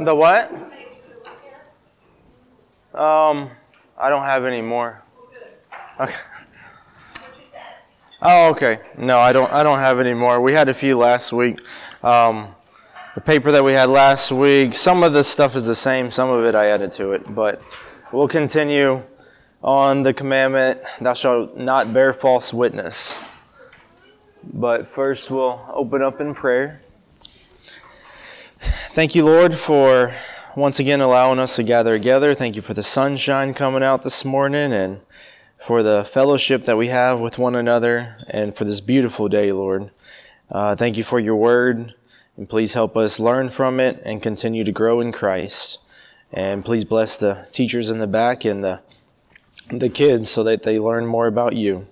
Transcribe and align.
The 0.00 0.14
what? 0.14 0.50
Um, 2.94 3.50
I 3.98 4.08
don't 4.08 4.22
have 4.22 4.46
any 4.46 4.62
more. 4.62 5.02
Okay. 6.00 6.14
Oh, 8.22 8.50
okay. 8.50 8.78
No, 8.96 9.18
I 9.18 9.34
don't. 9.34 9.52
I 9.52 9.62
don't 9.62 9.78
have 9.78 10.00
any 10.00 10.14
more. 10.14 10.40
We 10.40 10.54
had 10.54 10.70
a 10.70 10.74
few 10.74 10.96
last 10.96 11.34
week. 11.34 11.60
Um, 12.02 12.48
the 13.14 13.20
paper 13.20 13.52
that 13.52 13.62
we 13.62 13.72
had 13.72 13.90
last 13.90 14.32
week. 14.32 14.72
Some 14.72 15.02
of 15.02 15.12
the 15.12 15.22
stuff 15.22 15.54
is 15.54 15.66
the 15.66 15.74
same. 15.74 16.10
Some 16.10 16.30
of 16.30 16.46
it 16.46 16.54
I 16.54 16.68
added 16.68 16.92
to 16.92 17.12
it, 17.12 17.34
but 17.34 17.60
we'll 18.10 18.28
continue 18.28 19.02
on 19.62 20.02
the 20.02 20.14
commandment: 20.14 20.80
"Thou 20.98 21.12
shalt 21.12 21.58
not 21.58 21.92
bear 21.92 22.14
false 22.14 22.54
witness." 22.54 23.22
But 24.50 24.86
first, 24.86 25.30
we'll 25.30 25.62
open 25.74 26.00
up 26.00 26.22
in 26.22 26.32
prayer. 26.32 26.80
Thank 28.60 29.14
you, 29.14 29.24
Lord, 29.24 29.54
for 29.54 30.14
once 30.54 30.78
again 30.78 31.00
allowing 31.00 31.38
us 31.38 31.56
to 31.56 31.62
gather 31.62 31.96
together. 31.96 32.34
Thank 32.34 32.56
you 32.56 32.62
for 32.62 32.74
the 32.74 32.82
sunshine 32.82 33.54
coming 33.54 33.82
out 33.82 34.02
this 34.02 34.24
morning 34.24 34.72
and 34.72 35.00
for 35.58 35.82
the 35.82 36.06
fellowship 36.10 36.66
that 36.66 36.76
we 36.76 36.88
have 36.88 37.20
with 37.20 37.38
one 37.38 37.54
another 37.54 38.16
and 38.28 38.54
for 38.54 38.64
this 38.64 38.80
beautiful 38.80 39.28
day, 39.28 39.50
Lord. 39.50 39.90
Uh, 40.50 40.76
thank 40.76 40.98
you 40.98 41.04
for 41.04 41.18
your 41.18 41.36
word, 41.36 41.94
and 42.36 42.48
please 42.48 42.74
help 42.74 42.96
us 42.96 43.18
learn 43.18 43.48
from 43.48 43.80
it 43.80 44.02
and 44.04 44.22
continue 44.22 44.64
to 44.64 44.72
grow 44.72 45.00
in 45.00 45.12
Christ. 45.12 45.78
And 46.32 46.64
please 46.64 46.84
bless 46.84 47.16
the 47.16 47.48
teachers 47.52 47.88
in 47.88 47.98
the 47.98 48.06
back 48.06 48.44
and 48.44 48.62
the, 48.62 48.80
the 49.70 49.88
kids 49.88 50.28
so 50.28 50.42
that 50.44 50.64
they 50.64 50.78
learn 50.78 51.06
more 51.06 51.26
about 51.26 51.56
you. 51.56 51.86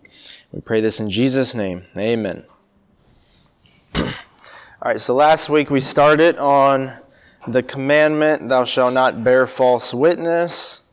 We 0.52 0.60
pray 0.60 0.80
this 0.80 1.00
in 1.00 1.08
Jesus' 1.08 1.54
name. 1.54 1.84
Amen. 1.96 2.44
All 4.80 4.92
right, 4.92 5.00
so 5.00 5.12
last 5.12 5.50
week 5.50 5.70
we 5.70 5.80
started 5.80 6.38
on 6.38 6.92
the 7.48 7.64
commandment, 7.64 8.48
Thou 8.48 8.62
shalt 8.62 8.94
not 8.94 9.24
bear 9.24 9.44
false 9.44 9.92
witness 9.92 10.86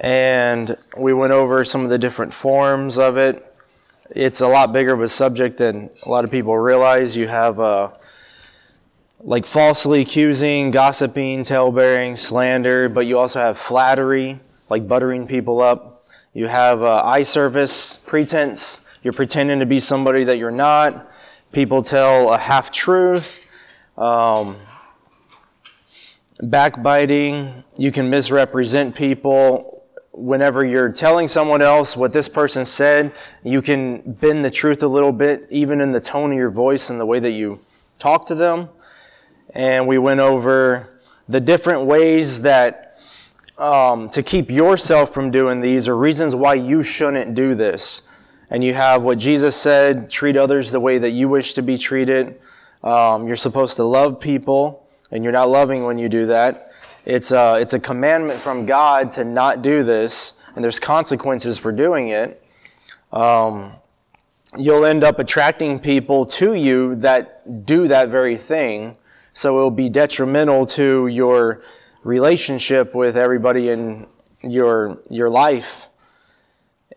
and 0.00 0.74
we 0.96 1.12
went 1.12 1.34
over 1.34 1.62
some 1.62 1.84
of 1.84 1.90
the 1.90 1.98
different 1.98 2.32
forms 2.32 2.98
of 2.98 3.18
it. 3.18 3.44
It's 4.16 4.40
a 4.40 4.48
lot 4.48 4.72
bigger 4.72 4.94
of 4.94 5.02
a 5.02 5.10
subject 5.10 5.58
than 5.58 5.90
a 6.06 6.08
lot 6.08 6.24
of 6.24 6.30
people 6.30 6.56
realize. 6.56 7.14
You 7.14 7.28
have 7.28 7.60
uh, 7.60 7.90
like 9.20 9.44
falsely 9.44 10.00
accusing, 10.00 10.70
gossiping, 10.70 11.44
talebearing, 11.44 12.16
slander, 12.16 12.88
but 12.88 13.04
you 13.04 13.18
also 13.18 13.40
have 13.40 13.58
flattery, 13.58 14.38
like 14.70 14.88
buttering 14.88 15.26
people 15.26 15.60
up. 15.60 16.06
You 16.32 16.46
have 16.46 16.82
uh, 16.82 17.02
eye 17.04 17.24
service, 17.24 17.98
pretense. 18.06 18.86
You're 19.02 19.12
pretending 19.12 19.58
to 19.58 19.66
be 19.66 19.80
somebody 19.80 20.24
that 20.24 20.38
you're 20.38 20.50
not. 20.50 21.11
People 21.52 21.82
tell 21.82 22.32
a 22.32 22.38
half 22.38 22.70
truth. 22.70 23.46
Um, 23.98 24.56
backbiting. 26.40 27.62
You 27.76 27.92
can 27.92 28.10
misrepresent 28.10 28.96
people 28.96 29.84
whenever 30.12 30.64
you're 30.64 30.90
telling 30.90 31.28
someone 31.28 31.62
else 31.62 31.96
what 31.96 32.12
this 32.12 32.28
person 32.28 32.64
said, 32.64 33.12
you 33.42 33.62
can 33.62 34.00
bend 34.12 34.44
the 34.44 34.50
truth 34.50 34.82
a 34.82 34.86
little 34.86 35.12
bit, 35.12 35.46
even 35.50 35.80
in 35.80 35.92
the 35.92 36.00
tone 36.00 36.32
of 36.32 36.36
your 36.36 36.50
voice 36.50 36.90
and 36.90 37.00
the 37.00 37.06
way 37.06 37.18
that 37.18 37.30
you 37.30 37.60
talk 37.98 38.26
to 38.26 38.34
them. 38.34 38.68
And 39.54 39.86
we 39.86 39.98
went 39.98 40.20
over 40.20 41.00
the 41.28 41.40
different 41.40 41.86
ways 41.86 42.42
that 42.42 42.94
um, 43.58 44.10
to 44.10 44.22
keep 44.22 44.50
yourself 44.50 45.14
from 45.14 45.30
doing 45.30 45.60
these 45.60 45.88
or 45.88 45.96
reasons 45.96 46.34
why 46.34 46.54
you 46.54 46.82
shouldn't 46.82 47.34
do 47.34 47.54
this. 47.54 48.11
And 48.52 48.62
you 48.62 48.74
have 48.74 49.02
what 49.02 49.16
Jesus 49.16 49.56
said 49.56 50.10
treat 50.10 50.36
others 50.36 50.72
the 50.72 50.78
way 50.78 50.98
that 50.98 51.12
you 51.12 51.26
wish 51.26 51.54
to 51.54 51.62
be 51.62 51.78
treated. 51.78 52.38
Um, 52.84 53.26
you're 53.26 53.34
supposed 53.34 53.78
to 53.78 53.84
love 53.84 54.20
people, 54.20 54.86
and 55.10 55.24
you're 55.24 55.32
not 55.32 55.48
loving 55.48 55.84
when 55.84 55.96
you 55.96 56.10
do 56.10 56.26
that. 56.26 56.70
It's 57.06 57.32
a, 57.32 57.56
it's 57.58 57.72
a 57.72 57.80
commandment 57.80 58.38
from 58.38 58.66
God 58.66 59.10
to 59.12 59.24
not 59.24 59.62
do 59.62 59.82
this, 59.82 60.44
and 60.54 60.62
there's 60.62 60.78
consequences 60.78 61.56
for 61.56 61.72
doing 61.72 62.08
it. 62.08 62.44
Um, 63.10 63.72
you'll 64.58 64.84
end 64.84 65.02
up 65.02 65.18
attracting 65.18 65.80
people 65.80 66.26
to 66.26 66.52
you 66.52 66.96
that 66.96 67.64
do 67.64 67.88
that 67.88 68.10
very 68.10 68.36
thing. 68.36 68.94
So 69.32 69.56
it'll 69.56 69.70
be 69.70 69.88
detrimental 69.88 70.66
to 70.66 71.06
your 71.06 71.62
relationship 72.04 72.94
with 72.94 73.16
everybody 73.16 73.70
in 73.70 74.08
your, 74.42 75.00
your 75.08 75.30
life. 75.30 75.88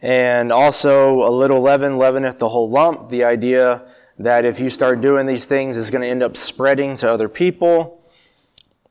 And 0.02 0.52
also, 0.52 1.20
a 1.28 1.32
little 1.32 1.62
leaven 1.62 1.98
leaveneth 1.98 2.38
the 2.40 2.50
whole 2.50 2.70
lump. 2.70 3.10
The 3.10 3.24
idea 3.24 3.88
that 4.20 4.46
if 4.46 4.60
you 4.60 4.70
start 4.70 5.02
doing 5.02 5.26
these 5.26 5.46
things, 5.46 5.78
it's 5.78 5.90
going 5.90 6.02
to 6.02 6.08
end 6.08 6.24
up 6.24 6.38
spreading 6.38 6.96
to 6.98 7.12
other 7.12 7.30
people. 7.30 8.02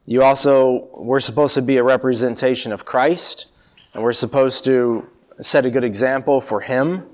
You 0.07 0.23
also, 0.23 0.91
we're 0.95 1.21
supposed 1.21 1.55
to 1.55 1.63
be 1.63 1.79
a 1.79 1.83
representation 1.83 2.73
of 2.73 2.85
Christ, 2.85 3.47
and 3.95 4.03
we're 4.03 4.13
supposed 4.13 4.65
to 4.65 5.09
set 5.41 5.65
a 5.65 5.71
good 5.71 5.85
example 5.85 6.41
for 6.41 6.61
Him, 6.61 7.09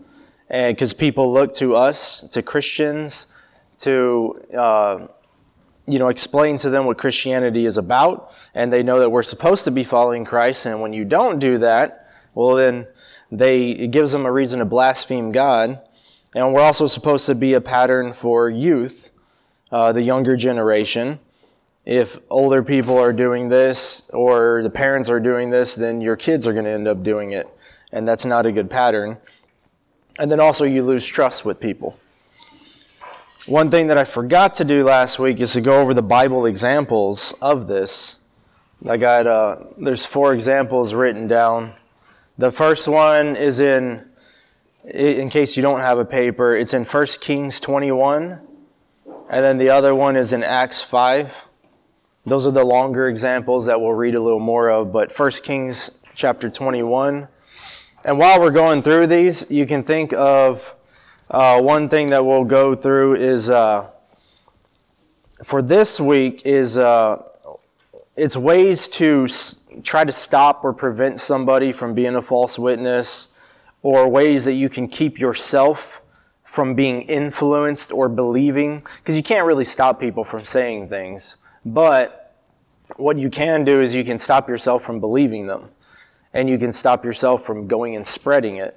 and 0.49 0.77
because 0.77 0.93
people 0.93 1.33
look 1.33 1.55
to 1.55 1.77
us, 1.77 2.23
to 2.31 2.43
Christians, 2.43 3.29
to 3.79 4.41
uh, 4.57 5.07
you 5.87 5.99
know 6.01 6.09
explain 6.09 6.57
to 6.59 6.71
them 6.71 6.85
what 6.85 6.99
Christianity 6.99 7.65
is 7.65 7.79
about, 7.79 8.33
and 8.57 8.73
they 8.73 8.83
know 8.83 8.99
that 8.99 9.11
we're 9.11 9.23
supposed 9.23 9.65
to 9.67 9.71
be 9.71 9.85
following 9.85 10.25
Christ. 10.25 10.67
And 10.67 10.81
when 10.81 10.93
you 10.93 11.05
don't 11.05 11.39
do 11.39 11.59
that, 11.59 12.09
well, 12.35 12.57
then 12.57 12.89
they 13.31 13.71
it 13.71 13.91
gives 13.91 14.13
them 14.13 14.27
a 14.27 14.33
reason 14.33 14.59
to 14.59 14.65
blaspheme 14.65 15.33
God. 15.33 15.81
And 16.35 16.55
we're 16.55 16.63
also 16.63 16.87
supposed 16.87 17.27
to 17.27 17.35
be 17.35 17.55
a 17.55 17.61
pattern 17.61 18.13
for 18.13 18.49
youth, 18.49 19.11
uh, 19.73 19.93
the 19.93 20.03
younger 20.03 20.37
generation 20.37 21.19
if 21.91 22.19
older 22.29 22.63
people 22.63 22.99
are 22.99 23.13
doing 23.13 23.49
this 23.49 24.11
or 24.11 24.63
the 24.63 24.71
parents 24.71 25.09
are 25.09 25.21
doing 25.21 25.51
this, 25.51 25.75
then 25.75 26.01
your 26.01 26.17
kids 26.17 26.47
are 26.47 26.53
going 26.53 26.65
to 26.65 26.71
end 26.71 26.87
up 26.87 27.03
doing 27.03 27.33
it. 27.33 27.49
And 27.93 28.07
that's 28.07 28.25
not 28.25 28.47
a 28.47 28.53
good 28.53 28.71
pattern. 28.71 29.19
And 30.19 30.31
then 30.31 30.41
also, 30.41 30.65
you 30.65 30.83
lose 30.83 31.07
trust 31.07 31.45
with 31.45 31.61
people. 31.61 31.99
One 33.47 33.71
thing 33.71 33.87
that 33.87 33.97
I 33.97 34.05
forgot 34.05 34.55
to 34.57 34.65
do 34.65 34.85
last 34.85 35.19
week 35.19 35.41
is 35.41 35.55
to 35.55 35.61
go 35.61 35.81
over 35.81 35.95
the 35.95 36.03
Bible 36.03 36.47
examples 36.47 37.33
of 37.41 37.67
this. 37.67 38.25
I 38.89 38.97
got, 38.97 39.27
uh, 39.27 39.57
there's 39.79 40.05
four 40.05 40.35
examples 40.35 40.95
written 40.95 41.27
down. 41.27 41.73
The 42.39 42.51
first 42.51 42.89
one 42.89 43.37
is 43.37 43.61
in, 43.61 44.09
in 44.85 45.29
case 45.29 45.57
you 45.57 45.63
don't 45.63 45.81
have 45.81 45.99
a 45.99 46.05
paper, 46.05 46.57
it's 46.57 46.73
in 46.73 46.85
1 46.85 47.07
Kings 47.21 47.61
21. 47.61 48.41
And 49.31 49.45
then 49.45 49.59
the 49.59 49.69
other 49.69 49.95
one 49.95 50.17
is 50.17 50.33
in 50.33 50.43
Acts 50.43 50.83
5. 50.83 51.49
Those 52.27 52.47
are 52.47 52.51
the 52.51 52.65
longer 52.65 53.09
examples 53.09 53.67
that 53.67 53.81
we'll 53.81 53.93
read 53.93 54.15
a 54.15 54.21
little 54.21 54.41
more 54.41 54.71
of, 54.71 54.93
but 54.93 55.17
1 55.17 55.31
Kings 55.43 56.03
chapter 56.15 56.51
21. 56.51 57.29
And 58.05 58.19
while 58.19 58.41
we're 58.41 58.51
going 58.51 58.83
through 58.83 59.07
these, 59.09 59.51
you 59.51 59.67
can 59.67 59.83
think 59.83 60.13
of 60.15 60.75
uh, 61.31 61.61
one 61.61 61.89
thing 61.89 62.11
that 62.11 62.25
we'll 62.25 62.45
go 62.45 62.75
through 62.75 63.17
is 63.17 63.51
uh, 63.51 63.91
for 65.45 65.63
this 65.63 66.01
week 66.01 66.43
is 66.45 66.79
uh, 66.79 67.23
it's 68.17 68.37
ways 68.37 68.89
to 68.89 69.29
try 69.83 70.05
to 70.05 70.13
stop 70.13 70.65
or 70.65 70.73
prevent 70.73 71.21
somebody 71.21 71.73
from 71.73 71.95
being 71.95 72.17
a 72.17 72.23
false 72.23 72.59
witness, 72.59 73.35
or 73.83 74.09
ways 74.09 74.45
that 74.45 74.55
you 74.55 74.69
can 74.69 74.89
keep 74.89 75.19
yourself 75.19 76.03
from 76.45 76.75
being 76.75 77.03
influenced 77.03 77.93
or 77.93 78.09
believing, 78.09 78.83
because 78.99 79.17
you 79.17 79.23
can't 79.23 79.47
really 79.47 79.65
stop 79.65 80.01
people 80.01 80.25
from 80.25 80.41
saying 80.41 80.89
things. 80.89 81.37
But 81.65 82.35
what 82.97 83.19
you 83.19 83.31
can 83.31 83.65
do 83.65 83.81
is 83.81 83.95
you 83.95 84.05
can 84.05 84.19
stop 84.19 84.49
yourself 84.49 84.83
from 84.83 84.99
believing 85.01 85.47
them, 85.47 85.71
and 86.35 86.49
you 86.49 86.59
can 86.59 86.73
stop 86.73 87.05
yourself 87.05 87.45
from 87.45 87.69
going 87.69 87.95
and 87.97 88.07
spreading 88.07 88.57
it. 88.57 88.77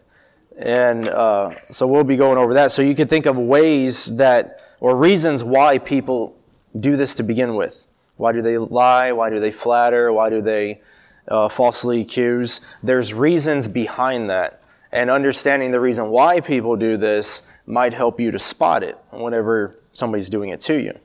And 0.56 1.10
uh, 1.10 1.50
so 1.52 1.88
we'll 1.88 2.04
be 2.04 2.16
going 2.16 2.38
over 2.38 2.54
that. 2.54 2.72
So 2.72 2.84
you 2.84 2.94
can 2.94 3.08
think 3.08 3.26
of 3.26 3.38
ways 3.38 4.18
that, 4.18 4.62
or 4.80 4.96
reasons 4.96 5.44
why 5.44 5.80
people 5.80 6.38
do 6.80 6.96
this 6.96 7.16
to 7.16 7.24
begin 7.24 7.56
with. 7.56 7.88
Why 8.18 8.32
do 8.32 8.42
they 8.42 8.58
lie? 8.58 9.12
Why 9.12 9.30
do 9.30 9.40
they 9.40 9.52
flatter? 9.52 10.12
Why 10.12 10.30
do 10.30 10.42
they 10.42 10.82
uh, 11.28 11.50
falsely 11.50 12.02
accuse? 12.02 12.62
There's 12.82 13.14
reasons 13.14 13.68
behind 13.68 14.30
that. 14.30 14.62
And 14.92 15.10
understanding 15.10 15.72
the 15.72 15.80
reason 15.80 16.10
why 16.10 16.40
people 16.40 16.76
do 16.76 16.98
this 16.98 17.50
might 17.66 17.94
help 17.94 18.20
you 18.20 18.30
to 18.32 18.40
spot 18.40 18.84
it 18.84 18.98
whenever 19.12 19.80
somebody's 19.94 20.30
doing 20.30 20.50
it 20.50 20.62
to 20.62 20.80
you. 20.80 21.00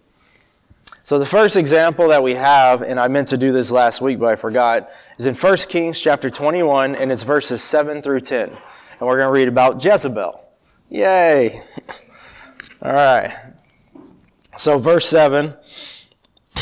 So 1.03 1.19
the 1.19 1.25
first 1.25 1.57
example 1.57 2.09
that 2.09 2.23
we 2.23 2.35
have, 2.35 2.83
and 2.83 3.01
I 3.01 3.09
meant 3.09 3.29
to 3.29 3.39
do 3.39 3.51
this 3.51 3.71
last 3.71 4.03
week, 4.03 4.19
but 4.19 4.27
I 4.27 4.37
forgot, 4.37 4.91
is 5.17 5.25
in 5.25 5.35
1 5.35 5.57
Kings 5.71 5.99
chapter 6.01 6.29
21, 6.29 6.95
and 6.95 7.11
it's 7.11 7.23
verses 7.23 7.63
7 7.63 8.03
through 8.03 8.21
10. 8.21 8.51
And 8.51 8.59
we're 9.01 9.17
going 9.17 9.29
to 9.29 9.33
read 9.33 9.49
about 9.49 9.83
Jezebel. 9.83 10.39
Yay! 10.91 11.63
All 12.83 12.93
right. 12.93 13.35
So 14.59 14.79
verse 14.79 15.09
7, 15.09 15.55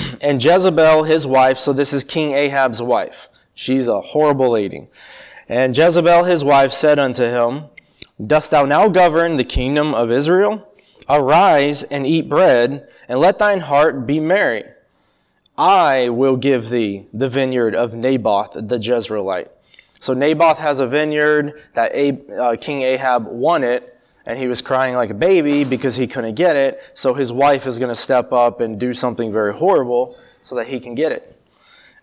and 0.21 0.43
Jezebel, 0.43 1.05
his 1.05 1.27
wife, 1.27 1.59
so 1.59 1.73
this 1.73 1.93
is 1.93 2.05
King 2.05 2.33
Ahab's 2.33 2.83
wife. 2.83 3.29
She's 3.55 3.89
a 3.89 4.01
horrible 4.01 4.51
lady. 4.51 4.89
And 5.49 5.77
Jezebel, 5.77 6.25
his 6.25 6.45
wife, 6.45 6.73
said 6.73 6.99
unto 6.99 7.25
him, 7.25 7.65
Dost 8.25 8.51
thou 8.51 8.65
now 8.65 8.89
govern 8.89 9.37
the 9.37 9.45
kingdom 9.45 9.95
of 9.95 10.11
Israel? 10.11 10.73
Arise 11.09 11.83
and 11.85 12.07
eat 12.07 12.29
bread, 12.29 12.89
and 13.09 13.21
let 13.21 13.39
thine 13.39 13.61
heart 13.61 14.07
be 14.07 14.19
merry. 14.19 14.65
I 15.57 16.09
will 16.09 16.37
give 16.37 16.69
thee 16.69 17.07
the 17.13 17.29
vineyard 17.29 17.75
of 17.75 17.95
Naboth 17.95 18.53
the 18.53 18.79
Jezreelite. 18.79 19.49
So 19.99 20.13
Naboth 20.13 20.59
has 20.59 20.81
a 20.81 20.87
vineyard 20.87 21.55
that 21.75 21.93
uh, 22.39 22.57
King 22.61 22.83
Ahab 22.83 23.27
wanted, 23.27 23.91
and 24.27 24.39
he 24.39 24.49
was 24.49 24.61
crying 24.61 24.95
like 24.95 25.11
a 25.11 25.15
baby 25.15 25.63
because 25.63 25.97
he 25.97 26.07
couldn't 26.07 26.35
get 26.35 26.57
it. 26.57 26.81
So 26.95 27.15
his 27.15 27.33
wife 27.33 27.67
is 27.67 27.79
going 27.79 27.91
to 27.91 27.95
step 27.95 28.33
up 28.33 28.61
and 28.61 28.79
do 28.79 28.93
something 28.93 29.33
very 29.33 29.55
horrible 29.55 30.19
so 30.43 30.57
that 30.57 30.67
he 30.67 30.81
can 30.81 30.95
get 30.95 31.13
it. 31.13 31.41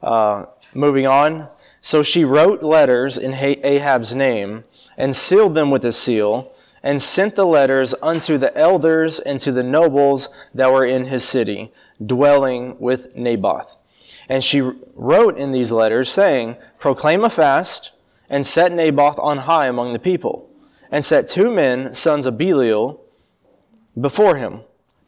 Uh, 0.01 0.45
moving 0.73 1.05
on. 1.05 1.49
So 1.81 2.01
she 2.01 2.23
wrote 2.23 2.63
letters 2.63 3.17
in 3.17 3.33
Ahab's 3.33 4.15
name 4.15 4.63
and 4.97 5.15
sealed 5.15 5.53
them 5.53 5.69
with 5.69 5.83
a 5.83 5.91
seal 5.91 6.53
and 6.81 7.01
sent 7.01 7.35
the 7.35 7.45
letters 7.45 7.93
unto 8.01 8.37
the 8.37 8.55
elders 8.57 9.19
and 9.19 9.39
to 9.41 9.51
the 9.51 9.63
nobles 9.63 10.29
that 10.53 10.71
were 10.71 10.85
in 10.85 11.05
his 11.05 11.27
city, 11.27 11.71
dwelling 12.05 12.77
with 12.79 13.15
Naboth. 13.15 13.77
And 14.29 14.43
she 14.43 14.61
wrote 14.95 15.37
in 15.37 15.51
these 15.51 15.71
letters, 15.71 16.09
saying, 16.09 16.57
Proclaim 16.79 17.23
a 17.23 17.29
fast, 17.29 17.91
and 18.29 18.45
set 18.45 18.71
Naboth 18.71 19.19
on 19.19 19.39
high 19.39 19.67
among 19.67 19.93
the 19.93 19.99
people, 19.99 20.49
and 20.93 21.03
set 21.03 21.27
two 21.27 21.49
men, 21.49 21.91
sons 21.95 22.27
of 22.27 22.37
Belial, 22.37 23.03
before 23.99 24.35
him, 24.35 24.59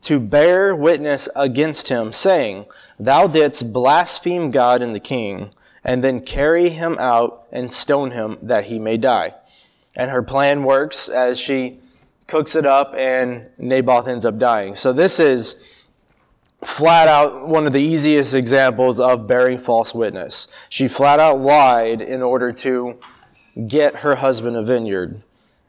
to 0.02 0.20
bear 0.20 0.76
witness 0.76 1.30
against 1.36 1.90
him, 1.90 2.12
saying, 2.12 2.66
Thou 3.00 3.28
didst 3.28 3.72
blaspheme 3.72 4.50
God 4.50 4.82
and 4.82 4.96
the 4.96 5.00
king, 5.00 5.52
and 5.84 6.04
then 6.04 6.22
carry 6.22 6.70
him 6.70 6.98
out 6.98 7.46
and 7.52 7.72
stone 7.72 8.12
him 8.12 8.40
that 8.42 8.66
he 8.66 8.80
may 8.80 8.98
die. 8.98 9.36
And 9.96 10.10
her 10.10 10.24
plan 10.24 10.64
works 10.64 11.08
as 11.08 11.40
she 11.40 11.80
cooks 12.26 12.56
it 12.56 12.66
up, 12.66 12.96
and 12.98 13.46
Naboth 13.60 14.08
ends 14.08 14.26
up 14.26 14.40
dying. 14.40 14.74
So 14.74 14.92
this 14.92 15.20
is 15.20 15.86
flat 16.64 17.08
out 17.08 17.48
one 17.48 17.68
of 17.68 17.74
the 17.74 17.82
easiest 17.82 18.34
examples 18.34 19.00
of 19.00 19.28
bearing 19.28 19.60
false 19.60 19.94
witness. 19.94 20.48
She 20.68 20.88
flat 20.88 21.20
out 21.20 21.42
lied 21.42 22.02
in 22.02 22.24
order 22.24 22.52
to 22.54 23.00
get 23.68 23.98
her 23.98 24.16
husband 24.16 24.58
a 24.58 24.64
vineyard. 24.64 25.22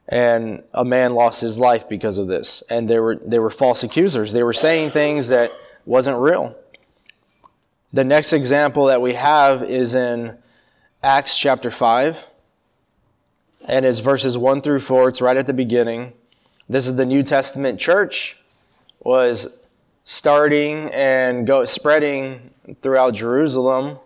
And 0.09 0.63
a 0.73 0.85
man 0.85 1.15
lost 1.15 1.41
his 1.41 1.59
life 1.59 1.89
because 1.89 2.19
of 2.19 2.29
this. 2.29 2.63
And 2.71 2.89
they 2.89 3.01
were, 3.01 3.17
they 3.17 3.39
were 3.39 3.51
false 3.51 3.83
accusers. 3.83 4.33
They 4.33 4.43
were 4.43 4.53
saying 4.53 4.91
things 4.91 5.29
that 5.29 5.53
wasn't 5.85 6.19
real. 6.19 6.57
The 7.93 8.05
next 8.05 8.33
example 8.33 8.87
that 8.87 9.03
we 9.03 9.15
have 9.15 9.63
is 9.63 9.95
in 9.95 10.39
Acts 11.03 11.37
chapter 11.37 11.71
5. 11.71 12.25
And 13.69 13.85
it's 13.85 13.99
verses 13.99 14.39
1 14.39 14.61
through 14.61 14.81
4. 14.81 15.09
It's 15.09 15.21
right 15.21 15.37
at 15.37 15.47
the 15.47 15.53
beginning. 15.53 16.13
This 16.69 16.87
is 16.87 16.97
the 16.97 17.07
New 17.07 17.23
Testament 17.23 17.81
church 17.81 18.41
was 19.01 19.67
starting 20.03 20.91
and 20.93 21.47
go 21.47 21.65
spreading 21.65 22.51
throughout 22.83 23.15
Jerusalem 23.15 23.99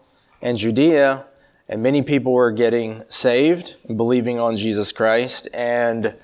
and 0.42 0.56
Judea, 0.56 1.24
and 1.70 1.82
many 1.82 2.02
people 2.02 2.32
were 2.32 2.52
getting 2.52 3.02
saved 3.08 3.76
believing 3.96 4.38
on 4.38 4.58
Jesus 4.58 4.92
Christ. 4.92 5.48
And 5.54 6.14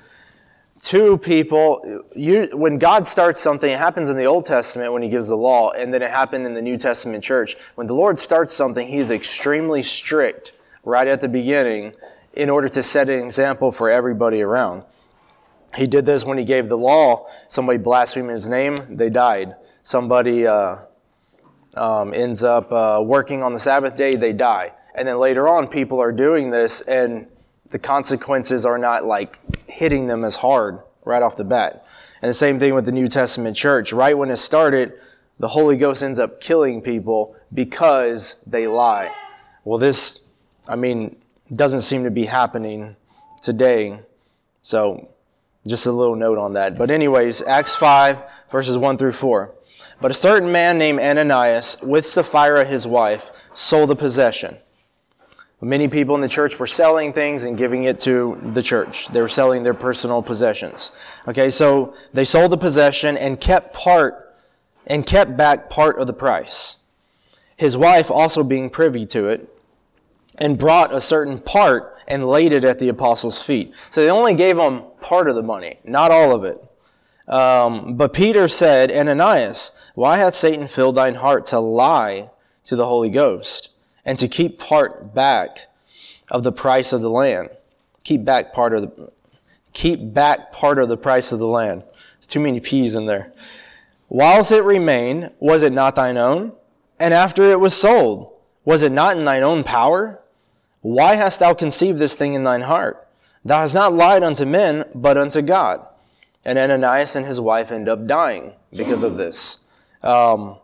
two 0.83 1.17
people, 1.17 2.05
you, 2.15 2.51
when 2.53 2.77
God 2.77 3.07
starts 3.07 3.41
something, 3.41 3.71
it 3.71 3.79
happens 3.79 4.11
in 4.11 4.19
the 4.19 4.27
Old 4.27 4.45
Testament 4.45 4.93
when 4.93 5.01
He 5.03 5.09
gives 5.09 5.29
the 5.29 5.37
law, 5.37 5.71
and 5.71 5.95
then 5.95 6.03
it 6.03 6.11
happened 6.11 6.45
in 6.45 6.53
the 6.53 6.61
New 6.61 6.77
Testament 6.77 7.25
church. 7.25 7.57
When 7.77 7.87
the 7.87 7.95
Lord 7.95 8.19
starts 8.19 8.53
something, 8.53 8.87
He 8.87 8.99
is 8.99 9.11
extremely 9.11 9.83
strict 9.83 10.53
right 10.85 11.09
at 11.09 11.23
the 11.23 11.29
beginning 11.29 11.95
in 12.35 12.51
order 12.51 12.69
to 12.69 12.83
set 12.83 13.09
an 13.09 13.25
example 13.25 13.73
for 13.73 13.89
everybody 13.89 14.43
around. 14.43 14.85
He 15.75 15.87
did 15.87 16.05
this 16.05 16.25
when 16.25 16.37
he 16.37 16.45
gave 16.45 16.69
the 16.69 16.77
law. 16.77 17.27
Somebody 17.49 17.79
blasphemed 17.79 18.31
his 18.31 18.47
name, 18.47 18.77
they 18.91 19.09
died 19.09 19.55
somebody 19.87 20.45
uh, 20.45 20.79
um, 21.77 22.13
ends 22.13 22.43
up 22.43 22.73
uh, 22.73 23.01
working 23.05 23.45
on 23.45 23.53
the 23.53 23.59
Sabbath 23.59 23.97
day, 23.97 24.17
they 24.17 24.33
die. 24.33 24.73
And 24.97 25.07
then 25.07 25.19
later 25.19 25.47
on, 25.47 25.69
people 25.69 26.01
are 26.01 26.11
doing 26.11 26.51
this, 26.51 26.81
and 26.81 27.27
the 27.69 27.79
consequences 27.79 28.65
are 28.65 28.79
not 28.79 29.05
like 29.05 29.39
hitting 29.69 30.07
them 30.07 30.25
as 30.25 30.37
hard 30.37 30.81
right 31.05 31.23
off 31.23 31.37
the 31.37 31.45
bat. 31.45 31.85
And 32.23 32.31
the 32.31 32.35
same 32.35 32.59
thing 32.59 32.75
with 32.75 32.87
the 32.87 32.93
New 32.93 33.07
Testament 33.07 33.57
church. 33.57 33.93
Right 33.93 34.17
when 34.17 34.31
it 34.31 34.37
started, 34.37 34.95
the 35.39 35.49
Holy 35.49 35.77
Ghost 35.77 36.03
ends 36.03 36.19
up 36.19 36.41
killing 36.41 36.81
people 36.81 37.37
because 37.53 38.43
they 38.47 38.67
lie. 38.67 39.13
Well, 39.65 39.79
this, 39.79 40.31
I 40.67 40.77
mean, 40.77 41.17
doesn't 41.55 41.83
seem 41.83 42.05
to 42.05 42.11
be 42.11 42.25
happening 42.25 42.97
today. 43.43 44.01
So, 44.63 45.11
just 45.67 45.85
a 45.85 45.93
little 45.93 46.17
note 46.17 46.39
on 46.39 46.55
that. 46.55 46.79
But, 46.79 46.91
anyways, 46.91 47.43
Acts 47.43 47.77
5, 47.77 48.23
verses 48.51 48.79
1 48.79 48.97
through 48.97 49.13
4. 49.13 49.53
But 50.01 50.11
a 50.11 50.15
certain 50.15 50.51
man 50.53 50.79
named 50.79 51.01
Ananias, 51.01 51.79
with 51.83 52.07
Sapphira 52.07 52.65
his 52.65 52.87
wife, 52.87 53.31
sold 53.53 53.91
a 53.91 53.97
possession. 53.97 54.57
Many 55.67 55.89
people 55.89 56.15
in 56.15 56.21
the 56.21 56.29
church 56.29 56.61
were 56.61 56.69
selling 56.69 57.13
things 57.13 57.43
and 57.43 57.59
giving 57.59 57.83
it 57.83 57.99
to 58.01 58.39
the 58.41 58.63
church. 58.63 59.09
They 59.09 59.21
were 59.21 59.27
selling 59.29 59.65
their 59.65 59.75
personal 59.75 60.23
possessions. 60.23 60.93
Okay, 61.27 61.51
so 61.51 61.93
they 62.15 62.25
sold 62.25 62.53
the 62.53 62.57
possession 62.57 63.17
and 63.17 63.41
kept 63.41 63.75
part 63.75 64.33
and 64.87 65.05
kept 65.05 65.37
back 65.37 65.69
part 65.69 65.99
of 65.99 66.07
the 66.07 66.13
price. 66.13 66.87
His 67.57 67.77
wife 67.77 68.13
also 68.13 68.45
being 68.45 68.71
privy 68.71 69.05
to 69.07 69.27
it, 69.27 69.53
and 70.39 70.57
brought 70.57 70.95
a 70.95 71.01
certain 71.01 71.41
part 71.41 71.97
and 72.07 72.29
laid 72.29 72.53
it 72.53 72.63
at 72.63 72.79
the 72.79 72.89
apostles' 72.89 73.43
feet. 73.43 73.75
So 73.91 74.03
they 74.03 74.11
only 74.11 74.35
gave 74.35 74.59
them 74.59 74.85
part 75.01 75.29
of 75.29 75.35
the 75.35 75.43
money, 75.43 75.81
not 75.83 76.13
all 76.13 76.33
of 76.33 76.45
it. 76.45 76.63
Um, 77.27 77.97
but 77.97 78.13
Peter 78.13 78.47
said, 78.47 78.93
Ananias, 78.93 79.77
why 79.97 80.19
hath 80.19 80.37
Satan 80.37 80.69
filled 80.69 80.95
thine 80.95 81.17
heart 81.17 81.45
to 81.47 81.59
lie 81.59 82.31
to 82.67 82.77
the 82.77 82.87
Holy 82.87 83.11
Ghost 83.11 83.76
and 84.07 84.19
to 84.19 84.29
keep 84.29 84.59
part 84.59 85.15
back 85.15 85.67
of 86.31 86.43
the 86.43 86.53
price 86.53 86.95
of 86.95 87.03
the 87.03 87.11
land? 87.11 87.51
Keep 88.05 88.25
back 88.25 88.55
part 88.55 88.73
of 88.73 88.83
the 88.83 89.13
keep 89.75 90.15
back 90.15 90.53
part 90.53 90.79
of 90.79 90.89
the 90.89 90.97
price 90.97 91.33
of 91.33 91.39
the 91.39 91.47
land. 91.47 91.83
There's 92.15 92.27
too 92.27 92.41
many 92.41 92.61
P's 92.61 92.95
in 92.95 93.05
there. 93.05 93.31
Whilst 94.09 94.53
it 94.53 94.63
remained, 94.63 95.33
was 95.39 95.63
it 95.63 95.73
not 95.73 95.97
thine 95.97 96.17
own? 96.17 96.53
And 96.99 97.13
after 97.13 97.43
it 97.51 97.61
was 97.61 97.75
sold, 97.75 98.33
was 98.65 98.83
it 98.83 98.93
not 98.93 99.19
in 99.19 99.27
thine 99.27 99.43
own 99.43 99.65
power? 99.65 100.23
Why 100.81 101.17
hast 101.17 101.41
thou 101.41 101.53
conceived 101.53 101.99
this 101.99 102.15
thing 102.15 102.35
in 102.35 102.45
thine 102.45 102.63
heart? 102.63 103.07
Thou 103.45 103.61
hast 103.61 103.75
not 103.75 103.93
lied 103.93 104.23
unto 104.23 104.45
men, 104.45 104.85
but 104.95 105.19
unto 105.19 105.43
God. 105.43 105.85
And 106.45 106.59
Ananias 106.59 107.17
and 107.17 107.27
his 107.27 107.41
wife 107.41 107.71
end 107.71 107.89
up 107.89 108.07
dying 108.07 108.55
because 108.73 109.03
of 109.03 109.17
this. 109.17 109.69
Um, 110.03 110.57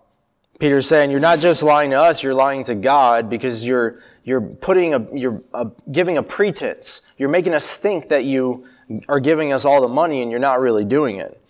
Peter's 0.63 0.87
saying, 0.87 1.11
you're 1.11 1.19
not 1.19 1.41
just 1.41 1.65
lying 1.65 1.91
to 1.91 1.97
us, 1.97 2.23
you're 2.23 2.33
lying 2.33 2.63
to 2.63 2.77
God 2.77 3.29
because 3.29 3.65
you're, 3.65 3.99
you're 4.23 4.41
putting 4.41 4.95
a, 4.95 5.05
you're 5.13 5.43
a, 5.53 5.69
giving 5.91 6.17
a 6.17 6.23
pretense. 6.23 7.13
You're 7.19 7.31
making 7.31 7.53
us 7.53 7.77
think 7.77 8.07
that 8.11 8.27
you 8.27 8.65
are 9.09 9.19
giving 9.19 9.53
us 9.53 9.65
all 9.65 9.81
the 9.81 9.89
money 9.89 10.23
and 10.23 10.31
you're 10.31 10.39
not 10.39 10.61
really 10.61 10.85
doing 10.85 11.17
it. 11.17 11.43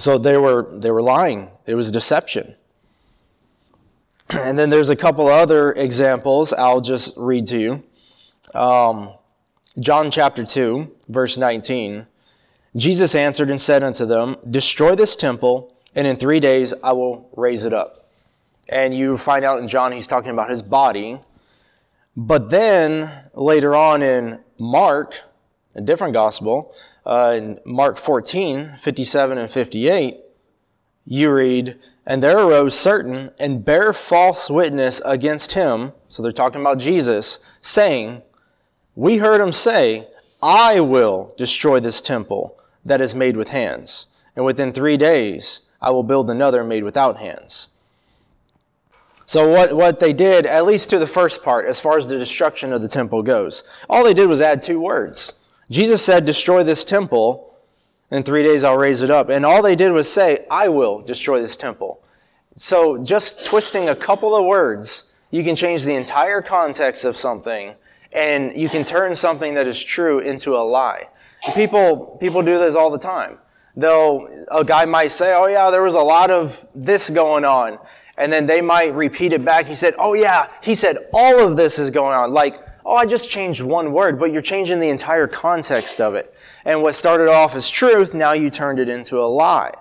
So 0.00 0.18
they 0.18 0.36
were, 0.36 0.68
they 0.72 0.90
were 0.90 1.00
lying. 1.00 1.50
It 1.64 1.76
was 1.76 1.92
deception. 1.92 2.56
And 4.30 4.58
then 4.58 4.70
there's 4.70 4.90
a 4.90 4.96
couple 4.96 5.28
other 5.28 5.70
examples 5.70 6.52
I'll 6.52 6.80
just 6.80 7.16
read 7.16 7.46
to 7.48 7.58
you. 7.60 7.84
Um, 8.52 9.14
John 9.78 10.10
chapter 10.10 10.42
2, 10.42 10.90
verse 11.08 11.36
19. 11.36 12.06
Jesus 12.74 13.14
answered 13.14 13.48
and 13.48 13.60
said 13.60 13.84
unto 13.84 14.04
them, 14.06 14.38
Destroy 14.50 14.96
this 14.96 15.14
temple, 15.14 15.71
and 15.94 16.06
in 16.06 16.16
three 16.16 16.40
days 16.40 16.74
I 16.82 16.92
will 16.92 17.28
raise 17.36 17.64
it 17.64 17.72
up. 17.72 17.96
And 18.68 18.94
you 18.94 19.18
find 19.18 19.44
out 19.44 19.58
in 19.58 19.68
John 19.68 19.92
he's 19.92 20.06
talking 20.06 20.30
about 20.30 20.50
his 20.50 20.62
body. 20.62 21.18
But 22.16 22.50
then 22.50 23.10
later 23.34 23.74
on 23.74 24.02
in 24.02 24.40
Mark, 24.58 25.20
a 25.74 25.80
different 25.80 26.14
gospel, 26.14 26.74
uh, 27.04 27.34
in 27.36 27.60
Mark 27.64 27.98
14, 27.98 28.78
57 28.80 29.38
and 29.38 29.50
58, 29.50 30.18
you 31.04 31.32
read, 31.32 31.78
And 32.06 32.22
there 32.22 32.38
arose 32.38 32.78
certain 32.78 33.30
and 33.38 33.64
bare 33.64 33.92
false 33.92 34.48
witness 34.48 35.00
against 35.04 35.52
him. 35.52 35.92
So 36.08 36.22
they're 36.22 36.32
talking 36.32 36.60
about 36.60 36.78
Jesus, 36.78 37.52
saying, 37.60 38.22
We 38.94 39.18
heard 39.18 39.40
him 39.40 39.52
say, 39.52 40.08
I 40.42 40.80
will 40.80 41.34
destroy 41.36 41.80
this 41.80 42.00
temple 42.00 42.58
that 42.84 43.00
is 43.00 43.14
made 43.14 43.36
with 43.36 43.48
hands. 43.48 44.08
And 44.34 44.44
within 44.44 44.72
three 44.72 44.96
days, 44.96 45.71
I 45.82 45.90
will 45.90 46.04
build 46.04 46.30
another 46.30 46.62
made 46.62 46.84
without 46.84 47.18
hands. 47.18 47.70
So 49.26 49.50
what, 49.50 49.74
what 49.74 49.98
they 49.98 50.12
did, 50.12 50.46
at 50.46 50.64
least 50.64 50.90
to 50.90 50.98
the 50.98 51.06
first 51.06 51.42
part, 51.42 51.66
as 51.66 51.80
far 51.80 51.98
as 51.98 52.06
the 52.06 52.18
destruction 52.18 52.72
of 52.72 52.82
the 52.82 52.88
temple 52.88 53.22
goes, 53.22 53.64
all 53.88 54.04
they 54.04 54.14
did 54.14 54.28
was 54.28 54.40
add 54.40 54.62
two 54.62 54.80
words. 54.80 55.52
Jesus 55.70 56.04
said, 56.04 56.24
destroy 56.24 56.62
this 56.62 56.84
temple, 56.84 57.56
in 58.10 58.22
three 58.22 58.42
days 58.42 58.62
I'll 58.62 58.76
raise 58.76 59.02
it 59.02 59.10
up. 59.10 59.28
And 59.30 59.44
all 59.44 59.62
they 59.62 59.74
did 59.74 59.92
was 59.92 60.12
say, 60.12 60.46
I 60.50 60.68
will 60.68 61.00
destroy 61.00 61.40
this 61.40 61.56
temple. 61.56 62.02
So 62.54 63.02
just 63.02 63.46
twisting 63.46 63.88
a 63.88 63.96
couple 63.96 64.36
of 64.36 64.44
words, 64.44 65.14
you 65.30 65.42
can 65.42 65.56
change 65.56 65.84
the 65.84 65.94
entire 65.94 66.42
context 66.42 67.06
of 67.06 67.16
something, 67.16 67.74
and 68.12 68.54
you 68.54 68.68
can 68.68 68.84
turn 68.84 69.14
something 69.14 69.54
that 69.54 69.66
is 69.66 69.82
true 69.82 70.18
into 70.18 70.54
a 70.54 70.60
lie. 70.60 71.08
People, 71.54 72.18
people 72.20 72.42
do 72.42 72.58
this 72.58 72.76
all 72.76 72.90
the 72.90 72.98
time. 72.98 73.38
They'll, 73.76 74.46
a 74.50 74.64
guy 74.64 74.84
might 74.84 75.12
say, 75.12 75.34
oh 75.34 75.46
yeah, 75.46 75.70
there 75.70 75.82
was 75.82 75.94
a 75.94 76.00
lot 76.00 76.30
of 76.30 76.66
this 76.74 77.10
going 77.10 77.44
on. 77.44 77.78
And 78.16 78.32
then 78.32 78.46
they 78.46 78.60
might 78.60 78.94
repeat 78.94 79.32
it 79.32 79.44
back. 79.44 79.66
He 79.66 79.74
said, 79.74 79.94
Oh, 79.98 80.14
yeah, 80.14 80.48
he 80.62 80.74
said 80.74 80.96
all 81.12 81.40
of 81.40 81.56
this 81.56 81.78
is 81.78 81.90
going 81.90 82.14
on. 82.14 82.32
Like, 82.32 82.60
oh, 82.84 82.96
I 82.96 83.06
just 83.06 83.30
changed 83.30 83.62
one 83.62 83.92
word, 83.92 84.18
but 84.18 84.32
you're 84.32 84.42
changing 84.42 84.80
the 84.80 84.90
entire 84.90 85.26
context 85.26 86.00
of 86.00 86.14
it. 86.14 86.32
And 86.64 86.82
what 86.82 86.94
started 86.94 87.28
off 87.28 87.54
as 87.54 87.68
truth, 87.68 88.14
now 88.14 88.32
you 88.32 88.50
turned 88.50 88.78
it 88.78 88.88
into 88.88 89.18
a 89.18 89.24
lie. 89.26 89.72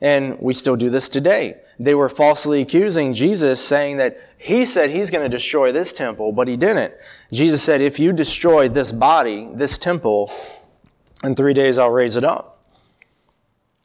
And 0.00 0.38
we 0.40 0.54
still 0.54 0.76
do 0.76 0.90
this 0.90 1.08
today. 1.08 1.60
They 1.78 1.94
were 1.94 2.08
falsely 2.08 2.62
accusing 2.62 3.12
Jesus, 3.12 3.60
saying 3.60 3.98
that 3.98 4.18
he 4.38 4.64
said 4.64 4.90
he's 4.90 5.10
going 5.10 5.24
to 5.24 5.34
destroy 5.34 5.72
this 5.72 5.92
temple, 5.92 6.32
but 6.32 6.48
he 6.48 6.56
didn't. 6.56 6.94
Jesus 7.30 7.62
said, 7.62 7.80
if 7.80 7.98
you 7.98 8.12
destroy 8.12 8.68
this 8.68 8.92
body, 8.92 9.50
this 9.52 9.78
temple, 9.78 10.32
in 11.22 11.34
three 11.34 11.54
days 11.54 11.78
I'll 11.78 11.90
raise 11.90 12.16
it 12.16 12.24
up. 12.24 12.55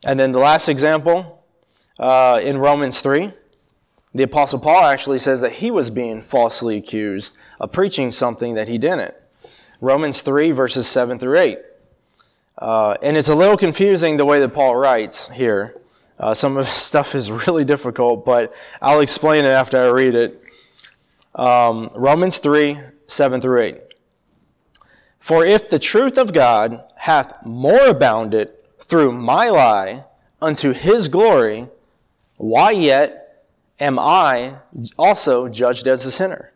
And 0.03 0.19
then 0.19 0.31
the 0.31 0.39
last 0.39 0.67
example 0.67 1.43
uh, 1.99 2.39
in 2.43 2.57
Romans 2.57 3.01
3, 3.01 3.31
the 4.13 4.23
Apostle 4.23 4.59
Paul 4.59 4.83
actually 4.83 5.19
says 5.19 5.41
that 5.41 5.53
he 5.53 5.71
was 5.71 5.89
being 5.89 6.21
falsely 6.21 6.77
accused 6.77 7.37
of 7.59 7.71
preaching 7.71 8.11
something 8.11 8.55
that 8.55 8.67
he 8.67 8.77
didn't. 8.77 9.13
Romans 9.79 10.21
3, 10.21 10.51
verses 10.51 10.87
7 10.87 11.17
through 11.17 11.37
8. 11.37 11.59
Uh, 12.57 12.95
and 13.01 13.15
it's 13.15 13.29
a 13.29 13.35
little 13.35 13.57
confusing 13.57 14.17
the 14.17 14.25
way 14.25 14.39
that 14.39 14.53
Paul 14.53 14.75
writes 14.75 15.29
here. 15.29 15.79
Uh, 16.19 16.33
some 16.33 16.57
of 16.57 16.65
his 16.65 16.75
stuff 16.89 17.15
is 17.15 17.31
really 17.31 17.63
difficult, 17.63 18.25
but 18.25 18.53
I'll 18.81 18.99
explain 18.99 19.45
it 19.45 19.49
after 19.49 19.77
I 19.81 19.89
read 19.89 20.15
it. 20.15 20.43
Um, 21.35 21.89
Romans 21.95 22.37
3, 22.39 22.79
7 23.07 23.39
through 23.39 23.61
8. 23.61 23.77
For 25.19 25.45
if 25.45 25.69
the 25.69 25.79
truth 25.79 26.17
of 26.17 26.33
God 26.33 26.83
hath 26.97 27.45
more 27.45 27.87
abounded 27.87 28.51
through 28.91 29.13
my 29.13 29.47
lie 29.47 30.03
unto 30.41 30.73
his 30.73 31.07
glory, 31.07 31.69
why 32.35 32.71
yet 32.71 33.45
am 33.79 33.97
I 33.97 34.55
also 34.97 35.47
judged 35.47 35.87
as 35.87 36.05
a 36.05 36.11
sinner? 36.11 36.51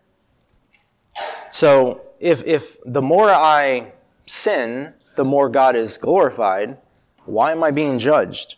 So 1.54 2.06
if, 2.20 2.44
if 2.44 2.76
the 2.86 3.02
more 3.02 3.30
I 3.30 3.94
sin, 4.26 4.94
the 5.16 5.24
more 5.24 5.48
God 5.48 5.78
is 5.78 5.98
glorified, 5.98 6.78
why 7.24 7.54
am 7.54 7.64
I 7.64 7.72
being 7.72 8.00
judged? 8.00 8.58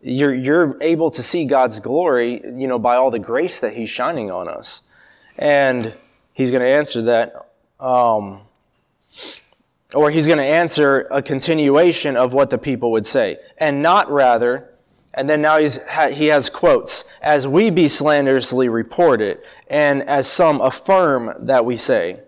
You're, 0.00 0.34
you're 0.34 0.78
able 0.80 1.10
to 1.10 1.22
see 1.22 1.44
God's 1.44 1.80
glory, 1.80 2.40
you 2.46 2.66
know, 2.66 2.78
by 2.78 2.96
all 2.96 3.10
the 3.10 3.18
grace 3.18 3.60
that 3.60 3.74
He's 3.74 3.90
shining 3.90 4.30
on 4.30 4.48
us. 4.48 4.88
And 5.36 5.92
He's 6.32 6.50
going 6.50 6.62
to 6.62 6.66
answer 6.66 7.02
that, 7.02 7.50
um, 7.78 8.40
or 9.94 10.10
He's 10.10 10.26
going 10.26 10.38
to 10.38 10.44
answer 10.44 11.06
a 11.10 11.22
continuation 11.22 12.16
of 12.16 12.34
what 12.34 12.50
the 12.50 12.58
people 12.58 12.90
would 12.92 13.06
say, 13.06 13.38
and 13.58 13.82
not 13.82 14.10
rather, 14.10 14.70
and 15.14 15.28
then 15.28 15.40
now 15.40 15.58
he's, 15.58 15.80
he 16.12 16.26
has 16.26 16.48
quotes, 16.48 17.12
as 17.22 17.48
we 17.48 17.70
be 17.70 17.88
slanderously 17.88 18.68
reported, 18.68 19.38
and 19.68 20.02
as 20.02 20.30
some 20.30 20.60
affirm 20.60 21.32
that 21.40 21.64
we 21.64 21.76
say. 21.76 22.20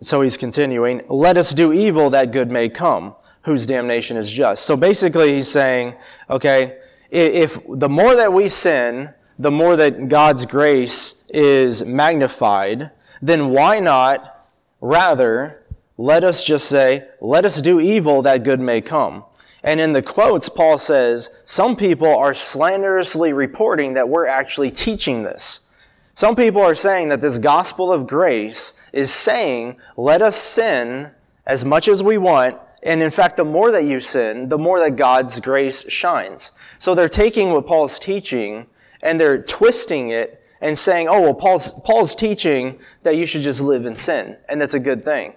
So 0.00 0.22
he's 0.22 0.36
continuing, 0.36 1.02
let 1.08 1.38
us 1.38 1.54
do 1.54 1.72
evil 1.72 2.10
that 2.10 2.32
good 2.32 2.50
may 2.50 2.68
come 2.68 3.14
whose 3.42 3.66
damnation 3.66 4.16
is 4.16 4.30
just. 4.30 4.64
So 4.64 4.76
basically, 4.76 5.34
he's 5.34 5.48
saying, 5.48 5.94
okay, 6.28 6.78
if 7.10 7.58
the 7.68 7.88
more 7.88 8.16
that 8.16 8.32
we 8.32 8.48
sin, 8.48 9.10
the 9.38 9.50
more 9.50 9.76
that 9.76 10.08
God's 10.08 10.46
grace 10.46 11.30
is 11.32 11.84
magnified, 11.84 12.90
then 13.20 13.50
why 13.50 13.80
not 13.80 14.48
rather 14.80 15.61
let 15.96 16.24
us 16.24 16.42
just 16.42 16.68
say, 16.68 17.08
let 17.20 17.44
us 17.44 17.60
do 17.60 17.80
evil 17.80 18.22
that 18.22 18.44
good 18.44 18.60
may 18.60 18.80
come? 18.80 19.24
And 19.64 19.80
in 19.80 19.92
the 19.92 20.02
quotes, 20.02 20.48
Paul 20.48 20.78
says, 20.78 21.42
some 21.44 21.76
people 21.76 22.08
are 22.08 22.34
slanderously 22.34 23.32
reporting 23.32 23.94
that 23.94 24.08
we're 24.08 24.26
actually 24.26 24.70
teaching 24.70 25.22
this. 25.22 25.72
Some 26.14 26.36
people 26.36 26.62
are 26.62 26.74
saying 26.74 27.08
that 27.08 27.20
this 27.20 27.38
gospel 27.38 27.92
of 27.92 28.06
grace 28.06 28.80
is 28.92 29.12
saying, 29.12 29.76
let 29.96 30.20
us 30.20 30.36
sin 30.36 31.12
as 31.46 31.64
much 31.64 31.88
as 31.88 32.02
we 32.02 32.18
want 32.18 32.58
and 32.82 33.02
in 33.02 33.10
fact, 33.10 33.36
the 33.36 33.44
more 33.44 33.70
that 33.70 33.84
you 33.84 34.00
sin, 34.00 34.48
the 34.48 34.58
more 34.58 34.80
that 34.80 34.96
God's 34.96 35.38
grace 35.38 35.88
shines. 35.90 36.52
So 36.78 36.94
they're 36.94 37.08
taking 37.08 37.52
what 37.52 37.66
Paul's 37.66 37.98
teaching 37.98 38.66
and 39.02 39.20
they're 39.20 39.42
twisting 39.42 40.08
it 40.08 40.44
and 40.60 40.76
saying, 40.76 41.08
oh, 41.08 41.22
well, 41.22 41.34
Paul's, 41.34 41.80
Paul's 41.82 42.16
teaching 42.16 42.78
that 43.02 43.16
you 43.16 43.26
should 43.26 43.42
just 43.42 43.60
live 43.60 43.86
in 43.86 43.94
sin. 43.94 44.36
And 44.48 44.60
that's 44.60 44.74
a 44.74 44.80
good 44.80 45.04
thing. 45.04 45.34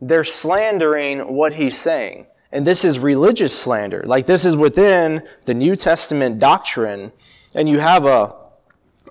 They're 0.00 0.24
slandering 0.24 1.34
what 1.34 1.54
he's 1.54 1.78
saying. 1.78 2.26
And 2.52 2.66
this 2.66 2.84
is 2.84 2.98
religious 2.98 3.56
slander. 3.56 4.02
Like 4.04 4.26
this 4.26 4.44
is 4.44 4.56
within 4.56 5.22
the 5.44 5.54
New 5.54 5.76
Testament 5.76 6.38
doctrine. 6.38 7.12
And 7.54 7.68
you 7.68 7.78
have 7.78 8.06
a 8.06 8.34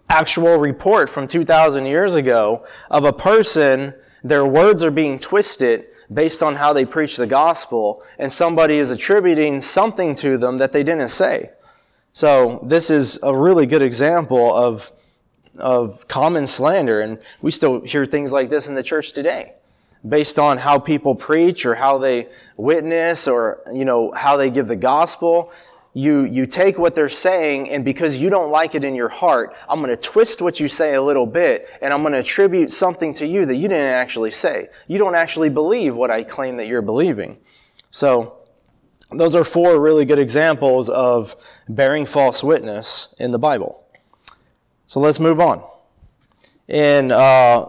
actual 0.09 0.57
report 0.57 1.09
from 1.09 1.27
2,000 1.27 1.85
years 1.85 2.15
ago 2.15 2.65
of 2.89 3.05
a 3.05 3.13
person, 3.13 3.93
their 4.23 4.45
words 4.45 4.83
are 4.83 4.91
being 4.91 5.19
twisted 5.19 5.85
based 6.11 6.41
on 6.41 6.55
how 6.55 6.73
they 6.73 6.85
preach 6.85 7.17
the 7.17 7.27
gospel, 7.27 8.03
and 8.17 8.31
somebody 8.31 8.77
is 8.77 8.89
attributing 8.89 9.61
something 9.61 10.15
to 10.15 10.37
them 10.37 10.57
that 10.57 10.71
they 10.71 10.83
didn't 10.83 11.09
say. 11.09 11.51
So 12.11 12.59
this 12.67 12.89
is 12.89 13.19
a 13.21 13.35
really 13.35 13.67
good 13.67 13.83
example 13.83 14.53
of, 14.55 14.91
of 15.57 16.07
common 16.07 16.47
slander, 16.47 16.99
and 16.99 17.19
we 17.41 17.51
still 17.51 17.81
hear 17.81 18.05
things 18.05 18.31
like 18.31 18.49
this 18.49 18.67
in 18.67 18.73
the 18.73 18.83
church 18.83 19.13
today. 19.13 19.53
Based 20.07 20.39
on 20.39 20.59
how 20.59 20.79
people 20.79 21.13
preach 21.13 21.65
or 21.65 21.75
how 21.75 21.97
they 21.97 22.27
witness 22.55 23.27
or, 23.27 23.61
you 23.73 23.83
know, 23.83 24.11
how 24.11 24.37
they 24.37 24.49
give 24.49 24.67
the 24.67 24.75
gospel, 24.75 25.51
you, 25.93 26.23
you 26.23 26.45
take 26.45 26.77
what 26.77 26.95
they're 26.95 27.09
saying 27.09 27.69
and 27.69 27.83
because 27.83 28.17
you 28.17 28.29
don't 28.29 28.51
like 28.51 28.75
it 28.75 28.85
in 28.85 28.95
your 28.95 29.09
heart, 29.09 29.53
I'm 29.67 29.79
going 29.79 29.89
to 29.89 30.01
twist 30.01 30.41
what 30.41 30.59
you 30.59 30.67
say 30.67 30.95
a 30.95 31.01
little 31.01 31.25
bit 31.25 31.67
and 31.81 31.93
I'm 31.93 32.01
going 32.01 32.13
to 32.13 32.19
attribute 32.19 32.71
something 32.71 33.13
to 33.15 33.27
you 33.27 33.45
that 33.45 33.55
you 33.55 33.67
didn't 33.67 33.93
actually 33.93 34.31
say. 34.31 34.67
You 34.87 34.97
don't 34.97 35.15
actually 35.15 35.49
believe 35.49 35.95
what 35.95 36.11
I 36.11 36.23
claim 36.23 36.57
that 36.57 36.67
you're 36.67 36.81
believing. 36.81 37.39
So, 37.91 38.35
those 39.11 39.35
are 39.35 39.43
four 39.43 39.79
really 39.81 40.05
good 40.05 40.19
examples 40.19 40.87
of 40.87 41.35
bearing 41.67 42.05
false 42.05 42.43
witness 42.43 43.15
in 43.19 43.31
the 43.31 43.39
Bible. 43.39 43.83
So 44.85 44.99
let's 44.99 45.19
move 45.19 45.39
on. 45.39 45.63
In 46.67 47.11
uh, 47.11 47.65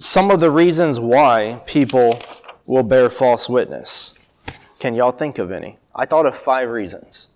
some 0.00 0.30
of 0.30 0.40
the 0.40 0.50
reasons 0.50 0.98
why 0.98 1.60
people 1.66 2.18
will 2.64 2.82
bear 2.82 3.10
false 3.10 3.50
witness, 3.50 4.76
can 4.80 4.94
y'all 4.94 5.10
think 5.10 5.38
of 5.38 5.52
any? 5.52 5.76
I 5.94 6.06
thought 6.06 6.24
of 6.24 6.34
five 6.34 6.70
reasons. 6.70 7.28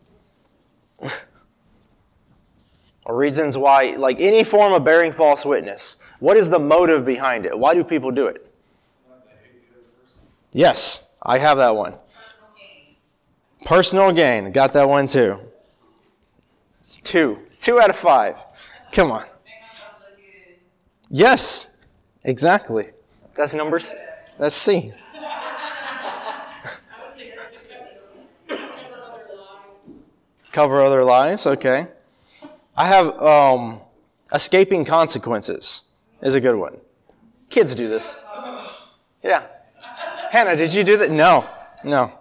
or 3.05 3.15
reasons 3.17 3.59
why, 3.59 3.95
like 3.99 4.19
any 4.19 4.45
form 4.45 4.73
of 4.73 4.83
bearing 4.83 5.13
false 5.13 5.45
witness. 5.45 5.99
What 6.21 6.39
is 6.39 6.49
the 6.49 6.59
motive 6.59 7.05
behind 7.05 7.45
it? 7.45 7.59
Why 7.59 7.75
do 7.75 7.85
people 7.85 8.11
do 8.11 8.27
it? 8.29 8.51
Yes, 10.53 11.19
I 11.23 11.37
have 11.39 11.59
that 11.59 11.77
one. 11.77 11.95
Personal 13.67 14.11
gain. 14.13 14.53
Got 14.53 14.73
that 14.73 14.89
one 14.89 15.07
too. 15.07 15.39
It's 16.81 16.97
two. 16.97 17.41
Two 17.61 17.79
out 17.79 17.91
of 17.91 17.97
five. 17.97 18.37
Come 18.93 19.11
on. 19.11 19.27
Yes, 21.11 21.74
exactly. 22.25 22.91
That's 23.35 23.55
numbers. 23.55 23.95
That's 24.39 24.55
C. 24.55 24.93
Cover 30.53 30.83
other 30.83 31.03
lies. 31.05 31.47
Okay. 31.47 31.89
I 32.77 32.87
have 32.87 33.21
um, 33.21 33.81
escaping 34.33 34.85
consequences 34.85 35.93
is 36.23 36.35
a 36.35 36.41
good 36.41 36.57
one. 36.57 36.79
Kids 37.51 37.75
do 37.75 37.89
this. 37.89 38.25
Yeah. 39.23 39.47
Hannah, 40.31 40.57
did 40.57 40.75
you 40.75 40.85
do 40.85 40.97
that? 40.97 41.11
No. 41.11 41.49
No. 41.85 42.13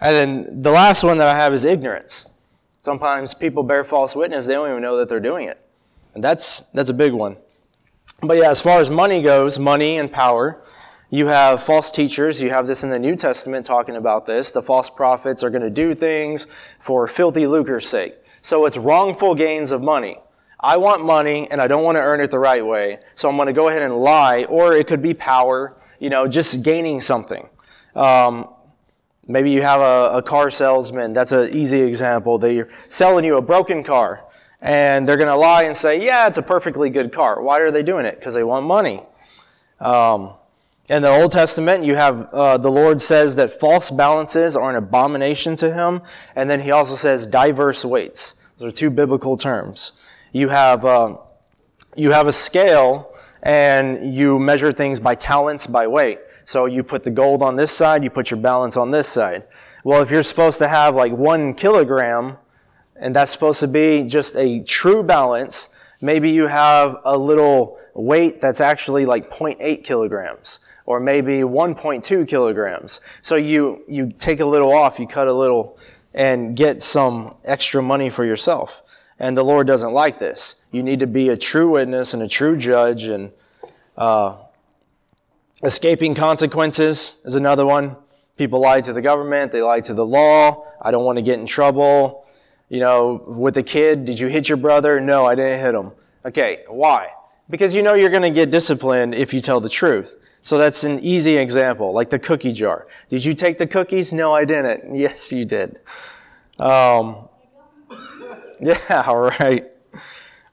And 0.00 0.14
then 0.14 0.62
the 0.62 0.70
last 0.70 1.02
one 1.02 1.18
that 1.18 1.28
I 1.28 1.36
have 1.36 1.52
is 1.52 1.64
ignorance. 1.64 2.34
Sometimes 2.80 3.34
people 3.34 3.62
bear 3.62 3.84
false 3.84 4.14
witness, 4.14 4.46
they 4.46 4.54
don't 4.54 4.70
even 4.70 4.82
know 4.82 4.96
that 4.96 5.08
they're 5.08 5.20
doing 5.20 5.48
it. 5.48 5.60
And 6.14 6.22
that's 6.22 6.60
that's 6.70 6.90
a 6.90 6.94
big 6.94 7.12
one. 7.12 7.36
But 8.20 8.36
yeah, 8.38 8.50
as 8.50 8.60
far 8.60 8.80
as 8.80 8.90
money 8.90 9.22
goes, 9.22 9.60
money 9.60 9.96
and 9.96 10.10
power, 10.10 10.60
you 11.08 11.28
have 11.28 11.62
false 11.62 11.92
teachers. 11.92 12.42
You 12.42 12.50
have 12.50 12.66
this 12.66 12.82
in 12.82 12.90
the 12.90 12.98
New 12.98 13.14
Testament 13.14 13.64
talking 13.64 13.94
about 13.94 14.26
this. 14.26 14.50
The 14.50 14.60
false 14.60 14.90
prophets 14.90 15.44
are 15.44 15.50
going 15.50 15.62
to 15.62 15.70
do 15.70 15.94
things 15.94 16.48
for 16.80 17.06
filthy 17.06 17.46
lucre's 17.46 17.88
sake. 17.88 18.16
So 18.42 18.66
it's 18.66 18.76
wrongful 18.76 19.36
gains 19.36 19.70
of 19.70 19.82
money. 19.82 20.16
I 20.58 20.78
want 20.78 21.04
money 21.04 21.48
and 21.48 21.62
I 21.62 21.68
don't 21.68 21.84
want 21.84 21.94
to 21.94 22.02
earn 22.02 22.20
it 22.20 22.32
the 22.32 22.40
right 22.40 22.66
way. 22.66 22.98
So 23.14 23.28
I'm 23.28 23.36
going 23.36 23.46
to 23.46 23.52
go 23.52 23.68
ahead 23.68 23.82
and 23.82 23.94
lie, 23.94 24.44
or 24.44 24.72
it 24.72 24.88
could 24.88 25.00
be 25.00 25.14
power, 25.14 25.76
you 26.00 26.10
know, 26.10 26.26
just 26.26 26.64
gaining 26.64 26.98
something. 26.98 27.48
Um, 27.94 28.52
maybe 29.28 29.52
you 29.52 29.62
have 29.62 29.80
a, 29.80 30.18
a 30.18 30.22
car 30.22 30.50
salesman. 30.50 31.12
That's 31.12 31.30
an 31.30 31.54
easy 31.54 31.82
example. 31.82 32.36
They're 32.38 32.68
selling 32.88 33.24
you 33.24 33.36
a 33.36 33.42
broken 33.42 33.84
car 33.84 34.24
and 34.60 35.08
they're 35.08 35.16
going 35.16 35.28
to 35.28 35.36
lie 35.36 35.64
and 35.64 35.76
say, 35.76 36.04
yeah, 36.04 36.26
it's 36.26 36.38
a 36.38 36.42
perfectly 36.42 36.90
good 36.90 37.12
car. 37.12 37.40
Why 37.42 37.60
are 37.60 37.70
they 37.70 37.82
doing 37.82 38.06
it? 38.06 38.18
Because 38.18 38.34
they 38.34 38.44
want 38.44 38.66
money. 38.66 39.02
Um, 39.80 40.32
in 40.88 41.02
the 41.02 41.10
Old 41.10 41.32
Testament, 41.32 41.84
you 41.84 41.94
have 41.94 42.28
uh, 42.32 42.56
the 42.58 42.70
Lord 42.70 43.00
says 43.00 43.36
that 43.36 43.60
false 43.60 43.90
balances 43.90 44.56
are 44.56 44.70
an 44.70 44.76
abomination 44.76 45.54
to 45.56 45.72
him, 45.72 46.00
and 46.34 46.48
then 46.48 46.60
he 46.60 46.70
also 46.70 46.94
says 46.94 47.26
diverse 47.26 47.84
weights. 47.84 48.42
Those 48.56 48.72
are 48.72 48.76
two 48.76 48.90
biblical 48.90 49.36
terms. 49.36 49.92
You 50.32 50.48
have, 50.48 50.84
uh, 50.84 51.18
you 51.94 52.10
have 52.12 52.26
a 52.26 52.32
scale 52.32 53.14
and 53.42 54.14
you 54.14 54.38
measure 54.38 54.72
things 54.72 54.98
by 54.98 55.14
talents, 55.14 55.66
by 55.66 55.86
weight. 55.86 56.18
So 56.44 56.64
you 56.64 56.82
put 56.82 57.04
the 57.04 57.10
gold 57.10 57.42
on 57.42 57.56
this 57.56 57.70
side, 57.70 58.02
you 58.02 58.10
put 58.10 58.30
your 58.30 58.40
balance 58.40 58.76
on 58.76 58.90
this 58.90 59.06
side. 59.06 59.44
Well, 59.84 60.02
if 60.02 60.10
you're 60.10 60.22
supposed 60.22 60.58
to 60.58 60.68
have 60.68 60.94
like 60.94 61.12
one 61.12 61.54
kilogram, 61.54 62.38
and 62.98 63.14
that's 63.14 63.30
supposed 63.30 63.60
to 63.60 63.68
be 63.68 64.04
just 64.04 64.36
a 64.36 64.60
true 64.64 65.02
balance, 65.02 65.76
maybe 66.00 66.30
you 66.30 66.46
have 66.46 66.98
a 67.04 67.16
little 67.16 67.78
weight 67.94 68.40
that's 68.40 68.60
actually 68.60 69.06
like 69.06 69.30
0.8 69.30 69.84
kilograms 69.84 70.60
or 70.86 71.00
maybe 71.00 71.40
1.2 71.40 72.26
kilograms. 72.26 73.00
So 73.20 73.36
you, 73.36 73.84
you 73.86 74.12
take 74.18 74.40
a 74.40 74.46
little 74.46 74.72
off, 74.72 74.98
you 74.98 75.06
cut 75.06 75.28
a 75.28 75.32
little 75.32 75.78
and 76.14 76.56
get 76.56 76.82
some 76.82 77.36
extra 77.44 77.82
money 77.82 78.08
for 78.08 78.24
yourself. 78.24 78.82
And 79.18 79.36
the 79.36 79.44
Lord 79.44 79.66
doesn't 79.66 79.92
like 79.92 80.18
this. 80.18 80.64
You 80.72 80.82
need 80.82 81.00
to 81.00 81.06
be 81.06 81.28
a 81.28 81.36
true 81.36 81.72
witness 81.72 82.14
and 82.14 82.22
a 82.22 82.28
true 82.28 82.56
judge 82.56 83.04
and, 83.04 83.32
uh, 83.96 84.36
escaping 85.62 86.14
consequences 86.14 87.20
is 87.24 87.36
another 87.36 87.66
one. 87.66 87.96
People 88.36 88.60
lie 88.60 88.80
to 88.80 88.92
the 88.92 89.02
government. 89.02 89.50
They 89.50 89.60
lie 89.60 89.80
to 89.80 89.92
the 89.92 90.06
law. 90.06 90.64
I 90.80 90.92
don't 90.92 91.04
want 91.04 91.16
to 91.16 91.22
get 91.22 91.40
in 91.40 91.46
trouble. 91.46 92.24
You 92.68 92.80
know, 92.80 93.22
with 93.26 93.54
the 93.54 93.62
kid, 93.62 94.04
did 94.04 94.20
you 94.20 94.26
hit 94.26 94.48
your 94.48 94.58
brother? 94.58 95.00
No, 95.00 95.24
I 95.24 95.34
didn't 95.34 95.60
hit 95.60 95.74
him. 95.74 95.92
Okay, 96.24 96.64
why? 96.68 97.10
Because 97.48 97.74
you 97.74 97.82
know 97.82 97.94
you're 97.94 98.10
going 98.10 98.22
to 98.22 98.30
get 98.30 98.50
disciplined 98.50 99.14
if 99.14 99.32
you 99.32 99.40
tell 99.40 99.60
the 99.60 99.70
truth. 99.70 100.16
So 100.42 100.58
that's 100.58 100.84
an 100.84 101.00
easy 101.00 101.36
example, 101.36 101.92
like 101.92 102.10
the 102.10 102.18
cookie 102.18 102.52
jar. 102.52 102.86
Did 103.08 103.24
you 103.24 103.34
take 103.34 103.58
the 103.58 103.66
cookies? 103.66 104.12
No, 104.12 104.34
I 104.34 104.44
didn't. 104.44 104.94
Yes, 104.98 105.32
you 105.32 105.44
did. 105.44 105.80
Um, 106.58 107.28
yeah, 108.60 109.10
right. 109.40 109.66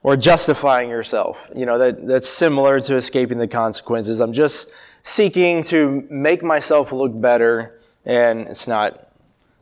Or 0.02 0.16
justifying 0.16 0.88
yourself. 0.88 1.50
You 1.54 1.66
know, 1.66 1.78
that, 1.78 2.06
that's 2.06 2.28
similar 2.28 2.80
to 2.80 2.94
escaping 2.94 3.38
the 3.38 3.48
consequences. 3.48 4.20
I'm 4.20 4.32
just 4.32 4.72
seeking 5.02 5.62
to 5.64 6.06
make 6.08 6.42
myself 6.42 6.92
look 6.92 7.20
better, 7.20 7.78
and 8.04 8.46
it's 8.48 8.66
not 8.66 9.05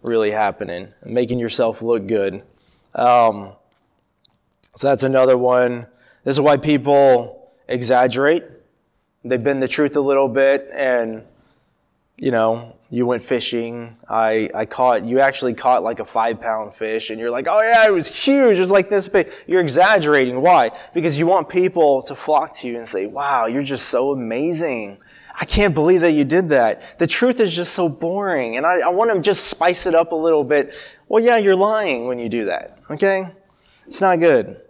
really 0.05 0.31
happening. 0.31 0.93
Making 1.05 1.39
yourself 1.39 1.83
look 1.83 2.07
good. 2.07 2.43
Um, 2.95 3.53
so 4.77 4.89
that's 4.89 5.03
another 5.03 5.37
one. 5.37 5.87
This 6.23 6.37
is 6.37 6.41
why 6.41 6.59
people 6.59 7.53
exaggerate. 7.67 8.45
They 9.25 9.39
bend 9.39 9.63
the 9.63 9.69
truth 9.69 9.97
a 9.97 10.01
little 10.01 10.29
bit 10.29 10.69
and, 10.73 11.25
you 12.19 12.31
know, 12.31 12.77
you 12.91 13.07
went 13.07 13.25
fishing. 13.25 13.97
I, 14.09 14.51
I 14.55 14.67
caught, 14.67 15.05
you 15.05 15.21
actually 15.21 15.55
caught 15.55 15.83
like 15.83 16.01
a 16.01 16.05
five 16.05 16.41
pound 16.41 16.75
fish 16.75 17.11
and 17.11 17.19
you're 17.19 17.31
like, 17.31 17.47
oh 17.49 17.63
yeah, 17.63 17.89
it 17.89 17.93
was 17.93 18.15
huge. 18.15 18.59
It 18.59 18.61
was 18.61 18.71
like 18.71 18.91
this 18.91 19.09
big. 19.09 19.33
You're 19.47 19.63
exaggerating. 19.63 20.41
Why? 20.41 20.71
Because 20.93 21.19
you 21.19 21.27
want 21.27 21.49
people 21.49 22.03
to 22.03 22.15
flock 22.15 22.55
to 22.57 22.69
you 22.69 22.77
and 22.77 22.87
say, 22.87 23.07
wow, 23.07 23.47
you're 23.47 23.63
just 23.63 23.89
so 23.89 24.13
amazing. 24.13 24.99
I 25.39 25.45
can't 25.45 25.75
believe 25.75 26.01
that 26.03 26.13
you 26.13 26.25
did 26.25 26.51
that. 26.51 26.99
The 26.99 27.07
truth 27.07 27.41
is 27.41 27.55
just 27.55 27.75
so 27.75 27.89
boring. 27.89 28.57
And 28.57 28.65
I, 28.65 28.81
I 28.81 28.89
want 28.89 29.13
to 29.13 29.21
just 29.21 29.49
spice 29.49 29.87
it 29.87 29.95
up 29.95 30.13
a 30.13 30.17
little 30.17 30.45
bit. 30.45 30.73
Well, 31.09 31.23
yeah, 31.23 31.39
you're 31.39 31.57
lying 31.57 32.07
when 32.07 32.19
you 32.19 32.29
do 32.29 32.45
that. 32.45 32.79
Okay? 32.91 33.29
It's 33.87 34.01
not 34.01 34.21
good. 34.21 34.61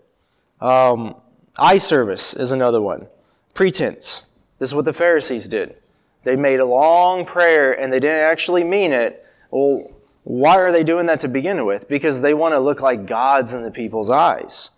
Um, 0.61 1.17
eye 1.57 1.79
service 1.79 2.35
is 2.35 2.51
another 2.51 2.81
one. 2.81 3.09
Pretense. 3.53 4.39
This 4.59 4.71
is 4.71 4.75
what 4.75 4.87
the 4.87 4.93
Pharisees 4.93 5.49
did. 5.49 5.77
They 6.25 6.37
made 6.37 6.61
a 6.61 6.65
long 6.65 7.27
prayer 7.27 7.79
and 7.79 7.93
they 7.93 8.01
didn't 8.01 8.23
actually 8.23 8.65
mean 8.65 8.93
it. 8.93 9.25
Well, 9.51 9.91
why 10.23 10.57
are 10.57 10.73
they 10.73 10.83
doing 10.83 11.07
that 11.07 11.21
to 11.21 11.29
begin 11.29 11.67
with? 11.67 11.87
Because 11.89 12.23
they 12.23 12.33
want 12.33 12.53
to 12.53 12.59
look 12.59 12.81
like 12.81 13.07
gods 13.07 13.53
in 13.53 13.63
the 13.63 13.71
people's 13.71 14.11
eyes. 14.11 14.71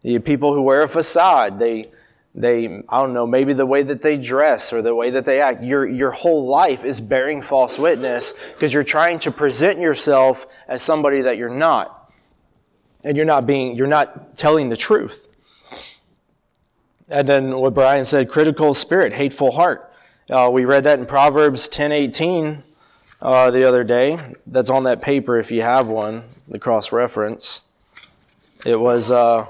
The 0.00 0.18
people 0.20 0.54
who 0.54 0.62
wear 0.62 0.82
a 0.82 0.88
facade, 0.88 1.58
they, 1.58 1.84
they, 2.36 2.66
I 2.90 3.00
don't 3.00 3.14
know, 3.14 3.26
maybe 3.26 3.54
the 3.54 3.64
way 3.64 3.82
that 3.82 4.02
they 4.02 4.18
dress 4.18 4.70
or 4.70 4.82
the 4.82 4.94
way 4.94 5.08
that 5.08 5.24
they 5.24 5.40
act. 5.40 5.64
Your, 5.64 5.86
your 5.86 6.10
whole 6.10 6.46
life 6.46 6.84
is 6.84 7.00
bearing 7.00 7.40
false 7.40 7.78
witness 7.78 8.34
because 8.52 8.74
you're 8.74 8.84
trying 8.84 9.18
to 9.20 9.30
present 9.30 9.78
yourself 9.78 10.46
as 10.68 10.82
somebody 10.82 11.22
that 11.22 11.38
you're 11.38 11.48
not. 11.48 12.12
And 13.02 13.16
you're 13.16 13.26
not 13.26 13.46
being, 13.46 13.74
you're 13.74 13.86
not 13.86 14.36
telling 14.36 14.68
the 14.68 14.76
truth. 14.76 15.34
And 17.08 17.26
then 17.26 17.56
what 17.56 17.72
Brian 17.72 18.04
said, 18.04 18.28
critical 18.28 18.74
spirit, 18.74 19.14
hateful 19.14 19.52
heart. 19.52 19.90
Uh, 20.28 20.50
we 20.52 20.64
read 20.64 20.84
that 20.84 20.98
in 20.98 21.06
Proverbs 21.06 21.68
10:18 21.68 22.64
uh, 23.22 23.50
the 23.50 23.64
other 23.64 23.84
day. 23.84 24.18
That's 24.46 24.68
on 24.68 24.84
that 24.84 25.00
paper 25.00 25.38
if 25.38 25.50
you 25.52 25.62
have 25.62 25.86
one, 25.86 26.24
the 26.48 26.58
cross 26.58 26.90
reference. 26.90 27.70
It 28.66 28.80
was, 28.80 29.12
uh, 29.12 29.46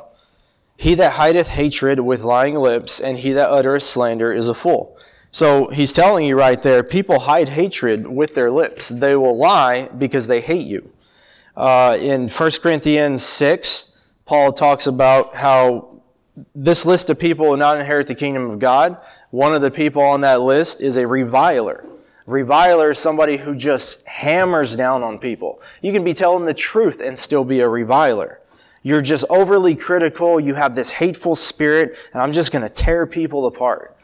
He 0.77 0.95
that 0.95 1.15
hideth 1.15 1.49
hatred 1.49 2.01
with 2.01 2.23
lying 2.23 2.55
lips, 2.55 3.01
and 3.01 3.19
he 3.19 3.33
that 3.33 3.49
uttereth 3.49 3.83
slander 3.83 4.33
is 4.33 4.49
a 4.49 4.55
fool. 4.55 4.99
So 5.31 5.69
he's 5.69 5.93
telling 5.93 6.27
you 6.27 6.37
right 6.37 6.61
there, 6.63 6.83
people 6.83 7.21
hide 7.21 7.51
hatred 7.51 8.07
with 8.07 8.35
their 8.35 8.51
lips. 8.51 8.89
They 8.89 9.17
will 9.17 9.37
lie 9.37 9.89
because 9.89 10.29
they 10.29 10.41
hate 10.41 10.67
you. 10.67 10.93
Uh, 11.57 11.97
in 12.01 12.29
1 12.29 12.51
Corinthians 12.63 13.23
6, 13.23 14.11
Paul 14.25 14.53
talks 14.53 14.87
about 14.87 15.35
how 15.35 16.03
this 16.55 16.85
list 16.85 17.09
of 17.11 17.19
people 17.19 17.49
will 17.49 17.57
not 17.57 17.79
inherit 17.79 18.07
the 18.07 18.15
kingdom 18.15 18.51
of 18.51 18.59
God. 18.59 18.99
One 19.31 19.55
of 19.55 19.63
the 19.63 19.71
people 19.71 20.03
on 20.03 20.21
that 20.23 20.41
list 20.41 20.81
is 20.81 20.97
a 20.97 21.07
reviler. 21.07 21.85
Reviler 22.27 22.91
is 22.91 22.99
somebody 22.99 23.37
who 23.37 23.55
just 23.55 24.07
hammers 24.07 24.77
down 24.77 25.03
on 25.03 25.19
people. 25.19 25.63
You 25.81 25.93
can 25.93 26.05
be 26.05 26.13
telling 26.13 26.45
the 26.45 26.55
truth 26.55 27.01
and 27.01 27.19
still 27.19 27.45
be 27.45 27.61
a 27.61 27.69
reviler. 27.69 28.41
You're 28.87 29.03
just 29.03 29.25
overly 29.29 29.75
critical. 29.75 30.39
You 30.39 30.55
have 30.55 30.77
this 30.77 30.93
hateful 30.93 31.35
spirit, 31.35 31.97
and 32.13 32.23
I'm 32.23 32.31
just 32.31 32.53
going 32.53 32.63
to 32.63 32.73
tear 32.73 33.05
people 33.05 33.45
apart. 33.45 33.97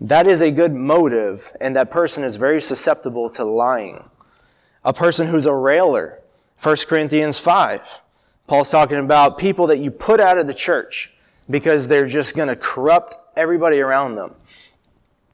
That 0.00 0.26
is 0.26 0.42
a 0.42 0.50
good 0.50 0.74
motive, 0.74 1.56
and 1.60 1.76
that 1.76 1.92
person 1.92 2.24
is 2.24 2.34
very 2.34 2.60
susceptible 2.60 3.30
to 3.30 3.44
lying. 3.44 4.10
A 4.84 4.92
person 4.92 5.28
who's 5.28 5.46
a 5.46 5.54
railer. 5.54 6.18
1 6.60 6.76
Corinthians 6.88 7.38
5. 7.38 8.00
Paul's 8.48 8.68
talking 8.68 8.96
about 8.96 9.38
people 9.38 9.68
that 9.68 9.78
you 9.78 9.92
put 9.92 10.18
out 10.18 10.38
of 10.38 10.48
the 10.48 10.54
church 10.54 11.12
because 11.48 11.86
they're 11.86 12.08
just 12.08 12.34
going 12.34 12.48
to 12.48 12.56
corrupt 12.56 13.16
everybody 13.36 13.78
around 13.78 14.16
them. 14.16 14.34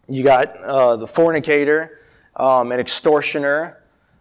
You 0.07 0.23
got 0.23 0.55
uh, 0.59 0.97
the 0.97 1.07
fornicator, 1.07 1.99
um, 2.37 2.71
an 2.73 2.79
extortioner, 2.79 3.81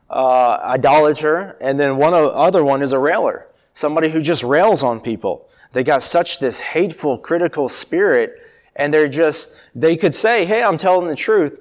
uh, 0.10 0.60
idolater, 0.64 1.58
and 1.60 1.78
then 1.78 1.98
one 1.98 2.14
other 2.14 2.64
one 2.64 2.82
is 2.82 2.94
a 2.94 3.00
railer, 3.00 3.48
somebody 3.74 4.10
who 4.10 4.22
just 4.22 4.44
rails 4.44 4.84
on 4.84 5.00
people. 5.00 5.50
They 5.74 5.84
got 5.84 6.02
such 6.02 6.40
this 6.40 6.60
hateful, 6.60 7.18
critical 7.18 7.70
spirit, 7.70 8.40
and 8.76 8.94
they're 8.94 9.08
just, 9.08 9.56
they 9.74 9.96
could 9.96 10.16
say, 10.16 10.46
hey, 10.46 10.64
I'm 10.64 10.78
telling 10.78 11.08
the 11.08 11.16
truth, 11.16 11.60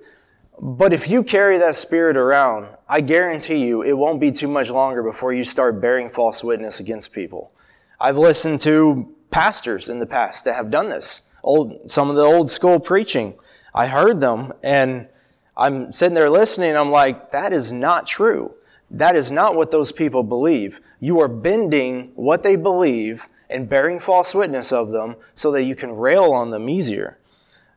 but 0.63 0.93
if 0.93 1.09
you 1.09 1.23
carry 1.23 1.57
that 1.59 1.75
spirit 1.75 2.19
around, 2.19 2.69
I 2.87 3.01
guarantee 3.01 3.67
you 3.67 3.83
it 3.83 3.97
won't 3.97 4.21
be 4.21 4.31
too 4.31 4.49
much 4.49 4.69
longer 4.69 5.03
before 5.03 5.33
you 5.33 5.43
start 5.43 5.81
bearing 5.81 6.11
false 6.11 6.45
witness 6.45 6.81
against 6.81 7.13
people. 7.13 7.53
I've 7.99 8.19
listened 8.19 8.61
to 8.63 9.15
pastors 9.31 9.89
in 9.89 10.01
the 10.01 10.07
past 10.07 10.45
that 10.45 10.57
have 10.57 10.71
done 10.71 10.91
this. 10.91 11.31
Old, 11.43 11.91
some 11.91 12.11
of 12.11 12.17
the 12.17 12.23
old 12.23 12.51
school 12.51 12.79
preaching. 12.79 13.39
I 13.75 13.87
heard 13.87 14.21
them 14.21 14.53
and 14.63 15.09
I'm 15.57 15.93
sitting 15.93 16.15
there 16.15 16.29
listening. 16.29 16.77
I'm 16.77 16.91
like, 16.91 17.31
that 17.31 17.55
is 17.55 17.73
not 17.73 18.07
true. 18.07 18.55
That 18.91 19.17
is 19.17 19.31
not 19.31 19.57
what 19.57 19.71
those 19.71 19.93
people 19.93 20.23
believe. 20.23 20.81
You 21.01 21.19
are 21.21 21.29
bending 21.29 22.13
what 22.15 22.43
they 22.43 22.57
believe 22.57 23.27
and 23.49 23.69
bearing 23.69 23.99
false 23.99 24.35
witness 24.35 24.73
of 24.73 24.91
them 24.91 25.17
so 25.35 25.51
that 25.53 25.65
you 25.65 25.75
can 25.75 25.97
rail 25.97 26.33
on 26.33 26.51
them 26.51 26.69
easier. 26.69 27.19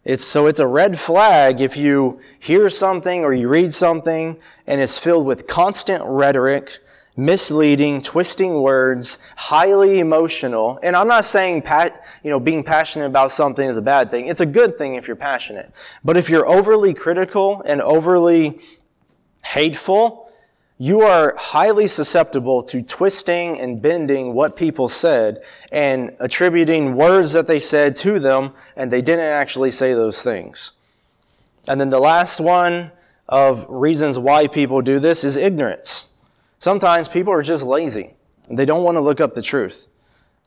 It's, 0.03 0.23
so 0.23 0.47
it's 0.47 0.59
a 0.59 0.67
red 0.67 0.99
flag 0.99 1.61
if 1.61 1.77
you 1.77 2.19
hear 2.37 2.69
something 2.69 3.23
or 3.23 3.33
you 3.33 3.47
read 3.47 3.73
something 3.73 4.37
and 4.67 4.81
it's 4.81 4.99
filled 4.99 5.25
with 5.25 5.47
constant 5.47 6.03
rhetoric, 6.05 6.79
misleading, 7.15 8.01
twisting 8.01 8.61
words, 8.61 9.25
highly 9.37 9.99
emotional. 9.99 10.77
And 10.83 10.97
I'm 10.97 11.07
not 11.07 11.23
saying, 11.23 11.61
pat, 11.61 12.03
you 12.21 12.29
know, 12.29 12.39
being 12.39 12.63
passionate 12.63 13.05
about 13.05 13.31
something 13.31 13.67
is 13.67 13.77
a 13.77 13.81
bad 13.81 14.11
thing. 14.11 14.27
It's 14.27 14.41
a 14.41 14.45
good 14.45 14.77
thing 14.77 14.95
if 14.95 15.07
you're 15.07 15.15
passionate. 15.15 15.71
But 16.03 16.17
if 16.17 16.29
you're 16.29 16.45
overly 16.45 16.93
critical 16.93 17.61
and 17.65 17.81
overly 17.81 18.59
hateful, 19.45 20.22
you 20.83 20.99
are 20.99 21.33
highly 21.37 21.87
susceptible 21.87 22.61
to 22.61 22.81
twisting 22.81 23.57
and 23.57 23.81
bending 23.81 24.33
what 24.33 24.57
people 24.57 24.89
said 24.89 25.41
and 25.71 26.13
attributing 26.19 26.93
words 26.93 27.31
that 27.31 27.47
they 27.47 27.57
said 27.57 27.95
to 27.95 28.19
them 28.19 28.51
and 28.75 28.91
they 28.91 28.99
didn't 28.99 29.23
actually 29.23 29.71
say 29.71 29.93
those 29.93 30.21
things. 30.21 30.73
And 31.69 31.79
then 31.79 31.89
the 31.89 32.01
last 32.01 32.41
one 32.41 32.91
of 33.29 33.65
reasons 33.69 34.19
why 34.19 34.47
people 34.47 34.81
do 34.81 34.99
this 34.99 35.23
is 35.23 35.37
ignorance. 35.37 36.17
Sometimes 36.59 37.07
people 37.07 37.31
are 37.31 37.43
just 37.43 37.65
lazy. 37.65 38.15
They 38.49 38.65
don't 38.65 38.83
want 38.83 38.97
to 38.97 39.01
look 39.01 39.21
up 39.21 39.35
the 39.35 39.41
truth. 39.41 39.87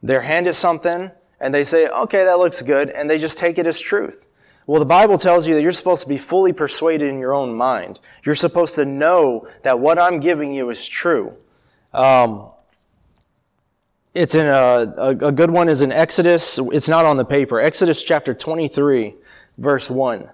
They're 0.02 0.20
handed 0.20 0.52
something 0.52 1.12
and 1.40 1.54
they 1.54 1.64
say, 1.64 1.88
okay, 1.88 2.24
that 2.24 2.36
looks 2.36 2.60
good, 2.60 2.90
and 2.90 3.08
they 3.08 3.18
just 3.18 3.38
take 3.38 3.56
it 3.56 3.66
as 3.66 3.78
truth. 3.78 4.26
Well, 4.66 4.80
the 4.80 4.86
Bible 4.86 5.16
tells 5.16 5.46
you 5.46 5.54
that 5.54 5.62
you're 5.62 5.72
supposed 5.72 6.02
to 6.02 6.08
be 6.08 6.18
fully 6.18 6.52
persuaded 6.52 7.08
in 7.08 7.20
your 7.20 7.32
own 7.32 7.54
mind. 7.54 8.00
You're 8.24 8.34
supposed 8.34 8.74
to 8.74 8.84
know 8.84 9.46
that 9.62 9.78
what 9.78 9.98
I'm 9.98 10.18
giving 10.18 10.52
you 10.52 10.70
is 10.70 10.86
true. 10.86 11.34
Um, 11.94 12.50
it's 14.12 14.34
in 14.34 14.46
a, 14.46 14.94
a, 14.96 15.10
a 15.10 15.32
good 15.32 15.50
one 15.50 15.68
is 15.68 15.82
in 15.82 15.92
Exodus. 15.92 16.58
It's 16.72 16.88
not 16.88 17.04
on 17.04 17.16
the 17.16 17.24
paper. 17.24 17.60
Exodus 17.60 18.02
chapter 18.02 18.34
23, 18.34 19.14
verse 19.56 19.88
1. 19.88 20.30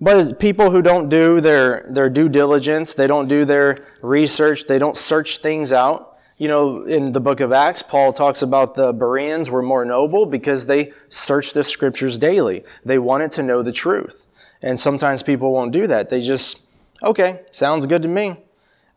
But 0.00 0.38
people 0.38 0.70
who 0.70 0.80
don't 0.80 1.08
do 1.08 1.40
their, 1.40 1.86
their 1.88 2.08
due 2.08 2.28
diligence, 2.28 2.94
they 2.94 3.06
don't 3.06 3.28
do 3.28 3.44
their 3.44 3.76
research, 4.02 4.66
they 4.66 4.78
don't 4.78 4.96
search 4.96 5.38
things 5.38 5.72
out. 5.72 6.13
You 6.44 6.48
know, 6.48 6.82
in 6.82 7.12
the 7.12 7.20
book 7.20 7.40
of 7.40 7.52
Acts, 7.52 7.82
Paul 7.82 8.12
talks 8.12 8.42
about 8.42 8.74
the 8.74 8.92
Bereans 8.92 9.48
were 9.48 9.62
more 9.62 9.82
noble 9.86 10.26
because 10.26 10.66
they 10.66 10.92
searched 11.08 11.54
the 11.54 11.64
scriptures 11.64 12.18
daily. 12.18 12.64
They 12.84 12.98
wanted 12.98 13.30
to 13.30 13.42
know 13.42 13.62
the 13.62 13.72
truth. 13.72 14.26
And 14.60 14.78
sometimes 14.78 15.22
people 15.22 15.54
won't 15.54 15.72
do 15.72 15.86
that. 15.86 16.10
They 16.10 16.20
just, 16.20 16.68
okay, 17.02 17.40
sounds 17.50 17.86
good 17.86 18.02
to 18.02 18.08
me. 18.08 18.36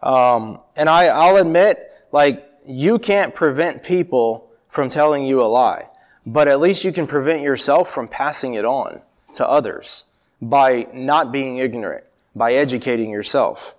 Um, 0.04 0.60
and 0.76 0.90
I, 0.90 1.06
I'll 1.06 1.38
admit, 1.38 1.90
like, 2.12 2.46
you 2.66 3.00
can't 3.00 3.34
prevent 3.34 3.82
people 3.82 4.52
from 4.68 4.90
telling 4.90 5.24
you 5.24 5.42
a 5.42 5.48
lie, 5.48 5.88
but 6.26 6.50
at 6.50 6.60
least 6.60 6.84
you 6.84 6.92
can 6.92 7.08
prevent 7.08 7.44
yourself 7.44 7.90
from 7.90 8.10
passing 8.10 8.56
it 8.56 8.66
on 8.66 9.00
to 9.36 9.48
others 9.48 10.12
by 10.42 10.86
not 10.94 11.32
being 11.32 11.60
ignorant, 11.60 12.04
by 12.36 12.52
educating 12.52 13.10
yourself. 13.10 13.74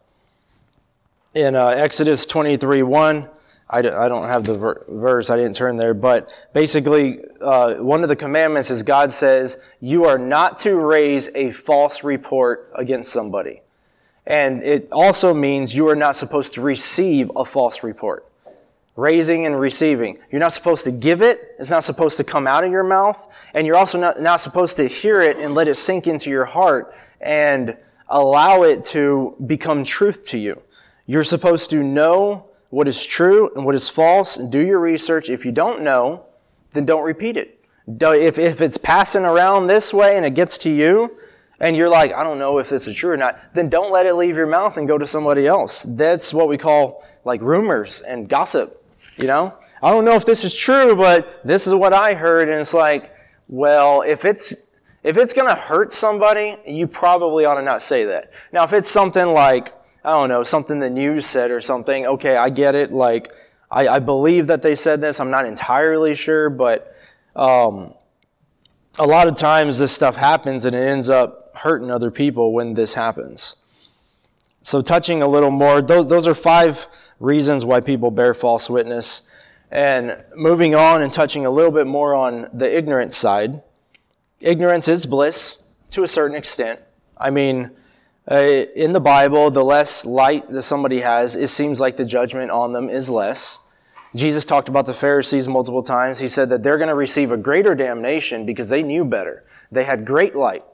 In 1.35 1.55
uh, 1.55 1.67
Exodus 1.67 2.25
23 2.25 2.83
1, 2.83 3.29
I 3.71 4.09
don't 4.09 4.25
have 4.25 4.45
the 4.45 4.55
ver- 4.55 4.85
verse, 4.89 5.29
I 5.29 5.37
didn't 5.37 5.55
turn 5.55 5.77
there, 5.77 5.93
but 5.93 6.31
basically, 6.55 7.19
uh, 7.41 7.75
one 7.75 8.03
of 8.03 8.09
the 8.09 8.17
commandments 8.17 8.71
is 8.71 8.83
God 8.83 9.13
says, 9.13 9.63
You 9.81 10.07
are 10.07 10.19
not 10.19 10.57
to 10.59 10.75
raise 10.77 11.29
a 11.35 11.51
false 11.51 12.03
report 12.03 12.73
against 12.75 13.13
somebody. 13.13 13.61
And 14.27 14.63
it 14.63 14.89
also 14.91 15.35
means 15.35 15.75
you 15.75 15.89
are 15.89 15.97
not 15.97 16.17
supposed 16.17 16.55
to 16.55 16.61
receive 16.61 17.31
a 17.37 17.45
false 17.45 17.83
report. 17.83 18.27
Raising 18.97 19.47
and 19.47 19.59
receiving. 19.59 20.19
You're 20.31 20.41
not 20.41 20.53
supposed 20.53 20.85
to 20.85 20.91
give 20.91 21.23
it. 21.23 21.55
It's 21.59 21.71
not 21.71 21.85
supposed 21.85 22.17
to 22.19 22.25
come 22.25 22.47
out 22.47 22.65
of 22.65 22.71
your 22.71 22.85
mouth. 22.85 23.27
And 23.55 23.67
you're 23.67 23.77
also 23.77 23.99
not, 23.99 24.21
not 24.21 24.41
supposed 24.41 24.77
to 24.79 24.87
hear 24.87 25.21
it 25.23 25.37
and 25.37 25.55
let 25.55 25.69
it 25.69 25.77
sink 25.77 26.07
into 26.07 26.31
your 26.31 26.47
heart 26.47 26.95
and 27.21 27.77
allow 28.09 28.65
it 28.65 28.83
to 28.85 29.37
become 29.47 29.85
truth 29.85 30.25
to 30.27 30.39
you. 30.39 30.61
You're 31.07 31.25
supposed 31.25 31.71
to 31.71 31.83
know 31.83 32.48
what 32.71 32.89
is 32.89 33.05
true 33.05 33.51
and 33.55 33.65
what 33.65 33.75
is 33.75 33.89
false 33.89 34.37
and 34.37 34.53
do 34.53 34.65
your 34.65 34.79
research. 34.79 35.31
If 35.31 35.45
you 35.45 35.53
don't 35.53 35.83
know, 35.83 36.27
then 36.73 36.85
don't 36.85 37.05
repeat 37.05 37.37
it. 37.37 37.65
If, 37.87 38.39
if 38.39 38.61
it's 38.61 38.77
passing 38.77 39.25
around 39.25 39.67
this 39.67 39.95
way 39.95 40.17
and 40.17 40.27
it 40.27 40.35
gets 40.35 40.59
to 40.59 40.71
you, 40.71 41.17
and 41.61 41.77
you're 41.77 41.89
like, 41.89 42.13
I 42.13 42.23
don't 42.23 42.39
know 42.39 42.59
if 42.59 42.69
this 42.69 42.87
is 42.87 42.95
true 42.95 43.13
or 43.13 43.17
not, 43.17 43.55
then 43.55 43.69
don't 43.69 43.91
let 43.91 44.07
it 44.07 44.15
leave 44.15 44.37
your 44.37 44.47
mouth 44.47 44.77
and 44.77 44.87
go 44.87 44.97
to 44.97 45.07
somebody 45.07 45.47
else. 45.47 45.83
That's 45.83 46.33
what 46.33 46.49
we 46.49 46.57
call 46.57 47.05
like 47.25 47.41
rumors 47.41 48.01
and 48.01 48.29
gossip, 48.29 48.73
you 49.17 49.27
know? 49.27 49.53
I 49.83 49.91
don't 49.91 50.05
know 50.05 50.15
if 50.15 50.25
this 50.25 50.45
is 50.45 50.55
true, 50.55 50.95
but 50.95 51.45
this 51.45 51.67
is 51.67 51.75
what 51.75 51.93
I 51.93 52.15
heard. 52.15 52.49
And 52.49 52.61
it's 52.61 52.75
like, 52.75 53.15
well, 53.49 54.03
if 54.03 54.25
it's, 54.25 54.71
if 55.03 55.17
it's 55.17 55.33
to 55.33 55.55
hurt 55.55 55.93
somebody, 55.93 56.57
you 56.67 56.87
probably 56.87 57.45
ought 57.45 57.57
to 57.57 57.63
not 57.63 57.83
say 57.83 58.05
that. 58.05 58.33
Now, 58.53 58.65
if 58.65 58.73
it's 58.73 58.91
something 58.91 59.27
like, 59.27 59.73
I 60.09 60.13
don't 60.13 60.31
know, 60.31 60.43
something 60.43 60.79
the 60.79 60.89
news 60.89 61.27
said 61.27 61.51
or 61.51 61.61
something. 61.61 62.07
Okay, 62.07 62.35
I 62.35 62.49
get 62.49 62.75
it. 62.75 62.93
Like, 62.93 63.31
I, 63.71 63.89
I 63.89 63.99
believe 63.99 64.47
that 64.47 64.63
they 64.63 64.75
said 64.75 65.03
this. 65.03 65.21
I'm 65.21 65.31
not 65.31 65.45
entirely 65.45 66.15
sure, 66.15 66.49
but 66.49 66.97
um, 67.37 67.93
a 68.99 69.07
lot 69.07 69.29
of 69.29 69.37
times 69.37 69.79
this 69.79 69.93
stuff 69.93 70.17
happens 70.17 70.65
and 70.65 70.75
it 70.75 70.79
ends 70.79 71.11
up 71.11 71.55
hurting 71.59 71.91
other 71.91 72.11
people 72.11 72.55
when 72.55 72.73
this 72.73 72.95
happens. 72.95 73.57
So, 74.63 74.81
touching 74.81 75.21
a 75.21 75.29
little 75.29 75.51
more, 75.51 75.83
those, 75.83 76.09
those 76.09 76.27
are 76.27 76.35
five 76.35 76.87
reasons 77.21 77.67
why 77.67 77.81
people 77.81 78.11
bear 78.11 78.33
false 78.33 78.71
witness. 78.71 79.31
And 79.71 80.25
moving 80.35 80.75
on 80.75 81.03
and 81.03 81.13
touching 81.13 81.45
a 81.45 81.51
little 81.51 81.71
bit 81.71 81.87
more 81.87 82.15
on 82.15 82.47
the 82.55 82.75
ignorant 82.75 83.13
side. 83.13 83.63
Ignorance 84.41 84.89
is 84.89 85.05
bliss 85.05 85.67
to 85.91 86.03
a 86.03 86.09
certain 86.09 86.35
extent. 86.35 86.81
I 87.19 87.29
mean, 87.29 87.73
uh, 88.31 88.37
in 88.37 88.93
the 88.93 89.01
Bible, 89.01 89.51
the 89.51 89.65
less 89.65 90.05
light 90.05 90.51
that 90.51 90.63
somebody 90.63 91.01
has, 91.01 91.35
it 91.35 91.49
seems 91.49 91.81
like 91.81 91.97
the 91.97 92.05
judgment 92.05 92.51
on 92.51 92.73
them 92.73 92.89
is 92.89 93.09
less. 93.09 93.71
Jesus 94.15 94.45
talked 94.45 94.69
about 94.69 94.87
the 94.87 94.95
Pharisees 94.95 95.49
multiple 95.49 95.83
times. 95.83 96.19
He 96.19 96.29
said 96.29 96.49
that 96.51 96.63
they're 96.63 96.77
going 96.79 96.89
to 96.89 96.95
receive 96.95 97.31
a 97.31 97.37
greater 97.37 97.75
damnation 97.75 98.45
because 98.45 98.69
they 98.69 98.83
knew 98.83 99.05
better. 99.05 99.45
They 99.71 99.85
had 99.85 100.05
great 100.05 100.35
light, 100.35 100.65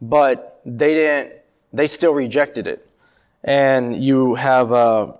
but 0.00 0.60
they 0.64 0.94
didn't, 0.94 1.34
they 1.72 1.86
still 1.86 2.14
rejected 2.14 2.66
it. 2.66 2.86
And 3.42 4.02
you 4.02 4.34
have 4.34 4.70
uh, 4.70 5.14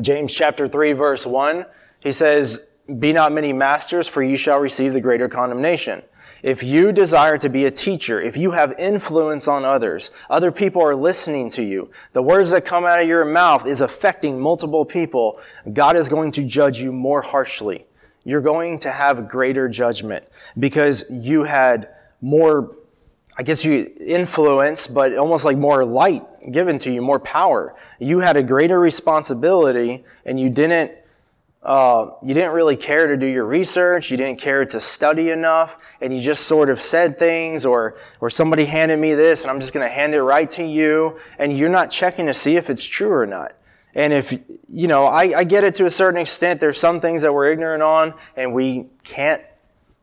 James 0.00 0.32
chapter 0.32 0.66
3, 0.66 0.92
verse 0.94 1.26
1. 1.26 1.66
He 2.00 2.12
says, 2.12 2.74
Be 2.98 3.12
not 3.12 3.32
many 3.32 3.52
masters, 3.52 4.08
for 4.08 4.22
you 4.22 4.36
shall 4.36 4.58
receive 4.58 4.92
the 4.92 5.00
greater 5.00 5.28
condemnation. 5.28 6.02
If 6.42 6.64
you 6.64 6.92
desire 6.92 7.38
to 7.38 7.48
be 7.48 7.66
a 7.66 7.70
teacher, 7.70 8.20
if 8.20 8.36
you 8.36 8.50
have 8.50 8.74
influence 8.76 9.46
on 9.46 9.64
others, 9.64 10.10
other 10.28 10.50
people 10.50 10.82
are 10.82 10.96
listening 10.96 11.50
to 11.50 11.62
you, 11.62 11.90
the 12.12 12.22
words 12.22 12.50
that 12.50 12.64
come 12.64 12.84
out 12.84 13.00
of 13.00 13.06
your 13.06 13.24
mouth 13.24 13.64
is 13.64 13.80
affecting 13.80 14.40
multiple 14.40 14.84
people, 14.84 15.40
God 15.72 15.94
is 15.94 16.08
going 16.08 16.32
to 16.32 16.44
judge 16.44 16.80
you 16.80 16.92
more 16.92 17.22
harshly. 17.22 17.86
You're 18.24 18.40
going 18.40 18.78
to 18.80 18.90
have 18.90 19.28
greater 19.28 19.68
judgment 19.68 20.24
because 20.58 21.08
you 21.10 21.44
had 21.44 21.88
more, 22.20 22.76
I 23.38 23.44
guess 23.44 23.64
you 23.64 23.92
influence, 24.00 24.88
but 24.88 25.16
almost 25.16 25.44
like 25.44 25.56
more 25.56 25.84
light 25.84 26.24
given 26.50 26.76
to 26.78 26.92
you, 26.92 27.02
more 27.02 27.20
power. 27.20 27.76
You 28.00 28.18
had 28.18 28.36
a 28.36 28.42
greater 28.42 28.80
responsibility 28.80 30.04
and 30.24 30.40
you 30.40 30.50
didn't 30.50 30.92
uh, 31.62 32.10
you 32.22 32.34
didn't 32.34 32.52
really 32.52 32.76
care 32.76 33.06
to 33.06 33.16
do 33.16 33.26
your 33.26 33.44
research, 33.44 34.10
you 34.10 34.16
didn't 34.16 34.40
care 34.40 34.64
to 34.64 34.80
study 34.80 35.30
enough, 35.30 35.78
and 36.00 36.14
you 36.14 36.20
just 36.20 36.46
sort 36.46 36.68
of 36.68 36.80
said 36.80 37.18
things, 37.18 37.64
or, 37.64 37.96
or 38.20 38.28
somebody 38.28 38.64
handed 38.64 38.98
me 38.98 39.14
this, 39.14 39.42
and 39.42 39.50
I'm 39.50 39.60
just 39.60 39.72
going 39.72 39.86
to 39.86 39.92
hand 39.92 40.12
it 40.12 40.22
right 40.22 40.50
to 40.50 40.64
you, 40.64 41.18
and 41.38 41.56
you're 41.56 41.68
not 41.68 41.90
checking 41.90 42.26
to 42.26 42.34
see 42.34 42.56
if 42.56 42.68
it's 42.68 42.84
true 42.84 43.12
or 43.12 43.26
not. 43.26 43.52
And 43.94 44.12
if, 44.12 44.32
you 44.68 44.88
know, 44.88 45.04
I, 45.04 45.38
I 45.38 45.44
get 45.44 45.62
it 45.62 45.74
to 45.74 45.86
a 45.86 45.90
certain 45.90 46.20
extent, 46.20 46.60
there's 46.60 46.80
some 46.80 47.00
things 47.00 47.22
that 47.22 47.32
we're 47.32 47.52
ignorant 47.52 47.82
on, 47.82 48.14
and 48.36 48.52
we 48.52 48.88
can't, 49.04 49.42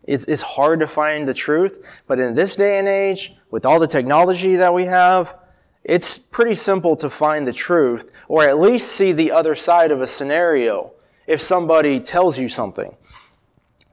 it's, 0.03 0.25
it's 0.25 0.43
hard 0.43 0.79
to 0.79 0.87
find 0.87 1.27
the 1.27 1.33
truth, 1.33 2.01
but 2.07 2.19
in 2.19 2.35
this 2.35 2.55
day 2.55 2.79
and 2.79 2.87
age, 2.87 3.35
with 3.51 3.65
all 3.65 3.79
the 3.79 3.87
technology 3.87 4.55
that 4.55 4.73
we 4.73 4.85
have, 4.85 5.35
it's 5.83 6.17
pretty 6.17 6.55
simple 6.55 6.95
to 6.95 7.09
find 7.09 7.45
the 7.45 7.53
truth, 7.53 8.11
or 8.29 8.47
at 8.47 8.59
least 8.59 8.91
see 8.93 9.11
the 9.11 9.31
other 9.31 9.55
side 9.55 9.91
of 9.91 10.01
a 10.01 10.07
scenario 10.07 10.93
if 11.29 11.41
somebody 11.41 11.99
tells 11.99 12.39
you 12.39 12.49
something. 12.49 12.95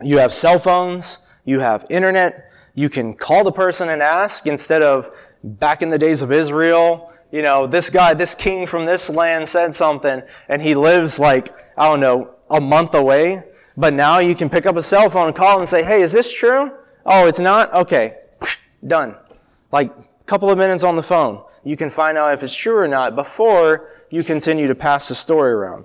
You 0.03 0.19
have 0.19 0.33
cell 0.33 0.59
phones, 0.59 1.31
you 1.45 1.61
have 1.61 1.85
internet, 1.91 2.51
you 2.75 2.89
can 2.89 3.13
call 3.13 3.45
the 3.45 3.53
person 3.53 3.91
and 3.91 4.03
ask 4.03 4.47
instead 4.47 4.81
of 4.83 5.11
back 5.45 5.83
in 5.83 5.91
the 5.91 5.99
days 5.99 6.23
of 6.23 6.33
Israel, 6.33 7.13
you 7.31 7.43
know, 7.43 7.67
this 7.67 7.91
guy, 7.91 8.15
this 8.15 8.35
king 8.35 8.67
from 8.67 8.87
this 8.87 9.11
land 9.11 9.49
said 9.49 9.75
something 9.75 10.23
and 10.49 10.63
he 10.63 10.75
lives 10.75 11.19
like, 11.19 11.49
I 11.77 11.85
don't 11.91 12.01
know, 12.01 12.35
a 12.49 12.61
month 12.61 12.95
away. 12.95 13.45
But 13.77 13.93
now 13.93 14.19
you 14.19 14.35
can 14.35 14.49
pick 14.49 14.65
up 14.65 14.77
a 14.77 14.83
cell 14.83 15.11
phone 15.11 15.29
and 15.29 15.37
call 15.37 15.59
and 15.59 15.69
say, 15.69 15.85
hey, 15.85 16.01
is 16.01 16.13
this 16.13 16.33
true? 16.33 16.73
Oh, 17.05 17.27
it's 17.27 17.39
not? 17.39 17.73
Okay. 17.75 18.17
Done. 18.87 19.15
Like 19.71 19.91
a 19.91 20.25
couple 20.25 20.49
of 20.49 20.57
minutes 20.57 20.85
on 20.85 20.97
the 20.97 21.03
phone. 21.03 21.45
You 21.65 21.77
can 21.77 21.91
find 21.91 22.17
out 22.17 22.33
if 22.33 22.43
it's 22.43 22.55
true 22.55 22.79
or 22.79 22.89
not 22.89 23.15
before 23.15 23.91
you 24.09 24.25
continue 24.25 24.67
to 24.69 24.75
pass 24.75 25.09
the 25.09 25.15
story 25.15 25.53
around. 25.53 25.85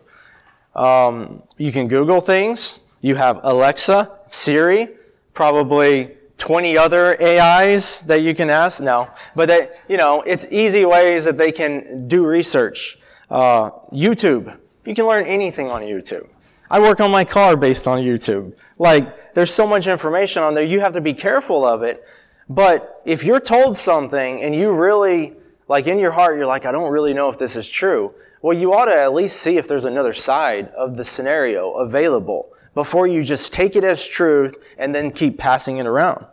Um, 0.76 1.44
you 1.58 1.72
can 1.72 1.88
Google 1.88 2.22
things. 2.22 2.92
You 3.02 3.16
have 3.16 3.40
Alexa, 3.44 4.20
Siri, 4.28 4.90
probably 5.34 6.16
20 6.38 6.78
other 6.78 7.22
AIs 7.22 8.02
that 8.02 8.22
you 8.22 8.34
can 8.34 8.50
ask. 8.50 8.82
No, 8.82 9.10
but 9.36 9.48
that, 9.50 9.80
you 9.88 9.98
know, 9.98 10.22
it's 10.22 10.48
easy 10.52 10.86
ways 10.86 11.26
that 11.26 11.38
they 11.38 11.52
can 11.52 12.08
do 12.08 12.26
research. 12.26 12.98
Uh, 13.30 13.72
YouTube. 13.92 14.58
You 14.86 14.96
can 14.96 15.06
learn 15.06 15.26
anything 15.26 15.70
on 15.70 15.84
YouTube. 15.84 16.28
I 16.70 16.80
work 16.80 17.00
on 17.00 17.12
my 17.12 17.26
car 17.26 17.56
based 17.56 17.88
on 17.88 18.02
YouTube. 18.02 18.54
Like, 18.78 19.34
there's 19.34 19.54
so 19.54 19.68
much 19.68 19.88
information 19.88 20.42
on 20.42 20.54
there. 20.54 20.64
You 20.64 20.80
have 20.80 20.94
to 20.94 21.02
be 21.02 21.14
careful 21.14 21.66
of 21.66 21.84
it. 21.84 22.04
But 22.50 23.02
if 23.06 23.24
you're 23.24 23.40
told 23.40 23.78
something 23.78 24.42
and 24.42 24.56
you 24.56 24.74
really, 24.74 25.34
like 25.68 25.88
in 25.88 26.00
your 26.00 26.12
heart, 26.12 26.38
you're 26.38 26.46
like, 26.46 26.66
I 26.66 26.72
don't 26.72 26.92
really 26.92 27.14
know 27.14 27.30
if 27.30 27.38
this 27.38 27.56
is 27.56 27.70
true. 27.70 28.14
Well, 28.42 28.58
you 28.58 28.74
ought 28.74 28.86
to 28.86 29.00
at 29.00 29.14
least 29.14 29.38
see 29.38 29.58
if 29.58 29.68
there's 29.68 29.86
another 29.86 30.14
side 30.14 30.70
of 30.70 30.98
the 30.98 31.04
scenario 31.04 31.74
available 31.74 32.52
before 32.74 33.06
you 33.06 33.24
just 33.24 33.54
take 33.54 33.76
it 33.76 33.84
as 33.84 34.08
truth 34.08 34.76
and 34.78 34.96
then 34.96 35.12
keep 35.12 35.38
passing 35.38 35.78
it 35.78 35.86
around. 35.86 36.26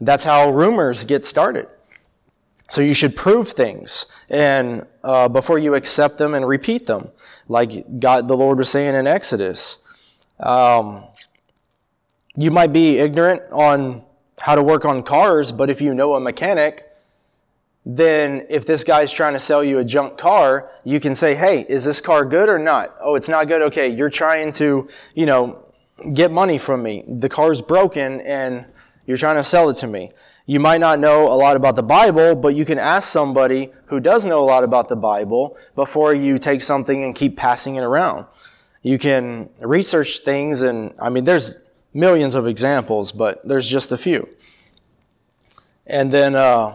That's 0.00 0.24
how 0.24 0.50
rumors 0.50 1.04
get 1.04 1.24
started. 1.24 1.66
So 2.68 2.80
you 2.80 2.94
should 2.94 3.16
prove 3.16 3.50
things 3.50 4.06
and 4.28 4.86
uh, 5.02 5.28
before 5.28 5.58
you 5.58 5.74
accept 5.74 6.18
them 6.18 6.34
and 6.34 6.46
repeat 6.46 6.86
them, 6.86 7.10
like 7.48 8.00
God, 8.00 8.28
the 8.28 8.36
Lord 8.36 8.58
was 8.58 8.68
saying 8.68 8.94
in 8.94 9.06
Exodus. 9.06 9.86
Um, 10.40 11.04
you 12.36 12.50
might 12.50 12.72
be 12.72 12.98
ignorant 12.98 13.42
on 13.50 14.04
how 14.40 14.54
to 14.54 14.62
work 14.62 14.84
on 14.84 15.02
cars, 15.02 15.52
but 15.52 15.70
if 15.70 15.80
you 15.80 15.94
know 15.94 16.14
a 16.14 16.20
mechanic, 16.20 16.84
then 17.88 18.44
if 18.50 18.66
this 18.66 18.82
guy's 18.82 19.12
trying 19.12 19.34
to 19.34 19.38
sell 19.38 19.62
you 19.62 19.78
a 19.78 19.84
junk 19.84 20.18
car, 20.18 20.68
you 20.82 20.98
can 20.98 21.14
say, 21.14 21.36
hey, 21.36 21.64
is 21.68 21.84
this 21.84 22.00
car 22.00 22.24
good 22.24 22.48
or 22.48 22.58
not? 22.58 22.92
Oh, 23.00 23.14
it's 23.14 23.28
not 23.28 23.46
good. 23.46 23.62
Okay, 23.62 23.88
you're 23.88 24.10
trying 24.10 24.50
to, 24.52 24.88
you 25.14 25.24
know, 25.24 25.64
get 26.12 26.32
money 26.32 26.58
from 26.58 26.82
me. 26.82 27.04
The 27.06 27.28
car's 27.28 27.62
broken 27.62 28.20
and 28.22 28.66
you're 29.06 29.16
trying 29.16 29.36
to 29.36 29.44
sell 29.44 29.70
it 29.70 29.74
to 29.74 29.86
me. 29.86 30.10
You 30.46 30.58
might 30.58 30.78
not 30.78 30.98
know 30.98 31.32
a 31.32 31.34
lot 31.34 31.54
about 31.54 31.76
the 31.76 31.82
Bible, 31.84 32.34
but 32.34 32.56
you 32.56 32.64
can 32.64 32.80
ask 32.80 33.08
somebody 33.08 33.70
who 33.86 34.00
does 34.00 34.26
know 34.26 34.40
a 34.40 34.46
lot 34.46 34.64
about 34.64 34.88
the 34.88 34.96
Bible 34.96 35.56
before 35.76 36.12
you 36.12 36.40
take 36.40 36.62
something 36.62 37.04
and 37.04 37.14
keep 37.14 37.36
passing 37.36 37.76
it 37.76 37.82
around. 37.82 38.26
You 38.82 38.98
can 38.98 39.48
research 39.60 40.20
things 40.20 40.62
and, 40.62 40.92
I 41.00 41.08
mean, 41.08 41.22
there's 41.22 41.64
millions 41.94 42.34
of 42.34 42.48
examples, 42.48 43.12
but 43.12 43.46
there's 43.46 43.68
just 43.68 43.92
a 43.92 43.96
few. 43.96 44.28
And 45.86 46.12
then, 46.12 46.34
uh, 46.34 46.74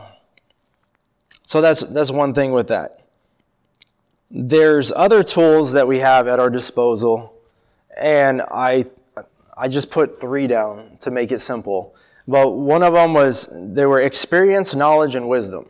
so 1.52 1.60
that's, 1.60 1.82
that's 1.82 2.12
one 2.12 2.34
thing 2.34 2.54
with 2.54 2.70
that. 2.70 3.02
There's 4.30 4.90
other 4.94 5.22
tools 5.22 5.74
that 5.74 5.86
we 5.86 6.00
have 6.00 6.26
at 6.26 6.40
our 6.40 6.50
disposal, 6.50 7.34
and 7.98 8.42
I, 8.50 8.86
I 9.58 9.68
just 9.68 9.92
put 9.92 10.22
three 10.22 10.48
down 10.48 10.96
to 11.02 11.12
make 11.12 11.30
it 11.30 11.40
simple. 11.40 11.94
But 12.26 12.52
one 12.52 12.84
of 12.84 12.94
them 12.94 13.14
was 13.14 13.54
they 13.54 13.86
were 13.86 14.00
experience, 14.00 14.74
knowledge, 14.74 15.16
and 15.16 15.28
wisdom. 15.28 15.68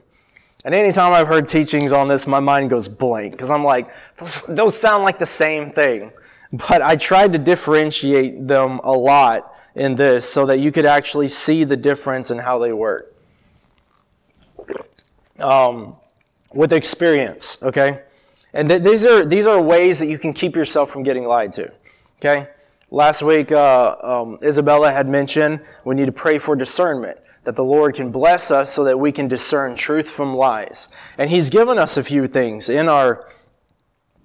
And 0.65 0.75
anytime 0.75 1.13
I've 1.13 1.25
heard 1.25 1.47
teachings 1.47 1.91
on 1.91 2.07
this, 2.07 2.27
my 2.27 2.39
mind 2.39 2.69
goes 2.69 2.87
blank 2.87 3.31
because 3.31 3.49
I'm 3.49 3.63
like, 3.63 3.91
those, 4.17 4.43
those 4.47 4.79
sound 4.79 5.01
like 5.01 5.17
the 5.17 5.25
same 5.25 5.71
thing. 5.71 6.11
But 6.53 6.83
I 6.83 6.95
tried 6.95 7.33
to 7.33 7.39
differentiate 7.39 8.47
them 8.47 8.81
a 8.83 8.91
lot 8.91 9.57
in 9.73 9.95
this 9.95 10.29
so 10.29 10.45
that 10.45 10.59
you 10.59 10.71
could 10.71 10.85
actually 10.85 11.29
see 11.29 11.63
the 11.63 11.75
difference 11.75 12.29
in 12.29 12.37
how 12.37 12.59
they 12.59 12.71
work. 12.71 13.10
Um, 15.41 15.97
with 16.53 16.73
experience, 16.73 17.61
okay? 17.63 18.01
And 18.53 18.67
th- 18.67 18.81
these 18.81 19.05
are 19.05 19.25
these 19.25 19.47
are 19.47 19.61
ways 19.61 19.99
that 19.99 20.07
you 20.07 20.17
can 20.17 20.33
keep 20.33 20.55
yourself 20.55 20.91
from 20.91 21.03
getting 21.03 21.23
lied 21.23 21.53
to. 21.53 21.71
Okay. 22.17 22.47
Last 22.89 23.23
week, 23.23 23.51
uh, 23.53 23.95
um, 24.03 24.37
Isabella 24.43 24.91
had 24.91 25.07
mentioned 25.07 25.61
we 25.85 25.95
need 25.95 26.07
to 26.07 26.11
pray 26.11 26.39
for 26.39 26.57
discernment, 26.57 27.17
that 27.45 27.55
the 27.55 27.63
Lord 27.63 27.95
can 27.95 28.11
bless 28.11 28.51
us 28.51 28.71
so 28.71 28.83
that 28.83 28.99
we 28.99 29.13
can 29.13 29.29
discern 29.29 29.75
truth 29.75 30.11
from 30.11 30.33
lies. 30.33 30.89
And 31.17 31.29
He's 31.29 31.49
given 31.49 31.79
us 31.79 31.95
a 31.95 32.03
few 32.03 32.27
things 32.27 32.69
in 32.69 32.89
our, 32.89 33.25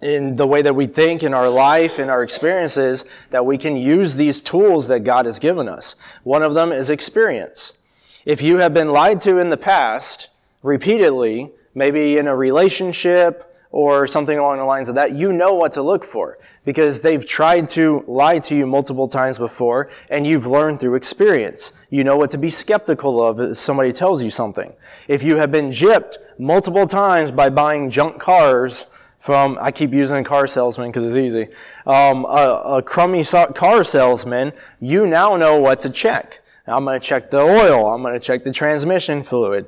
in 0.03 0.35
the 0.35 0.49
way 0.49 0.63
that 0.63 0.75
we 0.75 0.87
think, 0.87 1.23
in 1.23 1.33
our 1.33 1.49
life, 1.49 2.01
in 2.01 2.11
our 2.11 2.25
experiences, 2.25 3.05
that 3.31 3.47
we 3.47 3.57
can 3.57 3.77
use 3.77 4.17
these 4.17 4.43
tools 4.43 4.89
that 4.89 5.05
God 5.05 5.27
has 5.27 5.39
given 5.39 5.69
us. 5.69 5.95
One 6.25 6.43
of 6.43 6.55
them 6.55 6.73
is 6.73 6.91
experience. 6.91 7.85
If 8.25 8.43
you 8.43 8.59
have 8.59 8.75
been 8.75 8.89
lied 8.89 9.21
to 9.21 9.39
in 9.39 9.51
the 9.51 9.57
past, 9.57 10.29
repeatedly, 10.67 11.53
maybe 11.75 12.19
in 12.19 12.27
a 12.27 12.37
relationship, 12.37 13.53
or 13.71 14.07
something 14.07 14.39
along 14.39 14.57
the 14.57 14.65
lines 14.65 14.89
of 14.89 14.95
that, 14.95 15.15
you 15.15 15.33
know 15.33 15.55
what 15.55 15.73
to 15.73 15.83
look 15.83 16.03
for 16.03 16.39
because 16.65 17.03
they've 17.03 17.27
tried 17.27 17.69
to 17.69 18.03
lie 18.07 18.39
to 18.39 18.55
you 18.55 18.67
multiple 18.67 19.07
times 19.07 19.37
before 19.37 19.91
and 20.09 20.27
you've 20.27 20.47
learned 20.47 20.81
through 20.81 20.95
experience. 20.95 21.73
You 21.91 22.03
know 22.03 22.17
what 22.17 22.31
to 22.31 22.39
be 22.39 22.49
skeptical 22.49 23.23
of 23.23 23.39
if 23.39 23.59
somebody 23.59 23.93
tells 23.93 24.23
you 24.23 24.31
something. 24.31 24.73
If 25.09 25.23
you 25.23 25.37
have 25.37 25.53
been 25.53 25.71
gypped 25.71 26.17
multiple 26.39 26.87
times 26.87 27.31
by 27.31 27.51
buying 27.51 27.91
junk 27.91 28.19
cars 28.19 28.87
from, 29.19 29.59
I 29.61 29.73
keep 29.73 29.93
using 29.93 30.25
car 30.25 30.47
salesman 30.47 30.91
because 30.91 31.05
it's 31.05 31.17
easy, 31.19 31.49
um, 31.87 32.25
a, 32.25 32.79
a 32.79 32.83
crummy 32.83 33.25
car 33.25 33.85
salesman, 33.85 34.53
you 34.81 35.07
now 35.07 35.37
know 35.37 35.61
what 35.61 35.81
to 35.81 35.91
check. 35.91 36.41
I'm 36.67 36.85
going 36.85 36.99
to 36.99 37.07
check 37.07 37.31
the 37.31 37.41
oil. 37.41 37.93
I'm 37.93 38.03
going 38.03 38.15
to 38.15 38.21
check 38.21 38.43
the 38.43 38.53
transmission 38.53 39.23
fluid. 39.23 39.67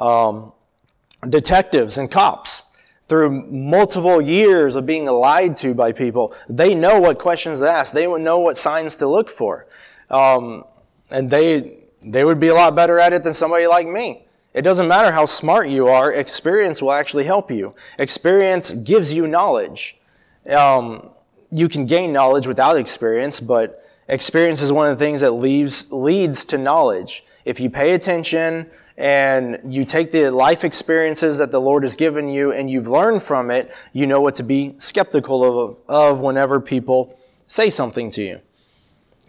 Um, 0.00 0.52
detectives 1.28 1.98
and 1.98 2.10
cops 2.10 2.82
through 3.08 3.46
multiple 3.50 4.20
years 4.20 4.76
of 4.76 4.86
being 4.86 5.04
lied 5.04 5.56
to 5.56 5.74
by 5.74 5.92
people, 5.92 6.34
they 6.48 6.74
know 6.74 7.00
what 7.00 7.18
questions 7.18 7.58
to 7.58 7.68
ask. 7.70 7.92
They 7.92 8.06
would 8.06 8.22
know 8.22 8.38
what 8.38 8.56
signs 8.56 8.96
to 8.96 9.08
look 9.08 9.28
for. 9.28 9.66
Um, 10.08 10.64
and 11.10 11.30
they, 11.30 11.78
they 12.02 12.24
would 12.24 12.38
be 12.38 12.48
a 12.48 12.54
lot 12.54 12.74
better 12.76 12.98
at 13.00 13.12
it 13.12 13.24
than 13.24 13.34
somebody 13.34 13.66
like 13.66 13.86
me. 13.86 14.26
It 14.54 14.62
doesn't 14.62 14.88
matter 14.88 15.12
how 15.12 15.26
smart 15.26 15.68
you 15.68 15.88
are, 15.88 16.12
experience 16.12 16.80
will 16.80 16.92
actually 16.92 17.24
help 17.24 17.50
you. 17.50 17.74
Experience 17.98 18.72
gives 18.74 19.12
you 19.12 19.26
knowledge. 19.26 19.98
Um, 20.48 21.10
you 21.50 21.68
can 21.68 21.86
gain 21.86 22.12
knowledge 22.12 22.46
without 22.46 22.76
experience, 22.76 23.40
but 23.40 23.84
experience 24.08 24.62
is 24.62 24.72
one 24.72 24.90
of 24.90 24.98
the 24.98 25.04
things 25.04 25.20
that 25.20 25.32
leaves, 25.32 25.92
leads 25.92 26.44
to 26.46 26.58
knowledge. 26.58 27.24
If 27.44 27.58
you 27.58 27.70
pay 27.70 27.92
attention 27.92 28.70
and 29.00 29.58
you 29.64 29.86
take 29.86 30.10
the 30.10 30.28
life 30.28 30.62
experiences 30.62 31.38
that 31.38 31.50
the 31.50 31.60
Lord 31.60 31.84
has 31.84 31.96
given 31.96 32.28
you 32.28 32.52
and 32.52 32.70
you've 32.70 32.86
learned 32.86 33.22
from 33.22 33.50
it, 33.50 33.72
you 33.94 34.06
know 34.06 34.20
what 34.20 34.34
to 34.34 34.42
be 34.42 34.74
skeptical 34.76 35.42
of, 35.42 35.78
of 35.88 36.20
whenever 36.20 36.60
people 36.60 37.18
say 37.46 37.70
something 37.70 38.10
to 38.10 38.22
you. 38.22 38.40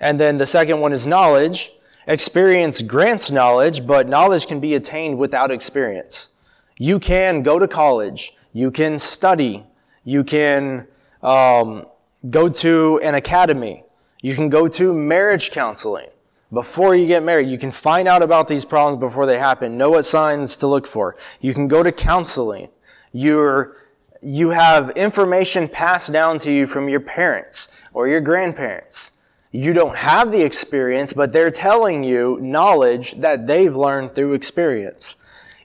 And 0.01 0.19
then 0.19 0.39
the 0.39 0.45
second 0.45 0.81
one 0.81 0.91
is 0.91 1.07
knowledge. 1.07 1.71
Experience 2.05 2.81
grants 2.81 3.31
knowledge, 3.31 3.87
but 3.87 4.09
knowledge 4.09 4.45
can 4.45 4.59
be 4.59 4.75
attained 4.75 5.17
without 5.17 5.51
experience. 5.51 6.35
You 6.77 6.99
can 6.99 7.41
go 7.41 7.57
to 7.57 7.67
college. 7.67 8.35
You 8.51 8.71
can 8.71 8.99
study. 8.99 9.65
You 10.03 10.25
can 10.25 10.85
um, 11.23 11.85
go 12.29 12.49
to 12.49 12.99
an 13.01 13.15
academy. 13.15 13.85
You 14.21 14.35
can 14.35 14.49
go 14.49 14.67
to 14.67 14.93
marriage 14.93 15.49
counseling 15.49 16.09
before 16.51 16.95
you 16.95 17.07
get 17.07 17.23
married. 17.23 17.49
You 17.49 17.57
can 17.57 17.71
find 17.71 18.07
out 18.07 18.21
about 18.21 18.47
these 18.47 18.65
problems 18.65 18.99
before 18.99 19.25
they 19.25 19.39
happen. 19.39 19.77
Know 19.77 19.91
what 19.91 20.05
signs 20.05 20.55
to 20.57 20.67
look 20.67 20.87
for. 20.87 21.15
You 21.39 21.53
can 21.53 21.67
go 21.67 21.83
to 21.83 21.91
counseling. 21.91 22.69
You're, 23.11 23.77
you 24.21 24.49
have 24.49 24.91
information 24.91 25.67
passed 25.67 26.11
down 26.11 26.37
to 26.39 26.51
you 26.51 26.67
from 26.67 26.89
your 26.89 26.99
parents 26.99 27.81
or 27.93 28.07
your 28.07 28.21
grandparents. 28.21 29.21
You 29.51 29.73
don't 29.73 29.97
have 29.97 30.31
the 30.31 30.43
experience, 30.43 31.11
but 31.11 31.33
they're 31.33 31.51
telling 31.51 32.03
you 32.03 32.39
knowledge 32.41 33.13
that 33.15 33.47
they've 33.47 33.75
learned 33.75 34.15
through 34.15 34.33
experience. 34.33 35.15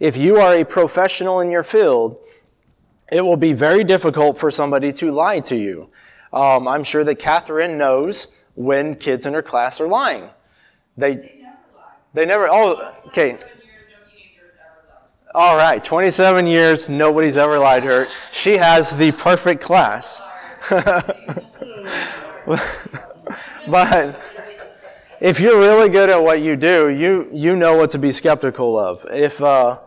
If 0.01 0.17
you 0.17 0.39
are 0.39 0.55
a 0.55 0.65
professional 0.65 1.41
in 1.41 1.51
your 1.51 1.63
field, 1.63 2.19
it 3.11 3.21
will 3.21 3.37
be 3.37 3.53
very 3.53 3.85
difficult 3.85 4.37
for 4.39 4.51
somebody 4.51 4.93
to 4.95 5.13
lie 5.13 5.41
to 5.41 5.57
you. 5.57 5.91
Um, 6.33 6.67
I'm 6.67 6.83
sure 6.83 7.05
that 7.05 7.21
Catherine 7.21 7.79
knows 7.79 8.43
when 8.57 8.97
kids 8.97 9.25
in 9.25 9.35
her 9.35 9.43
class 9.43 9.81
are 9.81 9.87
lying. 9.87 10.31
They, 10.97 11.43
they 12.15 12.25
never, 12.25 12.49
oh, 12.51 12.95
okay. 13.09 13.39
All 15.35 15.57
right, 15.57 15.83
27 15.83 16.47
years, 16.47 16.89
nobody's 16.89 17.37
ever 17.37 17.59
lied 17.59 17.83
to 17.83 17.89
her. 17.89 18.09
She 18.33 18.57
has 18.57 18.97
the 18.97 19.13
perfect 19.13 19.63
class. 19.63 20.23
but 23.69 24.35
if 25.21 25.39
you're 25.39 25.59
really 25.59 25.91
good 25.91 26.09
at 26.09 26.23
what 26.23 26.41
you 26.41 26.57
do, 26.57 26.89
you, 26.89 27.29
you 27.33 27.55
know 27.55 27.77
what 27.77 27.91
to 27.91 27.99
be 27.99 28.11
skeptical 28.13 28.79
of. 28.79 29.05
If, 29.11 29.43
uh, 29.43 29.81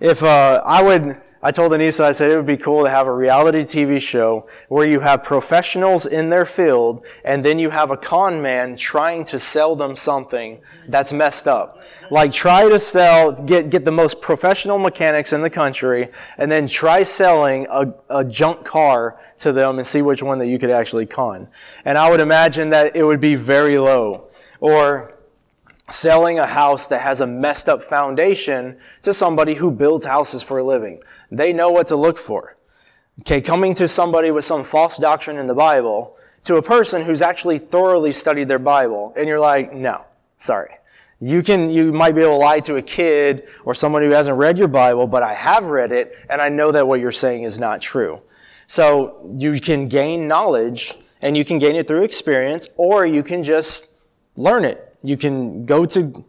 if 0.00 0.22
uh, 0.22 0.62
I 0.64 0.82
would, 0.82 1.20
I 1.40 1.52
told 1.52 1.70
Anissa, 1.70 2.02
I 2.02 2.10
said 2.10 2.32
it 2.32 2.36
would 2.36 2.46
be 2.46 2.56
cool 2.56 2.82
to 2.82 2.90
have 2.90 3.06
a 3.06 3.14
reality 3.14 3.60
TV 3.60 4.00
show 4.00 4.48
where 4.68 4.86
you 4.86 5.00
have 5.00 5.22
professionals 5.22 6.04
in 6.04 6.30
their 6.30 6.44
field 6.44 7.06
and 7.24 7.44
then 7.44 7.60
you 7.60 7.70
have 7.70 7.92
a 7.92 7.96
con 7.96 8.42
man 8.42 8.76
trying 8.76 9.24
to 9.26 9.38
sell 9.38 9.76
them 9.76 9.94
something 9.94 10.60
that's 10.88 11.12
messed 11.12 11.46
up. 11.46 11.84
Like 12.10 12.32
try 12.32 12.68
to 12.68 12.78
sell, 12.80 13.30
get, 13.30 13.70
get 13.70 13.84
the 13.84 13.92
most 13.92 14.20
professional 14.20 14.78
mechanics 14.78 15.32
in 15.32 15.42
the 15.42 15.50
country 15.50 16.08
and 16.38 16.50
then 16.50 16.66
try 16.66 17.04
selling 17.04 17.68
a, 17.70 17.94
a 18.10 18.24
junk 18.24 18.64
car 18.64 19.20
to 19.38 19.52
them 19.52 19.78
and 19.78 19.86
see 19.86 20.02
which 20.02 20.24
one 20.24 20.40
that 20.40 20.48
you 20.48 20.58
could 20.58 20.70
actually 20.70 21.06
con. 21.06 21.48
And 21.84 21.96
I 21.96 22.10
would 22.10 22.20
imagine 22.20 22.70
that 22.70 22.96
it 22.96 23.04
would 23.04 23.20
be 23.20 23.36
very 23.36 23.78
low. 23.78 24.28
Or 24.58 25.17
selling 25.90 26.38
a 26.38 26.46
house 26.46 26.86
that 26.86 27.00
has 27.00 27.20
a 27.20 27.26
messed 27.26 27.68
up 27.68 27.82
foundation 27.82 28.78
to 29.02 29.12
somebody 29.12 29.54
who 29.54 29.70
builds 29.70 30.06
houses 30.06 30.42
for 30.42 30.58
a 30.58 30.64
living. 30.64 31.02
They 31.30 31.52
know 31.52 31.70
what 31.70 31.86
to 31.88 31.96
look 31.96 32.18
for. 32.18 32.56
Okay, 33.20 33.40
coming 33.40 33.74
to 33.74 33.88
somebody 33.88 34.30
with 34.30 34.44
some 34.44 34.64
false 34.64 34.96
doctrine 34.96 35.38
in 35.38 35.46
the 35.46 35.54
Bible 35.54 36.16
to 36.44 36.56
a 36.56 36.62
person 36.62 37.02
who's 37.02 37.20
actually 37.20 37.58
thoroughly 37.58 38.12
studied 38.12 38.48
their 38.48 38.58
Bible, 38.58 39.12
and 39.16 39.26
you're 39.26 39.40
like, 39.40 39.72
no, 39.72 40.04
sorry. 40.36 40.74
You 41.20 41.42
can, 41.42 41.68
you 41.68 41.92
might 41.92 42.14
be 42.14 42.20
able 42.20 42.34
to 42.34 42.38
lie 42.38 42.60
to 42.60 42.76
a 42.76 42.82
kid 42.82 43.48
or 43.64 43.74
someone 43.74 44.02
who 44.02 44.10
hasn't 44.10 44.38
read 44.38 44.56
your 44.56 44.68
Bible, 44.68 45.08
but 45.08 45.24
I 45.24 45.34
have 45.34 45.64
read 45.64 45.90
it, 45.90 46.14
and 46.30 46.40
I 46.40 46.48
know 46.48 46.70
that 46.70 46.86
what 46.86 47.00
you're 47.00 47.10
saying 47.10 47.42
is 47.42 47.58
not 47.58 47.80
true. 47.80 48.22
So 48.68 49.28
you 49.36 49.60
can 49.60 49.88
gain 49.88 50.28
knowledge, 50.28 50.94
and 51.20 51.36
you 51.36 51.44
can 51.44 51.58
gain 51.58 51.74
it 51.74 51.88
through 51.88 52.04
experience, 52.04 52.68
or 52.76 53.04
you 53.04 53.24
can 53.24 53.42
just 53.42 53.96
learn 54.36 54.64
it. 54.64 54.87
You 55.02 55.16
can 55.16 55.66
go 55.66 55.86
to 55.86 56.24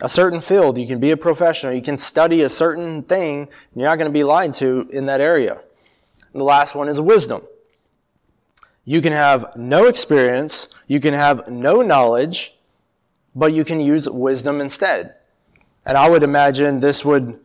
a 0.00 0.08
certain 0.08 0.40
field. 0.40 0.78
You 0.78 0.86
can 0.86 1.00
be 1.00 1.10
a 1.10 1.16
professional. 1.16 1.72
You 1.72 1.82
can 1.82 1.96
study 1.96 2.42
a 2.42 2.48
certain 2.48 3.02
thing. 3.02 3.48
you're 3.74 3.86
not 3.86 3.96
going 3.96 4.10
to 4.10 4.12
be 4.12 4.24
lied 4.24 4.52
to 4.54 4.88
in 4.92 5.06
that 5.06 5.20
area. 5.20 5.60
And 6.32 6.40
the 6.40 6.44
last 6.44 6.74
one 6.74 6.88
is 6.88 7.00
wisdom. 7.00 7.42
You 8.84 9.00
can 9.00 9.12
have 9.12 9.56
no 9.56 9.86
experience. 9.86 10.72
You 10.86 11.00
can 11.00 11.14
have 11.14 11.48
no 11.48 11.82
knowledge, 11.82 12.58
but 13.34 13.52
you 13.52 13.64
can 13.64 13.80
use 13.80 14.08
wisdom 14.08 14.60
instead. 14.60 15.16
And 15.84 15.96
I 15.96 16.08
would 16.08 16.22
imagine 16.22 16.80
this 16.80 17.04
would, 17.04 17.40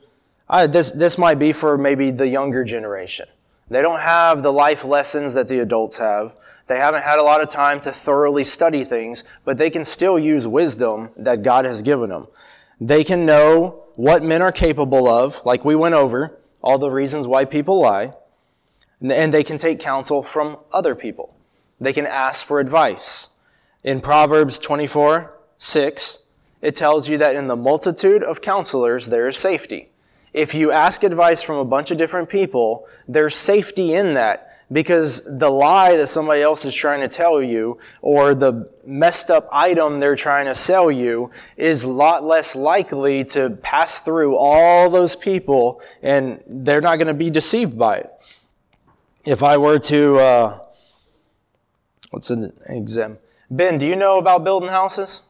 this, 0.49 0.91
this 0.91 1.17
might 1.17 1.39
be 1.39 1.53
for 1.53 1.77
maybe 1.77 2.11
the 2.11 2.27
younger 2.27 2.63
generation. 2.63 3.27
They 3.71 3.81
don't 3.81 4.01
have 4.01 4.43
the 4.43 4.51
life 4.51 4.83
lessons 4.83 5.33
that 5.33 5.47
the 5.47 5.59
adults 5.59 5.97
have. 5.97 6.35
They 6.67 6.77
haven't 6.77 7.05
had 7.05 7.19
a 7.19 7.23
lot 7.23 7.39
of 7.39 7.47
time 7.47 7.79
to 7.81 7.93
thoroughly 7.93 8.43
study 8.43 8.83
things, 8.83 9.23
but 9.45 9.57
they 9.57 9.69
can 9.69 9.85
still 9.85 10.19
use 10.19 10.45
wisdom 10.45 11.11
that 11.15 11.41
God 11.41 11.63
has 11.63 11.81
given 11.81 12.09
them. 12.09 12.27
They 12.81 13.05
can 13.05 13.25
know 13.25 13.85
what 13.95 14.23
men 14.23 14.41
are 14.41 14.51
capable 14.51 15.07
of, 15.07 15.39
like 15.45 15.63
we 15.63 15.73
went 15.73 15.95
over, 15.95 16.37
all 16.61 16.79
the 16.79 16.91
reasons 16.91 17.29
why 17.29 17.45
people 17.45 17.79
lie, 17.79 18.13
and 18.99 19.33
they 19.33 19.43
can 19.43 19.57
take 19.57 19.79
counsel 19.79 20.21
from 20.21 20.57
other 20.73 20.93
people. 20.93 21.33
They 21.79 21.93
can 21.93 22.05
ask 22.05 22.45
for 22.45 22.59
advice. 22.59 23.37
In 23.85 24.01
Proverbs 24.01 24.59
24, 24.59 25.33
6, 25.59 26.31
it 26.61 26.75
tells 26.75 27.07
you 27.07 27.17
that 27.19 27.35
in 27.35 27.47
the 27.47 27.55
multitude 27.55 28.21
of 28.21 28.41
counselors, 28.41 29.07
there 29.07 29.29
is 29.29 29.37
safety. 29.37 29.90
If 30.33 30.53
you 30.53 30.71
ask 30.71 31.03
advice 31.03 31.41
from 31.41 31.57
a 31.57 31.65
bunch 31.65 31.91
of 31.91 31.97
different 31.97 32.29
people, 32.29 32.87
there's 33.07 33.35
safety 33.35 33.93
in 33.93 34.13
that 34.13 34.51
because 34.71 35.37
the 35.37 35.49
lie 35.49 35.97
that 35.97 36.07
somebody 36.07 36.41
else 36.41 36.63
is 36.63 36.73
trying 36.73 37.01
to 37.01 37.07
tell 37.07 37.41
you 37.41 37.77
or 38.01 38.33
the 38.33 38.69
messed 38.85 39.29
up 39.29 39.47
item 39.51 39.99
they're 39.99 40.15
trying 40.15 40.45
to 40.45 40.53
sell 40.53 40.89
you 40.89 41.29
is 41.57 41.83
a 41.83 41.89
lot 41.89 42.23
less 42.23 42.55
likely 42.55 43.23
to 43.25 43.49
pass 43.61 43.99
through 43.99 44.35
all 44.37 44.89
those 44.89 45.15
people 45.15 45.81
and 46.01 46.41
they're 46.47 46.81
not 46.81 46.95
going 46.97 47.07
to 47.07 47.13
be 47.13 47.29
deceived 47.29 47.77
by 47.77 47.97
it. 47.97 48.09
If 49.25 49.43
I 49.43 49.57
were 49.57 49.79
to, 49.79 50.17
uh, 50.17 50.59
what's 52.11 52.29
an 52.29 52.53
exam? 52.67 53.17
Ben, 53.49 53.77
do 53.77 53.85
you 53.85 53.97
know 53.97 54.17
about 54.17 54.45
building 54.45 54.69
houses? 54.69 55.23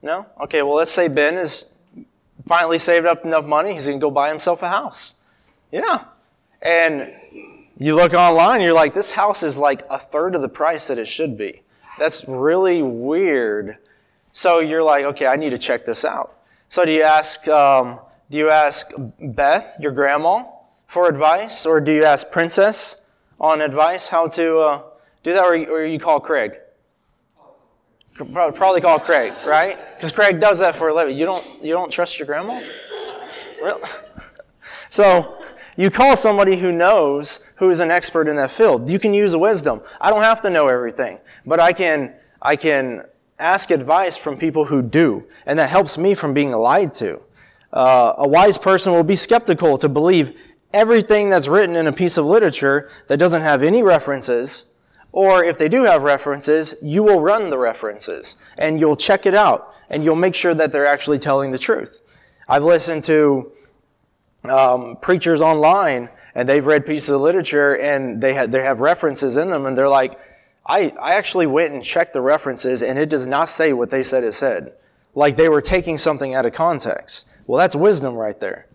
No? 0.00 0.26
Okay, 0.40 0.62
well, 0.62 0.76
let's 0.76 0.92
say 0.92 1.08
Ben 1.08 1.34
is 1.34 1.72
finally 2.44 2.78
saved 2.78 3.06
up 3.06 3.24
enough 3.24 3.44
money, 3.44 3.72
he's 3.72 3.86
going 3.86 3.98
to 3.98 4.04
go 4.04 4.10
buy 4.10 4.28
himself 4.28 4.62
a 4.62 4.68
house. 4.68 5.16
Yeah. 5.72 6.04
And 6.62 7.08
you 7.78 7.94
look 7.94 8.14
online, 8.14 8.60
you're 8.60 8.72
like, 8.72 8.94
this 8.94 9.12
house 9.12 9.42
is 9.42 9.56
like 9.56 9.82
a 9.90 9.98
third 9.98 10.34
of 10.34 10.42
the 10.42 10.48
price 10.48 10.88
that 10.88 10.98
it 10.98 11.06
should 11.06 11.36
be. 11.36 11.62
That's 11.98 12.28
really 12.28 12.82
weird. 12.82 13.78
So 14.32 14.60
you're 14.60 14.82
like, 14.82 15.04
okay, 15.04 15.26
I 15.26 15.36
need 15.36 15.50
to 15.50 15.58
check 15.58 15.84
this 15.84 16.04
out. 16.04 16.38
So 16.68 16.84
do 16.84 16.92
you 16.92 17.02
ask, 17.02 17.46
um, 17.48 18.00
do 18.30 18.38
you 18.38 18.50
ask 18.50 18.92
Beth, 19.20 19.76
your 19.80 19.92
grandma, 19.92 20.44
for 20.86 21.08
advice, 21.08 21.66
or 21.66 21.80
do 21.80 21.92
you 21.92 22.04
ask 22.04 22.30
Princess 22.30 23.10
on 23.40 23.60
advice 23.60 24.08
how 24.08 24.28
to 24.28 24.58
uh, 24.58 24.82
do 25.22 25.34
that, 25.34 25.44
or, 25.44 25.54
or 25.54 25.84
you 25.84 25.98
call 25.98 26.20
Craig? 26.20 26.58
Probably 28.16 28.80
call 28.80 28.98
Craig, 28.98 29.34
right? 29.44 29.76
Because 29.94 30.10
Craig 30.10 30.40
does 30.40 30.58
that 30.60 30.74
for 30.74 30.88
a 30.88 30.94
living. 30.94 31.18
You 31.18 31.26
don't, 31.26 31.46
you 31.62 31.72
don't 31.72 31.90
trust 31.90 32.18
your 32.18 32.26
grandma? 32.26 32.58
Really? 33.62 33.82
so 34.90 35.42
you 35.76 35.90
call 35.90 36.16
somebody 36.16 36.56
who 36.56 36.72
knows, 36.72 37.52
who 37.56 37.68
is 37.68 37.80
an 37.80 37.90
expert 37.90 38.28
in 38.28 38.36
that 38.36 38.50
field. 38.50 38.88
You 38.88 38.98
can 38.98 39.12
use 39.12 39.36
wisdom. 39.36 39.82
I 40.00 40.10
don't 40.10 40.22
have 40.22 40.40
to 40.42 40.50
know 40.50 40.68
everything, 40.68 41.18
but 41.44 41.60
I 41.60 41.72
can, 41.72 42.14
I 42.40 42.56
can 42.56 43.04
ask 43.38 43.70
advice 43.70 44.16
from 44.16 44.38
people 44.38 44.66
who 44.66 44.80
do, 44.80 45.24
and 45.44 45.58
that 45.58 45.68
helps 45.68 45.98
me 45.98 46.14
from 46.14 46.32
being 46.32 46.52
lied 46.52 46.94
to. 46.94 47.20
Uh, 47.72 48.14
a 48.16 48.26
wise 48.28 48.56
person 48.56 48.92
will 48.92 49.02
be 49.02 49.16
skeptical 49.16 49.76
to 49.76 49.88
believe 49.88 50.34
everything 50.72 51.28
that's 51.28 51.48
written 51.48 51.76
in 51.76 51.86
a 51.86 51.92
piece 51.92 52.16
of 52.16 52.24
literature 52.24 52.88
that 53.08 53.18
doesn't 53.18 53.42
have 53.42 53.62
any 53.62 53.82
references, 53.82 54.74
or 55.16 55.42
if 55.42 55.56
they 55.56 55.70
do 55.70 55.84
have 55.84 56.02
references, 56.02 56.74
you 56.82 57.02
will 57.02 57.22
run 57.22 57.48
the 57.48 57.56
references 57.56 58.36
and 58.58 58.78
you'll 58.78 58.96
check 58.96 59.24
it 59.24 59.34
out 59.34 59.74
and 59.88 60.04
you'll 60.04 60.14
make 60.14 60.34
sure 60.34 60.52
that 60.52 60.72
they're 60.72 60.84
actually 60.84 61.18
telling 61.18 61.52
the 61.52 61.58
truth. 61.58 62.02
I've 62.46 62.62
listened 62.62 63.02
to 63.04 63.50
um, 64.44 64.98
preachers 65.00 65.40
online 65.40 66.10
and 66.34 66.46
they've 66.46 66.66
read 66.66 66.84
pieces 66.84 67.08
of 67.08 67.22
literature 67.22 67.74
and 67.78 68.20
they, 68.20 68.34
ha- 68.34 68.44
they 68.44 68.62
have 68.62 68.80
references 68.80 69.38
in 69.38 69.48
them 69.48 69.64
and 69.64 69.76
they're 69.76 69.88
like, 69.88 70.20
I, 70.66 70.92
I 71.00 71.14
actually 71.14 71.46
went 71.46 71.72
and 71.72 71.82
checked 71.82 72.12
the 72.12 72.20
references 72.20 72.82
and 72.82 72.98
it 72.98 73.08
does 73.08 73.26
not 73.26 73.48
say 73.48 73.72
what 73.72 73.88
they 73.88 74.02
said 74.02 74.22
it 74.22 74.32
said. 74.32 74.74
Like 75.14 75.38
they 75.38 75.48
were 75.48 75.62
taking 75.62 75.96
something 75.96 76.34
out 76.34 76.44
of 76.44 76.52
context. 76.52 77.26
Well, 77.46 77.56
that's 77.56 77.74
wisdom 77.74 78.16
right 78.16 78.38
there. 78.38 78.66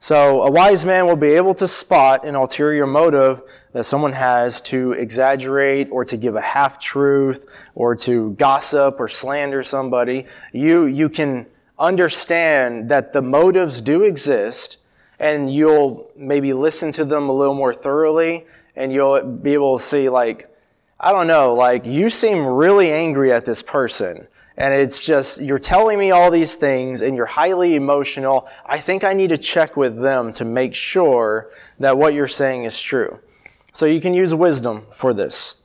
So 0.00 0.42
a 0.42 0.50
wise 0.50 0.84
man 0.84 1.06
will 1.06 1.16
be 1.16 1.30
able 1.30 1.54
to 1.54 1.66
spot 1.66 2.24
an 2.24 2.36
ulterior 2.36 2.86
motive 2.86 3.42
that 3.72 3.82
someone 3.82 4.12
has 4.12 4.60
to 4.62 4.92
exaggerate 4.92 5.88
or 5.90 6.04
to 6.04 6.16
give 6.16 6.36
a 6.36 6.40
half 6.40 6.78
truth 6.78 7.46
or 7.74 7.96
to 7.96 8.30
gossip 8.34 9.00
or 9.00 9.08
slander 9.08 9.64
somebody. 9.64 10.26
You, 10.52 10.84
you 10.84 11.08
can 11.08 11.46
understand 11.80 12.88
that 12.90 13.12
the 13.12 13.22
motives 13.22 13.82
do 13.82 14.04
exist 14.04 14.78
and 15.18 15.52
you'll 15.52 16.08
maybe 16.16 16.52
listen 16.52 16.92
to 16.92 17.04
them 17.04 17.28
a 17.28 17.32
little 17.32 17.54
more 17.54 17.74
thoroughly 17.74 18.46
and 18.76 18.92
you'll 18.92 19.20
be 19.22 19.54
able 19.54 19.78
to 19.78 19.84
see 19.84 20.08
like, 20.08 20.48
I 21.00 21.10
don't 21.10 21.26
know, 21.26 21.54
like 21.54 21.86
you 21.86 22.08
seem 22.08 22.46
really 22.46 22.92
angry 22.92 23.32
at 23.32 23.44
this 23.44 23.64
person 23.64 24.28
and 24.58 24.74
it's 24.74 25.04
just, 25.04 25.40
you're 25.40 25.60
telling 25.60 26.00
me 26.00 26.10
all 26.10 26.32
these 26.32 26.56
things 26.56 27.00
and 27.00 27.16
you're 27.16 27.26
highly 27.26 27.76
emotional. 27.76 28.48
I 28.66 28.78
think 28.78 29.04
I 29.04 29.14
need 29.14 29.28
to 29.28 29.38
check 29.38 29.76
with 29.76 30.02
them 30.02 30.32
to 30.32 30.44
make 30.44 30.74
sure 30.74 31.50
that 31.78 31.96
what 31.96 32.12
you're 32.12 32.26
saying 32.26 32.64
is 32.64 32.80
true. 32.80 33.20
So 33.72 33.86
you 33.86 34.00
can 34.00 34.14
use 34.14 34.34
wisdom 34.34 34.86
for 34.92 35.14
this. 35.14 35.64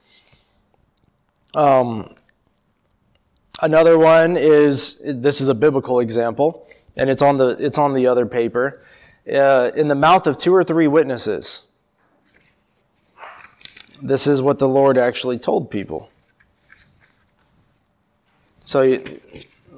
Um, 1.56 2.14
another 3.64 3.98
one 3.98 4.38
is, 4.38 5.02
this 5.04 5.42
is 5.42 5.50
a 5.50 5.56
biblical 5.56 6.00
example, 6.00 6.68
and 6.96 7.10
it's 7.10 7.24
on 7.24 7.38
the, 7.38 7.58
it's 7.60 7.80
on 7.80 7.96
the 7.96 8.06
other 8.06 8.28
paper. 8.28 8.80
Uh, 9.28 9.72
in 9.76 9.88
the 9.88 9.96
mouth 9.96 10.28
of 10.28 10.38
two 10.38 10.54
or 10.54 10.64
three 10.64 10.88
witnesses. 10.88 11.72
This 14.04 14.28
is 14.28 14.40
what 14.40 14.60
the 14.60 14.68
Lord 14.68 15.00
actually 15.00 15.40
told 15.40 15.72
people. 15.72 16.10
So, 18.74 18.98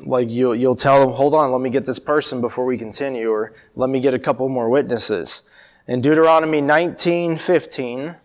like 0.05 0.29
you'll 0.29 0.55
you'll 0.55 0.77
tell 0.77 1.01
them, 1.01 1.15
hold 1.17 1.34
on, 1.34 1.51
let 1.51 1.60
me 1.60 1.69
get 1.69 1.86
this 1.86 1.99
person 1.99 2.39
before 2.39 2.63
we 2.63 2.77
continue, 2.77 3.29
or 3.29 3.51
let 3.75 3.89
me 3.89 3.99
get 3.99 4.13
a 4.13 4.19
couple 4.19 4.47
more 4.47 4.69
witnesses. 4.69 5.49
In 5.86 5.99
Deuteronomy 5.99 6.62
19, 6.62 7.36
15, 7.36 8.15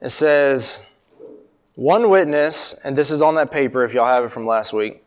it 0.00 0.08
says, 0.10 0.86
one 1.74 2.08
witness, 2.08 2.74
and 2.84 2.94
this 2.94 3.10
is 3.10 3.20
on 3.20 3.34
that 3.34 3.50
paper 3.50 3.82
if 3.82 3.94
y'all 3.94 4.06
have 4.06 4.22
it 4.22 4.30
from 4.30 4.46
last 4.46 4.72
week, 4.72 5.04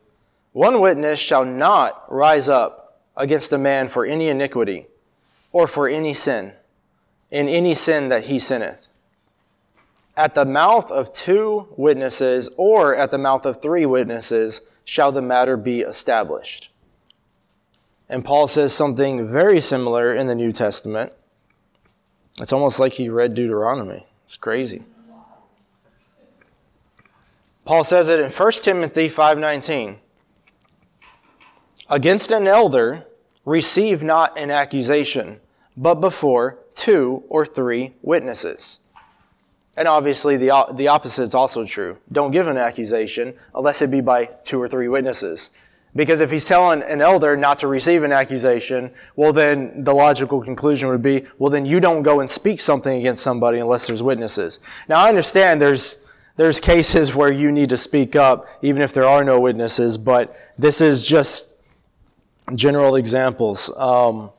one 0.51 0.81
witness 0.81 1.17
shall 1.17 1.45
not 1.45 2.03
rise 2.11 2.49
up 2.49 2.99
against 3.15 3.53
a 3.53 3.57
man 3.57 3.87
for 3.87 4.05
any 4.05 4.27
iniquity 4.27 4.87
or 5.53 5.65
for 5.65 5.87
any 5.87 6.13
sin, 6.13 6.51
in 7.31 7.47
any 7.47 7.73
sin 7.73 8.09
that 8.09 8.25
he 8.25 8.37
sinneth 8.37 8.89
at 10.15 10.35
the 10.35 10.45
mouth 10.45 10.91
of 10.91 11.11
two 11.11 11.67
witnesses 11.75 12.49
or 12.57 12.95
at 12.95 13.11
the 13.11 13.17
mouth 13.17 13.45
of 13.45 13.61
three 13.61 13.85
witnesses 13.85 14.69
shall 14.83 15.11
the 15.11 15.21
matter 15.21 15.57
be 15.57 15.81
established. 15.81 16.69
And 18.09 18.23
Paul 18.23 18.47
says 18.47 18.73
something 18.73 19.27
very 19.27 19.59
similar 19.59 20.13
in 20.13 20.27
the 20.27 20.35
New 20.35 20.51
Testament. 20.51 21.13
It's 22.39 22.53
almost 22.53 22.79
like 22.79 22.93
he 22.93 23.09
read 23.09 23.33
Deuteronomy. 23.33 24.05
It's 24.23 24.35
crazy. 24.35 24.83
Paul 27.65 27.83
says 27.83 28.09
it 28.09 28.19
in 28.19 28.29
1 28.29 28.63
Timothy 28.63 29.07
5:19. 29.07 29.99
Against 31.89 32.31
an 32.31 32.47
elder 32.47 33.07
receive 33.45 34.03
not 34.03 34.37
an 34.37 34.51
accusation, 34.51 35.39
but 35.77 35.95
before 35.95 36.59
two 36.73 37.23
or 37.29 37.45
three 37.45 37.95
witnesses. 38.01 38.79
And 39.75 39.87
obviously, 39.87 40.37
the, 40.37 40.67
the 40.73 40.87
opposite 40.87 41.23
is 41.23 41.33
also 41.33 41.65
true. 41.65 41.97
Don't 42.11 42.31
give 42.31 42.47
an 42.47 42.57
accusation 42.57 43.33
unless 43.55 43.81
it 43.81 43.89
be 43.89 44.01
by 44.01 44.25
two 44.43 44.61
or 44.61 44.69
three 44.69 44.87
witnesses. 44.87 45.49
Because 45.95 46.21
if 46.21 46.31
he's 46.31 46.45
telling 46.45 46.81
an 46.83 47.01
elder 47.01 47.35
not 47.37 47.59
to 47.59 47.67
receive 47.67 48.01
an 48.01 48.11
accusation, 48.11 48.91
well, 49.15 49.31
then 49.31 49.83
the 49.83 49.93
logical 49.93 50.41
conclusion 50.41 50.89
would 50.89 51.03
be, 51.03 51.25
well, 51.37 51.51
then 51.51 51.65
you 51.65 51.79
don't 51.79 52.01
go 52.01 52.19
and 52.19 52.29
speak 52.29 52.59
something 52.59 52.97
against 52.97 53.23
somebody 53.23 53.59
unless 53.59 53.85
there's 53.85 54.01
witnesses. 54.01 54.59
Now, 54.89 55.05
I 55.05 55.09
understand 55.09 55.61
there's, 55.61 56.11
there's 56.35 56.59
cases 56.59 57.13
where 57.13 57.31
you 57.31 57.51
need 57.51 57.69
to 57.69 57.77
speak 57.77 58.15
up, 58.15 58.47
even 58.63 58.81
if 58.81 58.91
there 58.91 59.05
are 59.05 59.23
no 59.23 59.39
witnesses, 59.39 59.99
but 59.99 60.35
this 60.57 60.81
is 60.81 61.05
just 61.05 61.61
general 62.55 62.95
examples. 62.95 63.71
Um, 63.77 64.31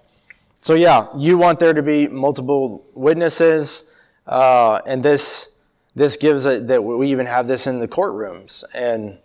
so, 0.60 0.74
yeah, 0.74 1.06
you 1.16 1.38
want 1.38 1.60
there 1.60 1.72
to 1.72 1.82
be 1.82 2.08
multiple 2.08 2.84
witnesses. 2.94 3.93
Uh, 4.26 4.80
and 4.86 5.02
this, 5.02 5.62
this 5.94 6.16
gives 6.16 6.46
it 6.46 6.66
that 6.68 6.82
we 6.82 7.10
even 7.10 7.26
have 7.26 7.46
this 7.46 7.66
in 7.66 7.80
the 7.80 7.88
courtrooms. 7.88 8.64
And 8.74 9.18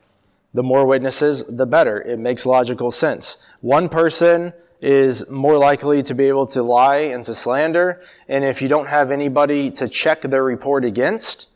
the 0.54 0.64
more 0.64 0.86
witnesses, 0.86 1.44
the 1.46 1.66
better. 1.66 2.02
It 2.02 2.20
makes 2.20 2.46
logical 2.46 2.92
sense. 2.92 3.46
One 3.62 3.90
person 3.90 4.54
is 4.82 5.30
more 5.30 5.58
likely 5.58 6.02
to 6.04 6.14
be 6.14 6.26
able 6.26 6.48
to 6.48 6.64
lie 6.64 6.98
and 6.98 7.24
to 7.26 7.34
slander. 7.34 8.02
And 8.28 8.44
if 8.44 8.62
you 8.62 8.68
don't 8.68 8.88
have 8.88 9.12
anybody 9.12 9.72
to 9.72 9.88
check 9.88 10.22
their 10.22 10.44
report 10.44 10.86
against, 10.86 11.50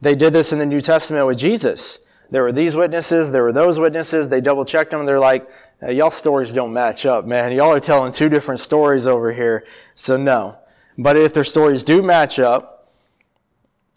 they 0.00 0.14
did 0.14 0.32
this 0.32 0.52
in 0.52 0.58
the 0.58 0.66
New 0.66 0.80
Testament 0.80 1.26
with 1.26 1.38
Jesus. 1.38 2.12
There 2.30 2.42
were 2.42 2.52
these 2.52 2.76
witnesses, 2.76 3.30
there 3.30 3.44
were 3.44 3.52
those 3.52 3.78
witnesses. 3.78 4.28
They 4.28 4.40
double 4.40 4.64
checked 4.64 4.90
them. 4.90 5.06
They're 5.06 5.20
like, 5.20 5.48
y'all 5.80 6.10
stories 6.10 6.52
don't 6.52 6.72
match 6.72 7.06
up, 7.06 7.24
man. 7.24 7.52
Y'all 7.52 7.72
are 7.72 7.80
telling 7.80 8.12
two 8.12 8.28
different 8.28 8.60
stories 8.60 9.06
over 9.06 9.32
here. 9.32 9.64
So 9.94 10.16
no. 10.16 10.58
But 10.98 11.16
if 11.16 11.32
their 11.32 11.44
stories 11.44 11.84
do 11.84 12.02
match 12.02 12.38
up, 12.38 12.75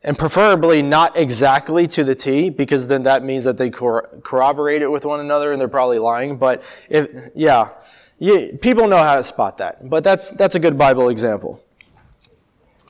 and 0.04 0.18
preferably 0.18 0.82
not 0.82 1.18
exactly 1.18 1.88
to 1.88 2.04
the 2.04 2.16
T, 2.16 2.50
because 2.50 2.88
then 2.88 3.04
that 3.04 3.24
means 3.24 3.43
that 3.43 3.58
they 3.58 3.70
cor- 3.70 4.08
corroborate 4.24 4.82
it 4.82 4.89
with 4.89 5.06
one 5.06 5.20
another 5.20 5.52
and 5.52 5.60
they're 5.60 5.68
probably 5.68 6.00
lying. 6.00 6.38
But 6.38 6.64
if, 6.89 7.10
yeah, 7.36 7.72
yeah, 8.18 8.52
people 8.62 8.88
know 8.88 8.97
how 8.97 9.16
to 9.16 9.24
spot 9.24 9.58
that. 9.58 9.89
But 9.89 10.04
that's, 10.04 10.32
that's 10.32 10.56
a 10.56 10.60
good 10.60 10.78
Bible 10.78 11.10
example. 11.10 11.60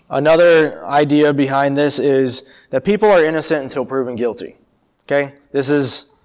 Another 0.09 0.85
idea 0.85 1.33
behind 1.33 1.77
this 1.77 1.99
is 1.99 2.53
that 2.71 2.83
people 2.83 3.09
are 3.09 3.23
innocent 3.23 3.63
until 3.63 3.85
proven 3.85 4.15
guilty. 4.15 4.57
Okay? 5.05 5.33
This 5.51 5.69
is, 5.69 6.15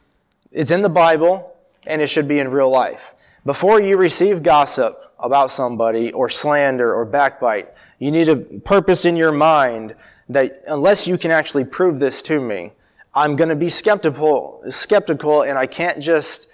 it's 0.53 0.71
in 0.71 0.83
the 0.83 0.89
Bible 0.89 1.57
and 1.87 2.01
it 2.03 2.09
should 2.09 2.29
be 2.29 2.39
in 2.39 2.49
real 2.49 2.71
life. 2.71 3.15
Before 3.45 3.81
you 3.81 3.97
receive 3.97 4.43
gossip 4.43 4.95
about 5.19 5.51
somebody 5.51 6.13
or 6.13 6.29
slander 6.29 6.95
or 6.95 7.05
backbite, 7.05 7.69
you 7.99 8.11
need 8.11 8.29
a 8.29 8.37
purpose 8.37 9.05
in 9.05 9.17
your 9.17 9.33
mind 9.33 9.95
that 10.29 10.63
unless 10.67 11.07
you 11.07 11.19
can 11.19 11.31
actually 11.31 11.65
prove 11.65 11.99
this 11.99 12.23
to 12.23 12.41
me, 12.41 12.73
I'm 13.15 13.37
going 13.37 13.51
to 13.51 13.57
be 13.57 13.69
skeptical, 13.69 14.61
skeptical 14.69 15.43
and 15.43 15.59
I 15.59 15.67
can't 15.67 16.01
just, 16.01 16.53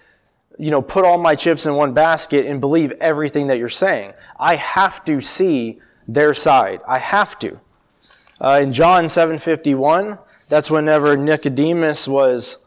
you 0.58 0.70
know, 0.70 0.82
put 0.82 1.04
all 1.04 1.18
my 1.18 1.34
chips 1.34 1.64
in 1.66 1.74
one 1.74 1.94
basket 1.94 2.46
and 2.46 2.60
believe 2.60 2.92
everything 3.00 3.46
that 3.46 3.58
you're 3.58 3.68
saying. 3.68 4.12
I 4.38 4.56
have 4.56 5.04
to 5.04 5.20
see 5.20 5.80
their 6.06 6.34
side. 6.34 6.80
I 6.86 6.98
have 6.98 7.38
to. 7.40 7.60
Uh, 8.40 8.60
in 8.62 8.72
John 8.72 9.04
7:51, 9.04 10.18
that's 10.48 10.70
whenever 10.70 11.16
Nicodemus 11.16 12.08
was 12.08 12.66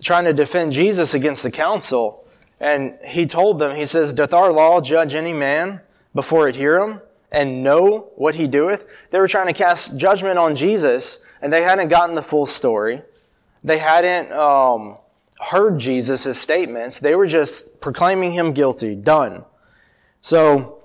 trying 0.00 0.24
to 0.24 0.32
defend 0.32 0.72
Jesus 0.72 1.12
against 1.14 1.42
the 1.42 1.50
council, 1.50 2.24
and 2.60 2.96
he 3.06 3.26
told 3.26 3.58
them, 3.58 3.76
he 3.76 3.84
says, 3.84 4.12
"Doth 4.12 4.32
our 4.32 4.52
law 4.52 4.80
judge 4.80 5.14
any 5.14 5.32
man 5.32 5.80
before 6.14 6.48
it 6.48 6.56
hear 6.56 6.78
him 6.78 7.00
and 7.32 7.62
know 7.62 8.10
what 8.16 8.36
he 8.36 8.46
doeth?" 8.46 8.86
They 9.10 9.18
were 9.18 9.28
trying 9.28 9.46
to 9.48 9.52
cast 9.52 9.96
judgment 9.96 10.38
on 10.38 10.54
Jesus, 10.54 11.24
and 11.40 11.52
they 11.52 11.62
hadn't 11.62 11.88
gotten 11.88 12.14
the 12.14 12.22
full 12.22 12.46
story. 12.46 13.02
They 13.64 13.78
hadn't 13.78 14.32
um, 14.32 14.98
heard 15.40 15.78
Jesus' 15.78 16.40
statements. 16.40 16.98
They 16.98 17.14
were 17.14 17.26
just 17.26 17.80
proclaiming 17.80 18.32
him 18.32 18.52
guilty. 18.52 18.94
Done. 18.94 19.44
So 20.20 20.82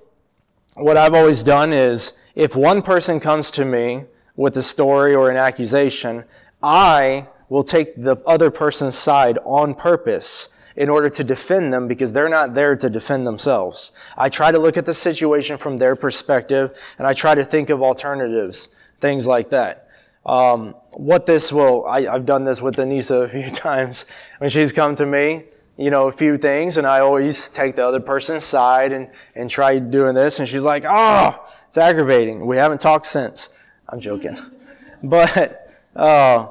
what 0.74 0.98
I've 0.98 1.14
always 1.14 1.43
done 1.43 1.74
is 1.74 2.20
if 2.36 2.56
one 2.56 2.82
person 2.82 3.20
comes 3.20 3.52
to 3.52 3.66
me 3.66 4.06
with 4.36 4.56
a 4.58 4.64
story 4.64 5.16
or 5.16 5.30
an 5.30 5.38
accusation, 5.38 6.24
I 6.62 7.28
will 7.50 7.64
take 7.64 7.95
the 7.95 8.18
other 8.26 8.52
person's 8.52 8.95
side 8.95 9.39
on 9.45 9.74
purpose 9.74 10.57
in 10.78 10.89
order 10.89 11.09
to 11.09 11.23
defend 11.23 11.73
them 11.73 11.88
because 11.88 12.13
they're 12.13 12.30
not 12.30 12.53
there 12.53 12.75
to 12.75 12.89
defend 12.89 13.25
themselves. 13.25 13.91
I 14.15 14.30
try 14.30 14.51
to 14.51 14.59
look 14.59 14.78
at 14.78 14.86
the 14.86 14.93
situation 14.93 15.57
from 15.57 15.78
their 15.78 15.95
perspective 15.95 16.78
and 16.97 17.07
I 17.07 17.13
try 17.13 17.36
to 17.36 17.43
think 17.43 17.69
of 17.69 17.82
alternatives, 17.82 18.75
things 18.99 19.25
like 19.25 19.49
that. 19.49 19.89
Um, 20.25 20.75
what 20.91 21.25
this 21.25 21.51
will, 21.51 21.86
I, 21.88 22.01
have 22.01 22.25
done 22.25 22.45
this 22.45 22.61
with 22.61 22.75
Anissa 22.78 23.25
a 23.25 23.30
few 23.30 23.49
times 23.51 24.05
when 24.38 24.49
she's 24.49 24.71
come 24.71 24.93
to 24.95 25.05
me 25.05 25.45
you 25.78 25.91
know, 25.91 26.07
a 26.07 26.11
few 26.11 26.38
things, 26.38 26.78
and 26.78 26.88
I 26.88 26.99
always 26.99 27.49
take 27.49 27.75
the 27.75 27.86
other 27.86 27.99
person's 27.99 28.43
side 28.43 28.91
and, 28.91 29.09
and 29.36 29.47
try 29.47 29.78
doing 29.78 30.15
this. 30.15 30.39
And 30.39 30.49
she's 30.49 30.63
like, 30.63 30.84
oh, 30.88 31.47
it's 31.67 31.78
aggravating. 31.78 32.47
We 32.47 32.57
haven't 32.57 32.82
talked 32.82 33.05
since. 33.05 33.49
I'm 33.88 33.99
joking. 33.99 34.36
But 35.03 35.71
uh, 35.95 36.47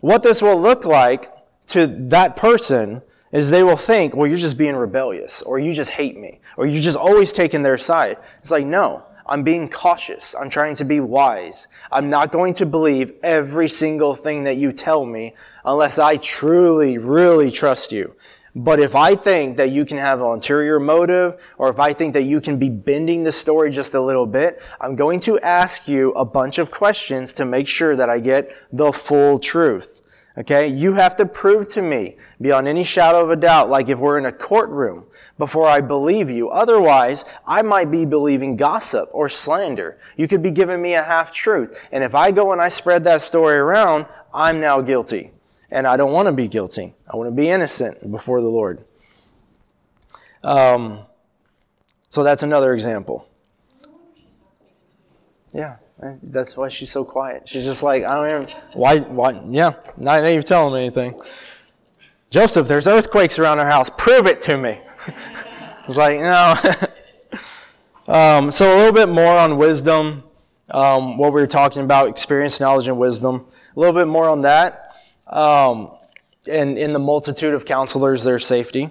what 0.00 0.22
this 0.22 0.40
will 0.40 0.60
look 0.60 0.84
like 0.84 1.26
to 1.66 1.88
that 1.88 2.36
person 2.36 3.02
is 3.32 3.50
they 3.50 3.62
will 3.62 3.76
think, 3.76 4.14
well, 4.14 4.28
you're 4.28 4.38
just 4.38 4.58
being 4.58 4.76
rebellious, 4.76 5.42
or 5.42 5.58
you 5.58 5.72
just 5.72 5.90
hate 5.90 6.18
me, 6.18 6.40
or 6.56 6.66
you're 6.66 6.82
just 6.82 6.98
always 6.98 7.32
taking 7.32 7.62
their 7.62 7.78
side. 7.78 8.16
It's 8.38 8.50
like, 8.50 8.66
no, 8.66 9.04
I'm 9.26 9.44
being 9.44 9.68
cautious. 9.68 10.34
I'm 10.34 10.50
trying 10.50 10.74
to 10.76 10.84
be 10.84 10.98
wise. 10.98 11.68
I'm 11.92 12.10
not 12.10 12.32
going 12.32 12.54
to 12.54 12.66
believe 12.66 13.12
every 13.22 13.68
single 13.68 14.16
thing 14.16 14.44
that 14.44 14.56
you 14.56 14.72
tell 14.72 15.06
me 15.06 15.34
unless 15.64 15.98
I 15.98 16.16
truly, 16.16 16.98
really 16.98 17.52
trust 17.52 17.92
you. 17.92 18.16
But 18.56 18.80
if 18.80 18.96
I 18.96 19.14
think 19.14 19.56
that 19.58 19.70
you 19.70 19.84
can 19.84 19.98
have 19.98 20.20
an 20.20 20.26
ulterior 20.26 20.80
motive, 20.80 21.40
or 21.56 21.70
if 21.70 21.78
I 21.78 21.92
think 21.92 22.14
that 22.14 22.22
you 22.22 22.40
can 22.40 22.58
be 22.58 22.68
bending 22.68 23.22
the 23.22 23.30
story 23.30 23.70
just 23.70 23.94
a 23.94 24.00
little 24.00 24.26
bit, 24.26 24.60
I'm 24.80 24.96
going 24.96 25.20
to 25.20 25.38
ask 25.38 25.86
you 25.86 26.10
a 26.12 26.24
bunch 26.24 26.58
of 26.58 26.72
questions 26.72 27.32
to 27.34 27.44
make 27.44 27.68
sure 27.68 27.94
that 27.94 28.10
I 28.10 28.18
get 28.18 28.52
the 28.72 28.92
full 28.92 29.38
truth. 29.38 29.99
Okay? 30.40 30.66
You 30.66 30.94
have 30.94 31.14
to 31.16 31.26
prove 31.26 31.68
to 31.68 31.82
me, 31.82 32.16
beyond 32.40 32.66
any 32.66 32.82
shadow 32.82 33.22
of 33.22 33.30
a 33.30 33.36
doubt, 33.36 33.68
like 33.68 33.88
if 33.88 33.98
we're 33.98 34.18
in 34.18 34.26
a 34.26 34.32
courtroom, 34.32 35.06
before 35.38 35.68
I 35.68 35.80
believe 35.80 36.28
you. 36.28 36.48
Otherwise, 36.48 37.24
I 37.46 37.62
might 37.62 37.90
be 37.90 38.04
believing 38.04 38.56
gossip 38.56 39.08
or 39.12 39.28
slander. 39.28 39.98
You 40.16 40.26
could 40.26 40.42
be 40.42 40.50
giving 40.50 40.82
me 40.82 40.94
a 40.94 41.02
half 41.02 41.32
truth. 41.32 41.88
And 41.92 42.02
if 42.02 42.14
I 42.14 42.32
go 42.32 42.52
and 42.52 42.60
I 42.60 42.68
spread 42.68 43.04
that 43.04 43.20
story 43.20 43.56
around, 43.56 44.06
I'm 44.34 44.60
now 44.60 44.80
guilty 44.80 45.30
and 45.70 45.86
I 45.86 45.96
don't 45.96 46.12
want 46.12 46.26
to 46.26 46.34
be 46.34 46.48
guilty. 46.48 46.94
I 47.08 47.16
want 47.16 47.28
to 47.28 47.34
be 47.34 47.48
innocent 47.48 48.10
before 48.10 48.40
the 48.40 48.48
Lord. 48.48 48.84
Um, 50.42 51.04
so 52.08 52.24
that's 52.24 52.42
another 52.42 52.74
example. 52.74 53.26
Yeah, 55.52 55.76
that's 56.22 56.56
why 56.56 56.68
she's 56.68 56.90
so 56.90 57.04
quiet. 57.04 57.48
She's 57.48 57.64
just 57.64 57.82
like, 57.82 58.04
I 58.04 58.14
don't 58.14 58.42
even, 58.42 58.56
why, 58.72 59.00
why, 59.00 59.42
yeah, 59.48 59.72
not 59.96 60.24
even 60.24 60.42
telling 60.42 60.74
me 60.74 60.80
anything. 60.80 61.20
Joseph, 62.30 62.68
there's 62.68 62.86
earthquakes 62.86 63.38
around 63.38 63.58
our 63.58 63.66
house. 63.66 63.90
Prove 63.90 64.26
it 64.26 64.40
to 64.42 64.56
me. 64.56 64.80
I 65.08 65.84
was 65.86 65.98
like, 65.98 66.20
no. 66.20 66.54
um, 68.12 68.50
so 68.50 68.72
a 68.72 68.76
little 68.76 68.92
bit 68.92 69.08
more 69.08 69.36
on 69.36 69.58
wisdom, 69.58 70.22
um, 70.70 71.18
what 71.18 71.32
we 71.32 71.40
were 71.40 71.46
talking 71.46 71.82
about, 71.82 72.08
experience, 72.08 72.60
knowledge, 72.60 72.88
and 72.88 72.98
wisdom. 72.98 73.46
A 73.76 73.80
little 73.80 73.94
bit 73.94 74.06
more 74.06 74.28
on 74.28 74.42
that. 74.42 74.94
Um, 75.26 75.90
and 76.48 76.78
in 76.78 76.92
the 76.92 76.98
multitude 76.98 77.52
of 77.52 77.64
counselors, 77.64 78.24
there's 78.24 78.46
safety. 78.46 78.90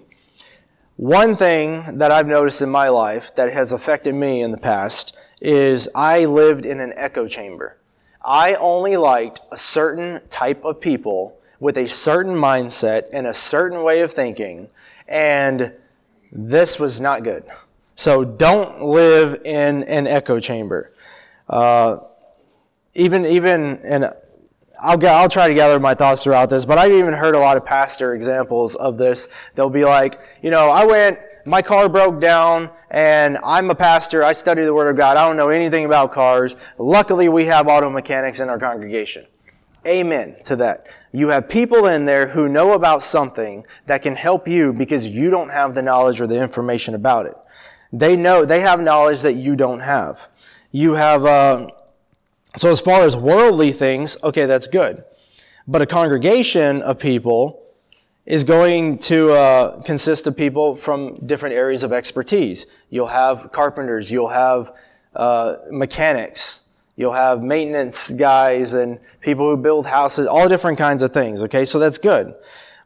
One 0.97 1.37
thing 1.37 1.97
that 1.97 2.11
I've 2.11 2.27
noticed 2.27 2.61
in 2.61 2.69
my 2.69 2.89
life 2.89 3.33
that 3.35 3.53
has 3.53 3.71
affected 3.71 4.13
me 4.13 4.41
in 4.41 4.51
the 4.51 4.57
past 4.57 5.17
is 5.41 5.89
I 5.95 6.25
lived 6.25 6.65
in 6.65 6.79
an 6.79 6.93
echo 6.95 7.27
chamber. 7.27 7.77
I 8.23 8.55
only 8.55 8.97
liked 8.97 9.41
a 9.51 9.57
certain 9.57 10.21
type 10.29 10.63
of 10.65 10.81
people 10.81 11.37
with 11.59 11.77
a 11.77 11.87
certain 11.87 12.35
mindset 12.35 13.09
and 13.13 13.27
a 13.27 13.33
certain 13.33 13.83
way 13.83 14.01
of 14.01 14.11
thinking, 14.11 14.69
and 15.07 15.73
this 16.31 16.79
was 16.79 16.99
not 16.99 17.23
good. 17.23 17.43
So 17.95 18.23
don't 18.23 18.81
live 18.81 19.41
in 19.43 19.83
an 19.83 20.07
echo 20.07 20.39
chamber. 20.39 20.93
Uh, 21.47 21.97
even 22.93 23.25
even 23.25 23.79
and 23.83 24.13
I'll, 24.81 25.05
I'll 25.07 25.29
try 25.29 25.47
to 25.47 25.53
gather 25.53 25.79
my 25.79 25.93
thoughts 25.93 26.23
throughout 26.23 26.49
this, 26.49 26.65
but 26.65 26.77
I've 26.77 26.91
even 26.91 27.13
heard 27.13 27.35
a 27.35 27.39
lot 27.39 27.57
of 27.57 27.65
pastor 27.65 28.13
examples 28.13 28.75
of 28.75 28.97
this. 28.97 29.27
They'll 29.55 29.69
be 29.69 29.85
like, 29.85 30.19
you 30.41 30.51
know, 30.51 30.69
I 30.69 30.85
went, 30.85 31.19
my 31.49 31.63
car 31.63 31.89
broke 31.89 32.21
down, 32.21 32.69
and 32.91 33.37
I'm 33.43 33.71
a 33.71 33.75
pastor. 33.75 34.23
I 34.23 34.33
study 34.33 34.61
the 34.63 34.73
Word 34.73 34.89
of 34.89 34.97
God. 34.97 35.17
I 35.17 35.27
don't 35.27 35.35
know 35.35 35.49
anything 35.49 35.83
about 35.83 36.13
cars. 36.13 36.55
Luckily, 36.77 37.27
we 37.27 37.45
have 37.45 37.67
auto 37.67 37.89
mechanics 37.89 38.39
in 38.39 38.49
our 38.49 38.59
congregation. 38.59 39.25
Amen 39.87 40.35
to 40.45 40.55
that. 40.57 40.87
You 41.11 41.29
have 41.29 41.49
people 41.49 41.87
in 41.87 42.05
there 42.05 42.27
who 42.27 42.49
know 42.49 42.73
about 42.73 43.01
something 43.01 43.65
that 43.87 44.03
can 44.03 44.15
help 44.15 44.47
you 44.47 44.73
because 44.73 45.07
you 45.07 45.31
don't 45.31 45.49
have 45.49 45.73
the 45.73 45.81
knowledge 45.81 46.21
or 46.21 46.27
the 46.27 46.39
information 46.39 46.93
about 46.93 47.25
it. 47.25 47.35
They 47.91 48.15
know, 48.15 48.45
they 48.45 48.59
have 48.59 48.79
knowledge 48.79 49.21
that 49.21 49.33
you 49.33 49.55
don't 49.55 49.79
have. 49.79 50.29
You 50.71 50.93
have, 50.93 51.25
uh, 51.25 51.67
so, 52.55 52.69
as 52.69 52.79
far 52.79 53.05
as 53.05 53.17
worldly 53.17 53.71
things, 53.71 54.23
okay, 54.23 54.45
that's 54.45 54.67
good. 54.67 55.03
But 55.67 55.81
a 55.81 55.87
congregation 55.87 56.83
of 56.83 56.99
people 56.99 57.63
is 58.29 58.43
going 58.43 58.99
to 58.99 59.31
uh, 59.31 59.81
consist 59.81 60.27
of 60.27 60.37
people 60.37 60.75
from 60.75 61.15
different 61.15 61.55
areas 61.55 61.83
of 61.83 61.91
expertise. 61.91 62.67
You'll 62.91 63.07
have 63.07 63.51
carpenters, 63.51 64.11
you'll 64.11 64.29
have 64.29 64.71
uh, 65.15 65.55
mechanics, 65.71 66.69
you'll 66.95 67.13
have 67.13 67.41
maintenance 67.41 68.11
guys, 68.11 68.75
and 68.75 68.99
people 69.19 69.49
who 69.49 69.57
build 69.57 69.87
houses, 69.87 70.27
all 70.27 70.47
different 70.47 70.77
kinds 70.77 71.01
of 71.01 71.11
things, 71.11 71.41
okay? 71.43 71.65
So, 71.65 71.79
that's 71.79 71.97
good. 71.97 72.35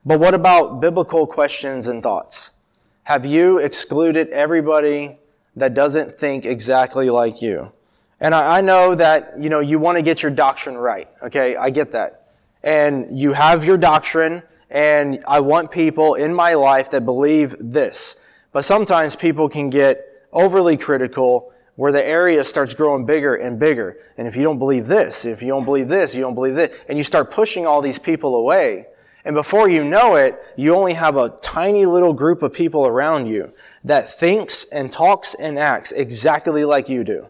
But 0.05 0.21
what 0.21 0.33
about 0.33 0.79
biblical 0.79 1.27
questions 1.27 1.89
and 1.89 2.01
thoughts? 2.01 2.61
Have 3.03 3.25
you 3.25 3.57
excluded 3.57 4.29
everybody 4.29 5.17
that 5.57 5.73
doesn't 5.73 6.15
think 6.15 6.45
exactly 6.45 7.09
like 7.09 7.41
you? 7.41 7.73
And 8.21 8.33
I, 8.33 8.59
I 8.59 8.61
know 8.61 8.95
that, 8.95 9.33
you 9.37 9.49
know, 9.49 9.59
you 9.59 9.77
want 9.77 9.97
to 9.97 10.01
get 10.01 10.23
your 10.23 10.31
doctrine 10.31 10.77
right. 10.77 11.09
Okay. 11.21 11.57
I 11.57 11.69
get 11.69 11.91
that. 11.91 12.31
And 12.63 13.19
you 13.19 13.33
have 13.33 13.65
your 13.65 13.75
doctrine 13.77 14.41
and 14.73 15.23
I 15.27 15.39
want 15.39 15.71
people 15.71 16.15
in 16.15 16.33
my 16.33 16.55
life 16.55 16.89
that 16.89 17.05
believe 17.05 17.55
this. 17.59 18.27
But 18.51 18.63
sometimes 18.63 19.15
people 19.15 19.47
can 19.47 19.69
get 19.69 20.03
overly 20.33 20.77
critical 20.77 21.53
where 21.75 21.91
the 21.91 22.05
area 22.05 22.43
starts 22.43 22.73
growing 22.73 23.05
bigger 23.05 23.35
and 23.35 23.59
bigger. 23.59 23.97
And 24.17 24.27
if 24.27 24.35
you 24.35 24.41
don't 24.43 24.59
believe 24.59 24.87
this, 24.87 25.25
if 25.25 25.41
you 25.41 25.49
don't 25.49 25.63
believe 25.63 25.87
this, 25.87 26.13
you 26.15 26.21
don't 26.21 26.35
believe 26.35 26.55
this, 26.55 26.75
and 26.89 26.97
you 26.97 27.03
start 27.03 27.31
pushing 27.31 27.65
all 27.65 27.81
these 27.81 27.99
people 27.99 28.35
away. 28.35 28.87
And 29.25 29.35
before 29.35 29.69
you 29.69 29.83
know 29.83 30.15
it, 30.15 30.37
you 30.57 30.75
only 30.75 30.93
have 30.93 31.17
a 31.17 31.29
tiny 31.41 31.85
little 31.85 32.13
group 32.13 32.41
of 32.41 32.51
people 32.51 32.85
around 32.85 33.27
you 33.27 33.53
that 33.83 34.09
thinks 34.09 34.65
and 34.65 34.91
talks 34.91 35.35
and 35.35 35.57
acts 35.57 35.91
exactly 35.91 36.65
like 36.65 36.89
you 36.89 37.03
do. 37.03 37.29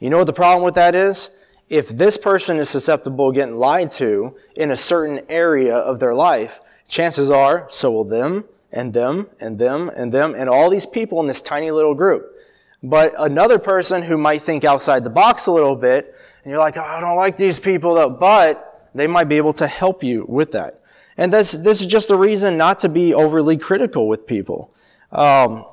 You 0.00 0.10
know 0.10 0.18
what 0.18 0.26
the 0.26 0.32
problem 0.32 0.64
with 0.64 0.74
that 0.74 0.94
is? 0.94 1.44
If 1.68 1.88
this 1.88 2.18
person 2.18 2.58
is 2.58 2.68
susceptible 2.68 3.32
to 3.32 3.34
getting 3.34 3.54
lied 3.54 3.92
to 3.92 4.36
in 4.56 4.72
a 4.72 4.76
certain 4.76 5.20
area 5.28 5.76
of 5.76 6.00
their 6.00 6.14
life, 6.14 6.60
chances 6.90 7.30
are 7.30 7.66
so 7.70 7.90
will 7.90 8.04
them 8.04 8.44
and 8.70 8.92
them 8.92 9.28
and 9.40 9.58
them 9.58 9.90
and 9.96 10.12
them 10.12 10.34
and 10.36 10.50
all 10.50 10.68
these 10.68 10.84
people 10.84 11.20
in 11.20 11.26
this 11.26 11.40
tiny 11.40 11.70
little 11.70 11.94
group. 11.94 12.36
But 12.82 13.14
another 13.18 13.58
person 13.58 14.02
who 14.02 14.18
might 14.18 14.42
think 14.42 14.64
outside 14.64 15.04
the 15.04 15.10
box 15.10 15.46
a 15.46 15.52
little 15.52 15.76
bit, 15.76 16.14
and 16.42 16.50
you're 16.50 16.58
like, 16.58 16.76
oh, 16.76 16.82
I 16.82 17.00
don't 17.00 17.16
like 17.16 17.36
these 17.36 17.58
people, 17.58 17.94
though, 17.94 18.10
but 18.10 18.90
they 18.94 19.06
might 19.06 19.24
be 19.24 19.36
able 19.36 19.52
to 19.54 19.66
help 19.66 20.02
you 20.02 20.24
with 20.28 20.52
that. 20.52 20.80
And 21.16 21.32
this, 21.32 21.52
this 21.52 21.82
is 21.82 21.86
just 21.86 22.10
a 22.10 22.16
reason 22.16 22.56
not 22.56 22.78
to 22.80 22.88
be 22.88 23.12
overly 23.12 23.58
critical 23.58 24.08
with 24.08 24.26
people. 24.26 24.72
Um, 25.12 25.66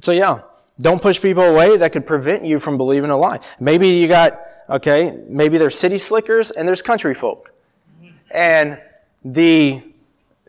so 0.00 0.12
yeah, 0.12 0.42
don't 0.80 1.02
push 1.02 1.20
people 1.20 1.42
away 1.42 1.76
that 1.76 1.92
could 1.92 2.06
prevent 2.06 2.44
you 2.44 2.60
from 2.60 2.76
believing 2.76 3.10
a 3.10 3.16
lie. 3.16 3.40
Maybe 3.58 3.88
you 3.88 4.06
got, 4.06 4.40
okay, 4.68 5.24
maybe 5.28 5.58
there's 5.58 5.76
city 5.76 5.98
slickers 5.98 6.52
and 6.52 6.68
there's 6.68 6.82
country 6.82 7.14
folk. 7.14 7.52
And 8.30 8.80
the 9.24 9.80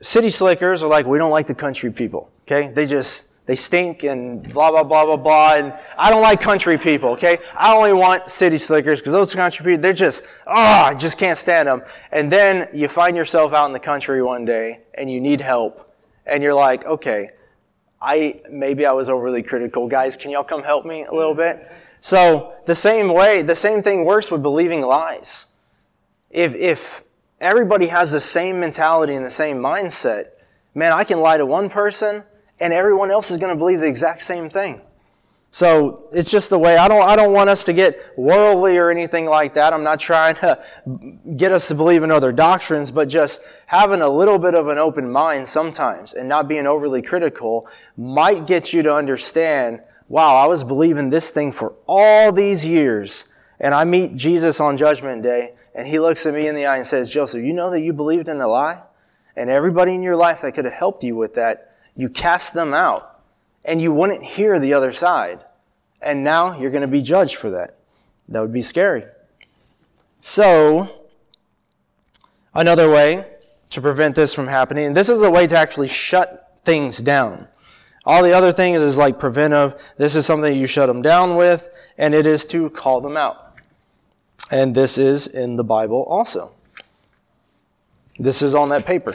city 0.02 0.30
slickers 0.30 0.84
are 0.84 0.90
like, 0.90 1.06
we 1.06 1.18
don't 1.18 1.32
like 1.32 1.48
the 1.48 1.56
country 1.56 1.92
people. 1.92 2.30
Okay? 2.44 2.70
They 2.70 2.86
just, 2.86 3.46
they 3.46 3.56
stink 3.56 4.04
and 4.04 4.42
blah, 4.54 4.72
blah, 4.72 4.84
blah, 4.84 5.06
blah, 5.06 5.18
blah. 5.18 5.56
And 5.56 5.74
I 5.98 6.10
don't 6.10 6.22
like 6.22 6.42
country 6.42 6.78
people, 6.78 7.10
okay? 7.10 7.40
I 7.58 7.76
only 7.76 7.94
want 7.94 8.32
city 8.32 8.58
slickers 8.58 9.00
because 9.00 9.12
those 9.12 9.36
country 9.36 9.66
people, 9.66 9.82
they're 9.82 9.94
just, 9.94 10.24
oh, 10.48 10.54
I 10.54 10.96
just 10.96 11.18
can't 11.18 11.38
stand 11.38 11.68
them. 11.68 11.84
And 12.12 12.32
then 12.32 12.70
you 12.74 12.88
find 12.88 13.18
yourself 13.18 13.54
out 13.54 13.68
in 13.68 13.74
the 13.74 13.80
country 13.80 14.22
one 14.24 14.46
day 14.46 14.84
and 14.94 15.12
you 15.12 15.20
need 15.20 15.42
help. 15.42 15.94
And 16.26 16.42
you're 16.42 16.54
like, 16.54 16.86
okay, 16.86 17.32
I, 18.02 18.42
maybe 18.50 18.86
I 18.86 18.94
was 18.94 19.10
overly 19.10 19.44
critical. 19.44 19.88
Guys, 19.90 20.16
can 20.16 20.32
y'all 20.32 20.44
come 20.44 20.64
help 20.64 20.86
me 20.86 21.04
a 21.04 21.14
little 21.14 21.36
bit? 21.36 21.70
So 22.00 22.54
the 22.66 22.76
same 22.76 23.14
way, 23.14 23.42
the 23.42 23.56
same 23.56 23.82
thing 23.82 24.06
works 24.06 24.32
with 24.32 24.42
believing 24.42 24.82
lies. 24.82 25.54
If, 26.30 26.56
if 26.56 27.03
everybody 27.44 27.88
has 27.88 28.12
the 28.12 28.20
same 28.20 28.60
mentality 28.60 29.16
and 29.16 29.26
the 29.26 29.30
same 29.30 29.58
mindset, 29.58 30.30
man, 30.74 30.94
I 30.94 31.04
can 31.04 31.20
lie 31.20 31.38
to 31.38 31.46
one 31.46 31.70
person 31.70 32.24
and 32.60 32.74
everyone 32.74 33.12
else 33.12 33.32
is 33.32 33.38
going 33.38 33.54
to 33.54 33.58
believe 33.58 33.80
the 33.80 33.88
exact 33.88 34.22
same 34.22 34.50
thing. 34.50 34.82
So 35.52 36.08
it's 36.12 36.32
just 36.32 36.50
the 36.50 36.58
way 36.58 36.78
I 36.78 36.88
don't 36.88 37.04
I 37.04 37.16
don't 37.16 37.32
want 37.32 37.48
us 37.48 37.64
to 37.66 37.74
get 37.74 38.00
worldly 38.18 38.76
or 38.78 38.90
anything 38.90 39.28
like 39.28 39.54
that. 39.54 39.72
I'm 39.72 39.84
not 39.84 40.00
trying 40.00 40.34
to 40.38 40.60
get 41.38 41.52
us 41.52 41.68
to 41.68 41.76
believe 41.76 42.02
in 42.02 42.10
other 42.10 42.32
doctrines, 42.32 42.90
but 42.90 43.08
just 43.08 43.46
having 43.68 44.02
a 44.02 44.10
little 44.10 44.40
bit 44.40 44.56
of 44.56 44.68
an 44.68 44.80
open 44.80 45.12
mind 45.12 45.48
sometimes 45.48 46.16
and 46.16 46.28
not 46.28 46.48
being 46.48 46.66
overly 46.66 47.04
critical 47.04 47.68
might 47.96 48.48
get 48.48 48.74
you 48.74 48.82
to 48.82 48.96
understand, 48.96 49.82
wow, 50.08 50.38
I 50.38 50.48
was 50.48 50.64
believing 50.64 51.12
this 51.12 51.30
thing 51.30 51.52
for 51.52 51.76
all 51.86 52.32
these 52.32 52.66
years 52.66 53.28
and 53.60 53.76
I 53.76 53.84
meet 53.84 54.16
Jesus 54.16 54.60
on 54.60 54.76
judgment 54.76 55.22
day 55.22 55.52
and 55.76 55.88
he 55.88 56.00
looks 56.00 56.26
at 56.26 56.34
me 56.34 56.48
in 56.48 56.56
the 56.56 56.66
eye 56.66 56.78
and 56.78 56.86
says, 56.86 57.10
"Joseph, 57.10 57.44
you 57.44 57.54
know 57.54 57.70
that 57.70 57.82
you 57.82 57.94
believed 57.94 58.28
in 58.28 58.40
a 58.40 58.48
lie?" 58.48 58.84
And 59.36 59.50
everybody 59.50 59.96
in 59.96 60.04
your 60.04 60.16
life 60.16 60.42
that 60.42 60.54
could 60.54 60.66
have 60.66 60.74
helped 60.74 61.04
you 61.04 61.16
with 61.16 61.34
that 61.34 61.72
you 61.96 62.10
cast 62.10 62.54
them 62.54 62.74
out 62.74 63.20
and 63.66 63.82
you 63.82 63.94
wouldn't 63.94 64.24
hear 64.24 64.60
the 64.60 64.74
other 64.74 64.92
side. 64.92 65.44
And 66.02 66.24
now 66.24 66.60
you're 66.60 66.72
going 66.72 66.82
to 66.82 66.88
be 66.88 67.02
judged 67.02 67.36
for 67.36 67.50
that. 67.52 67.78
That 68.28 68.42
would 68.42 68.54
be 68.54 68.62
scary. 68.62 69.06
So, 70.20 70.88
another 72.54 72.90
way 72.90 73.26
to 73.70 73.82
prevent 73.82 74.16
this 74.16 74.34
from 74.34 74.48
happening, 74.48 74.86
and 74.86 74.98
this 74.98 75.10
is 75.10 75.24
a 75.24 75.32
way 75.32 75.48
to 75.48 75.58
actually 75.58 75.88
shut 75.88 76.60
things 76.64 77.00
down. 77.00 77.48
All 78.06 78.22
the 78.22 78.34
other 78.34 78.52
things 78.52 78.82
is 78.82 78.98
like 78.98 79.20
preventive. 79.20 79.82
This 79.98 80.16
is 80.16 80.26
something 80.26 80.56
you 80.56 80.68
shut 80.68 80.88
them 80.88 81.02
down 81.02 81.38
with, 81.38 81.70
and 81.98 82.14
it 82.14 82.28
is 82.28 82.46
to 82.46 82.70
call 82.70 83.02
them 83.02 83.18
out. 83.18 83.43
And 84.52 84.76
this 84.76 84.98
is 84.98 85.28
in 85.28 85.56
the 85.56 85.64
Bible 85.64 86.04
also. 86.04 86.52
This 88.20 88.42
is 88.42 88.54
on 88.54 88.70
that 88.70 88.86
paper. 88.86 89.14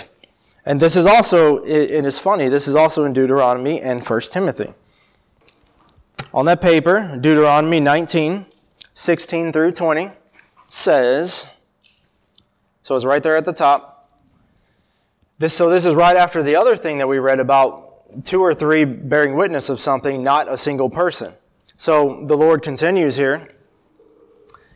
And 0.65 0.81
this 0.81 0.97
is 0.97 1.07
also, 1.07 1.65
it 1.65 2.05
is 2.05 2.19
funny, 2.19 2.49
this 2.49 2.69
is 2.69 2.75
also 2.75 3.05
in 3.05 3.13
Deuteronomy 3.13 3.81
and 3.81 4.07
1 4.07 4.21
Timothy. 4.31 4.75
On 6.35 6.45
that 6.45 6.61
paper, 6.61 7.17
Deuteronomy 7.19 7.81
19, 7.81 8.47
16 8.93 9.53
through 9.53 9.73
20 9.73 10.11
says, 10.67 11.59
so 12.83 12.97
it's 12.97 13.05
right 13.05 13.23
there 13.23 13.37
at 13.37 13.45
the 13.45 13.53
top. 13.53 14.11
This, 15.39 15.55
so 15.55 15.71
this 15.71 15.87
is 15.87 15.95
right 15.95 16.17
after 16.17 16.43
the 16.43 16.57
other 16.57 16.77
thing 16.77 16.99
that 16.99 17.07
we 17.07 17.19
read 17.19 17.41
about 17.41 18.25
two 18.25 18.41
or 18.41 18.55
three 18.55 18.85
bearing 18.85 19.37
witness 19.37 19.69
of 19.69 19.81
something, 19.81 20.23
not 20.23 20.53
a 20.53 20.57
single 20.57 20.91
person. 20.91 21.33
So 21.77 22.27
the 22.27 22.37
Lord 22.37 22.63
continues 22.63 23.17
here. 23.17 23.55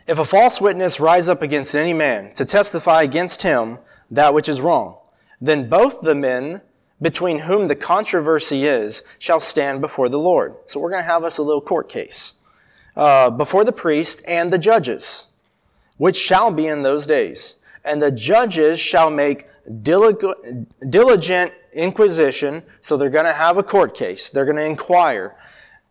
If 0.06 0.18
a 0.18 0.24
false 0.24 0.60
witness 0.60 0.98
rise 0.98 1.28
up 1.28 1.42
against 1.42 1.74
any 1.74 1.92
man 1.92 2.32
to 2.34 2.44
testify 2.44 3.02
against 3.02 3.42
him 3.42 3.78
that 4.10 4.34
which 4.34 4.48
is 4.48 4.60
wrong, 4.60 4.98
then 5.40 5.68
both 5.68 6.00
the 6.00 6.14
men 6.14 6.62
between 7.00 7.40
whom 7.40 7.66
the 7.66 7.76
controversy 7.76 8.64
is 8.64 9.02
shall 9.18 9.40
stand 9.40 9.80
before 9.80 10.08
the 10.08 10.18
Lord. 10.18 10.54
So 10.66 10.80
we're 10.80 10.90
going 10.90 11.02
to 11.02 11.10
have 11.10 11.24
us 11.24 11.38
a 11.38 11.42
little 11.42 11.60
court 11.60 11.88
case 11.88 12.40
uh, 12.96 13.30
before 13.30 13.64
the 13.64 13.72
priest 13.72 14.22
and 14.26 14.52
the 14.52 14.58
judges, 14.58 15.32
which 15.96 16.16
shall 16.16 16.52
be 16.52 16.66
in 16.66 16.82
those 16.82 17.06
days. 17.06 17.56
And 17.84 18.00
the 18.00 18.12
judges 18.12 18.78
shall 18.78 19.10
make 19.10 19.46
diligent 19.82 21.52
inquisition. 21.72 22.62
So 22.80 22.96
they're 22.96 23.10
going 23.10 23.24
to 23.24 23.32
have 23.32 23.56
a 23.56 23.62
court 23.62 23.94
case. 23.96 24.30
They're 24.30 24.44
going 24.44 24.56
to 24.56 24.64
inquire. 24.64 25.34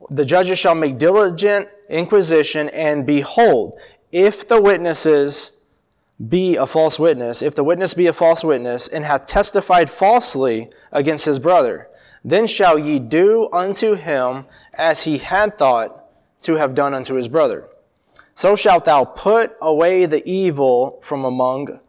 The 0.09 0.26
judges 0.26 0.57
shall 0.57 0.76
make 0.76 0.97
diligent 0.97 1.68
inquisition 1.89 2.70
and 2.70 3.05
behold, 3.05 3.78
if 4.12 4.47
the 4.47 4.62
witnesses 4.62 5.66
be 6.30 6.55
a 6.55 6.68
false 6.68 6.99
witness, 6.99 7.41
if 7.41 7.55
the 7.55 7.64
witness 7.64 7.93
be 7.93 8.07
a 8.07 8.14
false 8.14 8.43
witness, 8.43 8.88
and 8.88 9.05
hath 9.05 9.26
testified 9.26 9.89
falsely 9.89 10.70
against 10.91 11.26
his 11.26 11.39
brother, 11.39 11.88
then 12.24 12.45
shall 12.45 12.78
ye 12.78 12.99
do 12.99 13.49
unto 13.51 13.95
him 13.95 14.45
as 14.74 15.03
he 15.03 15.18
had 15.18 15.57
thought 15.57 16.05
to 16.41 16.55
have 16.55 16.76
done 16.76 16.93
unto 16.93 17.16
his 17.16 17.28
brother. 17.28 17.68
So 18.34 18.55
shalt 18.55 18.86
thou 18.86 19.05
put 19.05 19.55
away 19.62 20.05
the 20.05 20.28
evil 20.30 20.99
from 21.01 21.26
among 21.26 21.80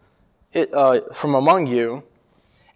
uh, 0.55 1.01
from 1.15 1.35
among 1.35 1.67
you, 1.67 2.03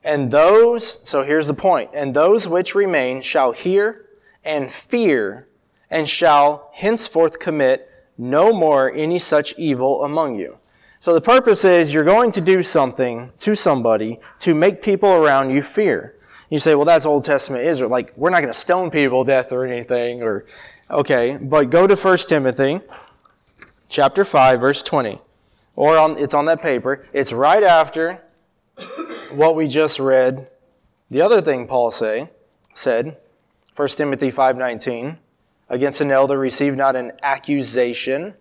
and 0.02 0.30
those. 0.30 1.08
So 1.08 1.22
here's 1.22 1.46
the 1.46 1.54
point: 1.54 1.90
and 1.94 2.14
those 2.14 2.48
which 2.48 2.74
remain 2.74 3.20
shall 3.22 3.52
hear 3.52 4.06
and 4.44 4.70
fear, 4.70 5.48
and 5.90 6.08
shall 6.08 6.70
henceforth 6.74 7.38
commit 7.38 7.90
no 8.18 8.52
more 8.52 8.92
any 8.92 9.18
such 9.18 9.54
evil 9.58 10.04
among 10.04 10.38
you. 10.38 10.58
So 10.98 11.14
the 11.14 11.20
purpose 11.20 11.64
is 11.64 11.92
you're 11.92 12.04
going 12.04 12.30
to 12.32 12.40
do 12.40 12.62
something 12.62 13.30
to 13.38 13.54
somebody 13.54 14.18
to 14.40 14.54
make 14.54 14.82
people 14.82 15.10
around 15.10 15.50
you 15.50 15.62
fear. 15.62 16.14
You 16.50 16.58
say, 16.58 16.74
well, 16.74 16.84
that's 16.84 17.04
Old 17.04 17.24
Testament 17.24 17.64
Israel. 17.64 17.90
Like, 17.90 18.12
we're 18.16 18.30
not 18.30 18.40
going 18.40 18.52
to 18.52 18.58
stone 18.58 18.90
people 18.90 19.24
to 19.24 19.30
death 19.30 19.52
or 19.52 19.64
anything, 19.64 20.22
or, 20.22 20.46
okay, 20.90 21.38
but 21.40 21.70
go 21.70 21.86
to 21.86 21.96
1 21.96 22.18
Timothy 22.18 22.80
chapter 23.88 24.24
5, 24.24 24.60
verse 24.60 24.82
20. 24.82 25.20
Or 25.74 25.98
on, 25.98 26.16
it's 26.18 26.34
on 26.34 26.46
that 26.46 26.62
paper. 26.62 27.06
It's 27.12 27.32
right 27.32 27.62
after 27.62 28.22
what 29.32 29.56
we 29.56 29.68
just 29.68 29.98
read. 29.98 30.48
The 31.10 31.20
other 31.20 31.40
thing 31.40 31.66
Paul 31.66 31.90
say, 31.90 32.30
said, 32.72 33.18
1 33.74 33.88
Timothy 33.88 34.32
5.19, 34.32 35.18
against 35.68 36.00
an 36.00 36.10
elder 36.10 36.38
receive 36.38 36.76
not 36.76 36.96
an 36.96 37.12
accusation, 37.22 38.34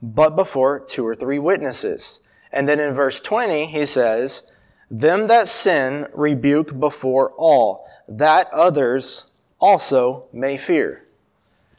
but 0.00 0.36
before 0.36 0.80
two 0.80 1.06
or 1.06 1.14
three 1.14 1.38
witnesses. 1.38 2.28
And 2.52 2.68
then 2.68 2.80
in 2.80 2.94
verse 2.94 3.20
20, 3.20 3.66
he 3.66 3.86
says, 3.86 4.54
Them 4.90 5.26
that 5.28 5.48
sin 5.48 6.06
rebuke 6.12 6.78
before 6.78 7.32
all, 7.36 7.86
that 8.08 8.52
others 8.52 9.32
also 9.60 10.26
may 10.32 10.56
fear. 10.56 11.04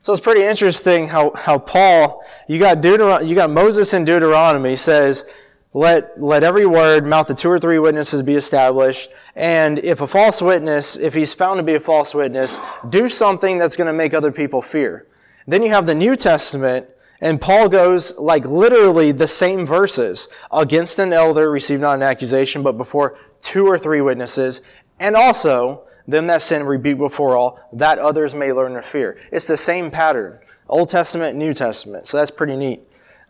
So 0.02 0.12
it's 0.12 0.20
pretty 0.20 0.44
interesting 0.44 1.08
how, 1.08 1.32
how 1.34 1.58
Paul, 1.60 2.26
you 2.48 2.60
got 2.60 2.82
Deuteron- 2.82 3.26
you 3.26 3.36
got 3.36 3.50
Moses 3.50 3.94
in 3.94 4.04
Deuteronomy 4.04 4.76
says, 4.76 5.32
let, 5.74 6.22
let 6.22 6.44
every 6.44 6.66
word, 6.66 7.06
mouth 7.06 7.30
of 7.30 7.38
two 7.38 7.50
or 7.50 7.60
three 7.60 7.80
witnesses 7.80 8.22
be 8.22 8.36
established. 8.36 9.10
And 9.36 9.80
if 9.80 10.02
a 10.02 10.08
false 10.08 10.42
witness, 10.42 10.98
if 10.98 11.14
he's 11.14 11.34
found 11.34 11.58
to 11.58 11.64
be 11.64 11.74
a 11.74 11.80
false 11.80 12.14
witness, 12.14 12.60
do 12.88 13.10
something 13.10 13.58
that's 13.58 13.76
going 13.76 13.88
to 13.88 13.94
make 13.94 14.14
other 14.14 14.32
people 14.32 14.62
fear. 14.62 15.08
Then 15.48 15.64
you 15.64 15.70
have 15.70 15.88
the 15.88 15.96
New 15.96 16.16
Testament 16.16 16.88
and 17.24 17.40
Paul 17.40 17.70
goes 17.70 18.18
like 18.18 18.44
literally 18.46 19.14
the 19.14 19.28
same 19.28 19.66
verses. 19.66 20.28
Against 20.52 21.00
an 21.00 21.14
elder 21.14 21.50
receive 21.50 21.80
not 21.80 21.96
an 21.96 22.04
accusation, 22.04 22.64
but 22.64 22.74
before 22.74 23.18
two 23.42 23.66
or 23.66 23.80
three 23.80 24.02
witnesses. 24.02 24.62
And 25.00 25.16
also, 25.16 25.86
them 26.06 26.28
that 26.28 26.42
sin 26.42 26.64
rebuke 26.64 26.98
before 26.98 27.38
all, 27.38 27.60
that 27.72 27.98
others 27.98 28.36
may 28.36 28.52
learn 28.52 28.74
to 28.74 28.82
fear. 28.82 29.18
It's 29.32 29.48
the 29.48 29.56
same 29.56 29.90
pattern. 29.90 30.38
Old 30.68 30.90
Testament, 30.90 31.38
New 31.38 31.54
Testament. 31.54 32.08
So 32.08 32.18
that's 32.18 32.30
pretty 32.30 32.58
neat 32.58 32.82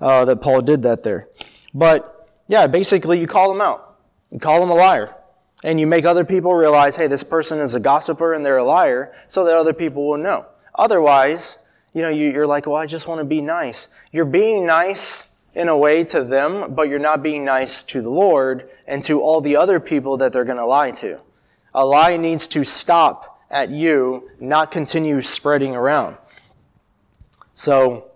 uh, 0.01 0.25
that 0.25 0.41
Paul 0.41 0.61
did 0.61 0.81
that 0.81 1.03
there. 1.03 1.27
But 1.71 2.12
yeah, 2.53 2.67
basically 2.67 3.19
you 3.19 3.25
call 3.25 3.51
them 3.51 3.61
out. 3.61 3.97
You 4.29 4.37
call 4.37 4.59
them 4.59 4.69
a 4.69 4.75
liar. 4.75 5.15
And 5.63 5.79
you 5.79 5.87
make 5.87 6.05
other 6.05 6.23
people 6.23 6.53
realize, 6.53 6.95
hey, 6.97 7.07
this 7.07 7.23
person 7.23 7.59
is 7.59 7.73
a 7.73 7.79
gossiper 7.79 8.31
and 8.31 8.45
they're 8.45 8.57
a 8.57 8.63
liar, 8.63 9.11
so 9.27 9.43
that 9.45 9.55
other 9.55 9.73
people 9.73 10.07
will 10.07 10.19
know. 10.19 10.45
Otherwise, 10.75 11.67
you 11.95 12.03
know, 12.03 12.09
you, 12.09 12.29
you're 12.29 12.45
like, 12.45 12.67
well, 12.67 12.75
I 12.75 12.85
just 12.85 13.07
want 13.07 13.17
to 13.21 13.25
be 13.25 13.41
nice. 13.41 13.91
You're 14.11 14.25
being 14.25 14.67
nice 14.67 15.35
in 15.55 15.67
a 15.67 15.75
way 15.75 16.03
to 16.03 16.23
them, 16.23 16.75
but 16.75 16.89
you're 16.89 16.99
not 16.99 17.23
being 17.23 17.43
nice 17.43 17.81
to 17.85 18.03
the 18.03 18.11
Lord 18.11 18.69
and 18.85 19.03
to 19.05 19.19
all 19.19 19.41
the 19.41 19.55
other 19.55 19.79
people 19.79 20.15
that 20.17 20.31
they're 20.31 20.45
going 20.45 20.57
to 20.57 20.65
lie 20.67 20.91
to. 20.91 21.21
A 21.73 21.83
lie 21.83 22.17
needs 22.17 22.47
to 22.49 22.63
stop 22.63 23.41
at 23.49 23.71
you, 23.71 24.29
not 24.39 24.69
continue 24.69 25.21
spreading 25.21 25.75
around. 25.75 26.17
So, 27.55 28.11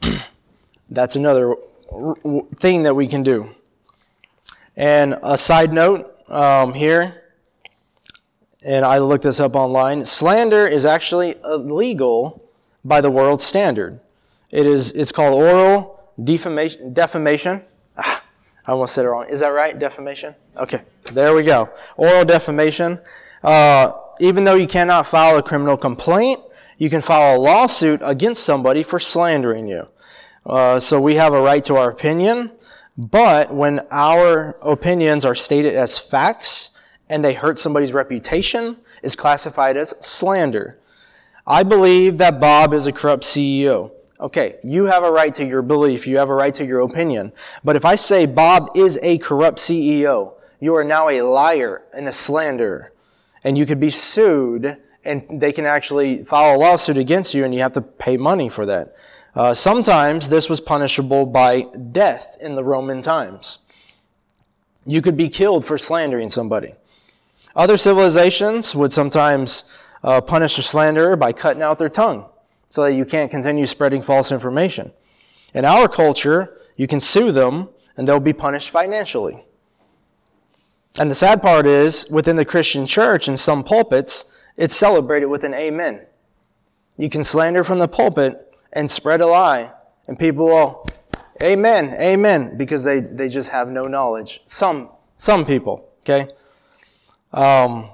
that's 0.88 1.16
another 1.16 1.56
thing 2.54 2.84
that 2.84 2.94
we 2.94 3.08
can 3.08 3.24
do. 3.24 3.50
And 4.76 5.18
a 5.22 5.38
side 5.38 5.72
note 5.72 6.14
um, 6.28 6.74
here, 6.74 7.22
and 8.62 8.84
I 8.84 8.98
looked 8.98 9.24
this 9.24 9.40
up 9.40 9.54
online 9.54 10.04
slander 10.04 10.66
is 10.66 10.84
actually 10.86 11.34
illegal 11.44 12.42
by 12.84 13.00
the 13.00 13.10
world 13.10 13.40
standard. 13.40 14.00
It 14.50 14.66
is, 14.66 14.92
it's 14.92 15.12
called 15.12 15.34
oral 15.34 16.12
defamation. 16.22 16.92
defamation. 16.92 17.62
Ah, 17.96 18.24
I 18.66 18.72
almost 18.72 18.94
said 18.94 19.04
it 19.04 19.08
wrong. 19.08 19.26
Is 19.28 19.40
that 19.40 19.48
right? 19.48 19.78
Defamation? 19.78 20.34
Okay, 20.56 20.82
there 21.12 21.34
we 21.34 21.42
go. 21.42 21.70
Oral 21.96 22.24
defamation. 22.24 23.00
Uh, 23.42 23.92
even 24.20 24.44
though 24.44 24.54
you 24.54 24.66
cannot 24.66 25.06
file 25.06 25.36
a 25.36 25.42
criminal 25.42 25.76
complaint, 25.76 26.40
you 26.78 26.90
can 26.90 27.02
file 27.02 27.36
a 27.36 27.38
lawsuit 27.38 28.00
against 28.02 28.42
somebody 28.44 28.82
for 28.82 28.98
slandering 28.98 29.68
you. 29.68 29.88
Uh, 30.46 30.78
so 30.78 31.00
we 31.00 31.16
have 31.16 31.32
a 31.32 31.40
right 31.40 31.64
to 31.64 31.76
our 31.76 31.90
opinion, 31.90 32.52
but 32.96 33.54
when 33.54 33.86
our 33.90 34.56
opinions 34.62 35.24
are 35.24 35.34
stated 35.34 35.74
as 35.74 35.98
facts 35.98 36.78
and 37.08 37.24
they 37.24 37.34
hurt 37.34 37.58
somebody's 37.58 37.92
reputation, 37.92 38.78
is 39.04 39.14
classified 39.14 39.76
as 39.76 39.90
slander. 40.04 40.78
I 41.46 41.62
believe 41.62 42.18
that 42.18 42.40
Bob 42.40 42.72
is 42.72 42.86
a 42.86 42.92
corrupt 42.92 43.22
CEO. 43.22 43.92
Okay, 44.18 44.56
you 44.64 44.86
have 44.86 45.02
a 45.02 45.10
right 45.10 45.34
to 45.34 45.44
your 45.44 45.60
belief, 45.60 46.06
you 46.06 46.16
have 46.16 46.30
a 46.30 46.34
right 46.34 46.54
to 46.54 46.64
your 46.64 46.80
opinion. 46.80 47.32
But 47.62 47.76
if 47.76 47.84
I 47.84 47.96
say 47.96 48.24
Bob 48.24 48.70
is 48.74 48.98
a 49.02 49.18
corrupt 49.18 49.58
CEO, 49.58 50.34
you 50.60 50.74
are 50.74 50.84
now 50.84 51.08
a 51.08 51.20
liar 51.20 51.84
and 51.92 52.08
a 52.08 52.12
slanderer. 52.12 52.92
And 53.42 53.58
you 53.58 53.66
could 53.66 53.80
be 53.80 53.90
sued 53.90 54.80
and 55.04 55.40
they 55.40 55.52
can 55.52 55.66
actually 55.66 56.24
file 56.24 56.56
a 56.56 56.58
lawsuit 56.58 56.96
against 56.96 57.34
you 57.34 57.44
and 57.44 57.54
you 57.54 57.60
have 57.60 57.74
to 57.74 57.82
pay 57.82 58.16
money 58.16 58.48
for 58.48 58.64
that. 58.64 58.94
Uh, 59.34 59.52
sometimes 59.52 60.28
this 60.28 60.48
was 60.48 60.60
punishable 60.60 61.26
by 61.26 61.62
death 61.92 62.36
in 62.40 62.54
the 62.54 62.62
Roman 62.62 63.02
times. 63.02 63.58
You 64.86 65.02
could 65.02 65.16
be 65.16 65.28
killed 65.28 65.64
for 65.64 65.76
slandering 65.76 66.30
somebody. 66.30 66.74
Other 67.56 67.76
civilizations 67.76 68.74
would 68.74 68.92
sometimes 68.92 69.76
uh, 70.02 70.20
punish 70.20 70.58
a 70.58 70.62
slanderer 70.62 71.16
by 71.16 71.32
cutting 71.32 71.62
out 71.62 71.78
their 71.78 71.88
tongue 71.88 72.26
so 72.68 72.82
that 72.82 72.92
you 72.92 73.04
can't 73.04 73.30
continue 73.30 73.66
spreading 73.66 74.02
false 74.02 74.30
information. 74.30 74.92
In 75.52 75.64
our 75.64 75.88
culture, 75.88 76.56
you 76.76 76.86
can 76.86 77.00
sue 77.00 77.32
them 77.32 77.68
and 77.96 78.06
they'll 78.06 78.20
be 78.20 78.32
punished 78.32 78.70
financially. 78.70 79.40
And 80.98 81.10
the 81.10 81.14
sad 81.14 81.42
part 81.42 81.66
is, 81.66 82.08
within 82.08 82.36
the 82.36 82.44
Christian 82.44 82.86
church, 82.86 83.26
in 83.26 83.36
some 83.36 83.64
pulpits, 83.64 84.36
it's 84.56 84.76
celebrated 84.76 85.26
with 85.26 85.42
an 85.42 85.54
amen. 85.54 86.06
You 86.96 87.10
can 87.10 87.24
slander 87.24 87.64
from 87.64 87.80
the 87.80 87.88
pulpit 87.88 88.43
and 88.74 88.90
spread 88.90 89.20
a 89.20 89.26
lie, 89.26 89.72
and 90.06 90.18
people 90.18 90.46
will, 90.46 90.86
amen, 91.42 91.96
amen, 92.00 92.56
because 92.56 92.84
they, 92.84 93.00
they 93.00 93.28
just 93.28 93.50
have 93.50 93.68
no 93.68 93.84
knowledge. 93.84 94.42
Some, 94.46 94.90
some 95.16 95.44
people, 95.44 95.88
okay? 96.00 96.32
Um, 97.32 97.88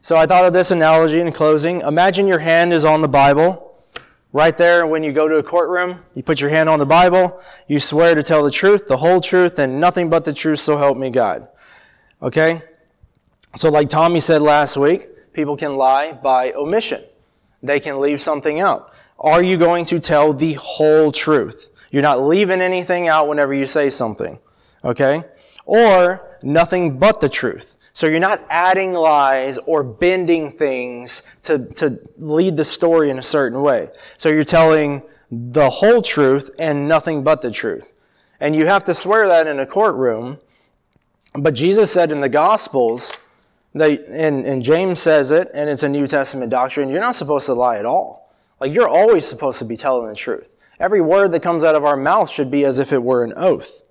so 0.00 0.16
I 0.16 0.26
thought 0.26 0.44
of 0.44 0.52
this 0.52 0.70
analogy 0.70 1.20
in 1.20 1.32
closing. 1.32 1.80
Imagine 1.80 2.26
your 2.26 2.40
hand 2.40 2.72
is 2.72 2.84
on 2.84 3.00
the 3.00 3.08
Bible. 3.08 3.82
Right 4.32 4.56
there, 4.58 4.86
when 4.86 5.04
you 5.04 5.12
go 5.12 5.28
to 5.28 5.36
a 5.36 5.42
courtroom, 5.42 6.04
you 6.14 6.22
put 6.22 6.40
your 6.40 6.50
hand 6.50 6.68
on 6.68 6.78
the 6.78 6.86
Bible, 6.86 7.40
you 7.68 7.78
swear 7.78 8.14
to 8.16 8.22
tell 8.22 8.42
the 8.42 8.50
truth, 8.50 8.86
the 8.86 8.96
whole 8.96 9.20
truth, 9.20 9.58
and 9.58 9.80
nothing 9.80 10.10
but 10.10 10.24
the 10.24 10.34
truth, 10.34 10.58
so 10.58 10.76
help 10.76 10.98
me 10.98 11.08
God. 11.08 11.48
Okay? 12.20 12.60
So 13.54 13.70
like 13.70 13.88
Tommy 13.88 14.18
said 14.18 14.42
last 14.42 14.76
week, 14.76 15.32
people 15.32 15.56
can 15.56 15.76
lie 15.76 16.12
by 16.12 16.52
omission. 16.52 17.04
They 17.62 17.78
can 17.78 18.00
leave 18.00 18.20
something 18.20 18.60
out. 18.60 18.92
Are 19.24 19.42
you 19.42 19.56
going 19.56 19.86
to 19.86 20.00
tell 20.00 20.34
the 20.34 20.52
whole 20.52 21.10
truth? 21.10 21.70
You're 21.90 22.02
not 22.02 22.20
leaving 22.20 22.60
anything 22.60 23.08
out 23.08 23.26
whenever 23.26 23.54
you 23.54 23.64
say 23.64 23.88
something. 23.88 24.38
Okay? 24.84 25.24
Or 25.64 26.38
nothing 26.42 26.98
but 26.98 27.22
the 27.22 27.30
truth. 27.30 27.78
So 27.94 28.06
you're 28.06 28.20
not 28.20 28.44
adding 28.50 28.92
lies 28.92 29.56
or 29.56 29.82
bending 29.82 30.50
things 30.50 31.22
to, 31.44 31.64
to 31.76 32.00
lead 32.18 32.58
the 32.58 32.64
story 32.64 33.08
in 33.08 33.18
a 33.18 33.22
certain 33.22 33.62
way. 33.62 33.88
So 34.18 34.28
you're 34.28 34.44
telling 34.44 35.02
the 35.30 35.70
whole 35.70 36.02
truth 36.02 36.50
and 36.58 36.86
nothing 36.86 37.24
but 37.24 37.40
the 37.40 37.50
truth. 37.50 37.94
And 38.40 38.54
you 38.54 38.66
have 38.66 38.84
to 38.84 38.92
swear 38.92 39.26
that 39.28 39.46
in 39.46 39.58
a 39.58 39.64
courtroom. 39.64 40.38
But 41.32 41.54
Jesus 41.54 41.90
said 41.90 42.12
in 42.12 42.20
the 42.20 42.28
Gospels, 42.28 43.16
that, 43.72 44.04
and, 44.06 44.44
and 44.44 44.62
James 44.62 45.00
says 45.00 45.32
it, 45.32 45.48
and 45.54 45.70
it's 45.70 45.82
a 45.82 45.88
New 45.88 46.06
Testament 46.06 46.50
doctrine, 46.50 46.90
you're 46.90 47.00
not 47.00 47.14
supposed 47.14 47.46
to 47.46 47.54
lie 47.54 47.78
at 47.78 47.86
all. 47.86 48.23
Like 48.60 48.72
you're 48.72 48.88
always 48.88 49.26
supposed 49.26 49.58
to 49.58 49.64
be 49.64 49.76
telling 49.76 50.08
the 50.08 50.14
truth. 50.14 50.56
Every 50.80 51.00
word 51.00 51.32
that 51.32 51.40
comes 51.42 51.64
out 51.64 51.74
of 51.74 51.84
our 51.84 51.96
mouth 51.96 52.30
should 52.30 52.50
be 52.50 52.64
as 52.64 52.78
if 52.78 52.92
it 52.92 53.02
were 53.02 53.24
an 53.24 53.32
oath. 53.36 53.82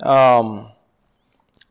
Um, 0.00 0.70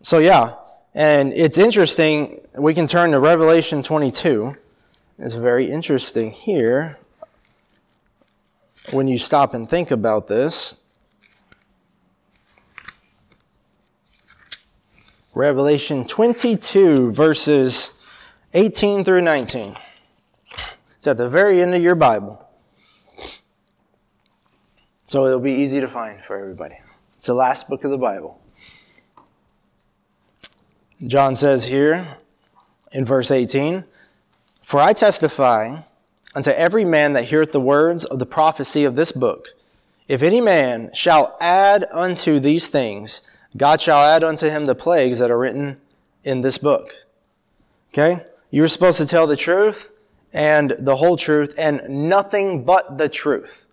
so 0.02 0.20
yeah, 0.20 0.56
and 0.94 1.34
it's 1.34 1.58
interesting, 1.58 2.40
we 2.58 2.74
can 2.74 2.88
turn 2.88 3.12
to 3.12 3.20
Revelation 3.20 3.84
22. 3.84 4.54
It's 5.18 5.34
very 5.34 5.66
interesting 5.66 6.32
here 6.32 7.00
when 8.92 9.08
you 9.08 9.18
stop 9.18 9.54
and 9.54 9.70
think 9.70 9.92
about 9.92 10.28
this. 10.28 10.84
Revelation 15.36 16.06
22, 16.06 17.12
verses 17.12 17.94
18 18.54 19.04
through 19.04 19.22
19. 19.22 19.76
It's 21.00 21.08
at 21.08 21.16
the 21.16 21.30
very 21.30 21.62
end 21.62 21.74
of 21.74 21.82
your 21.82 21.96
Bible. 21.96 22.46
So 25.06 25.26
it'll 25.28 25.40
be 25.40 25.54
easy 25.54 25.80
to 25.80 25.88
find 25.88 26.20
for 26.20 26.38
everybody. 26.38 26.76
It's 27.14 27.26
the 27.26 27.34
last 27.34 27.70
book 27.70 27.86
of 27.86 27.92
the 27.92 27.98
Bible. 27.98 28.42
John 31.08 31.36
says 31.36 31.68
here 31.68 32.18
in 32.92 33.06
verse 33.06 33.32
18, 33.32 33.86
For 34.62 34.82
I 34.82 34.92
testify 34.92 35.84
unto 36.36 36.52
every 36.52 36.84
man 36.84 37.14
that 37.14 37.30
heareth 37.30 37.54
the 37.54 37.62
words 37.62 38.04
of 38.04 38.20
the 38.20 38.26
prophecy 38.26 38.84
of 38.84 38.96
this 38.96 39.14
book. 39.14 39.52
If 40.10 40.22
any 40.22 40.42
man 40.42 40.90
shall 40.94 41.38
add 41.40 41.86
unto 41.94 42.42
these 42.42 42.68
things, 42.68 43.22
God 43.56 43.80
shall 43.80 44.04
add 44.04 44.22
unto 44.22 44.50
him 44.50 44.66
the 44.66 44.76
plagues 44.76 45.20
that 45.20 45.32
are 45.32 45.40
written 45.40 45.80
in 46.26 46.42
this 46.42 46.58
book. 46.58 47.06
Okay? 47.94 48.26
You're 48.52 48.68
supposed 48.68 48.98
to 48.98 49.08
tell 49.08 49.28
the 49.28 49.38
truth 49.38 49.94
and 50.34 50.72
the 50.72 50.98
whole 50.98 51.18
truth 51.18 51.56
and 51.58 52.10
nothing 52.10 52.64
but 52.64 52.98
the 52.98 53.10
truth. 53.10 53.68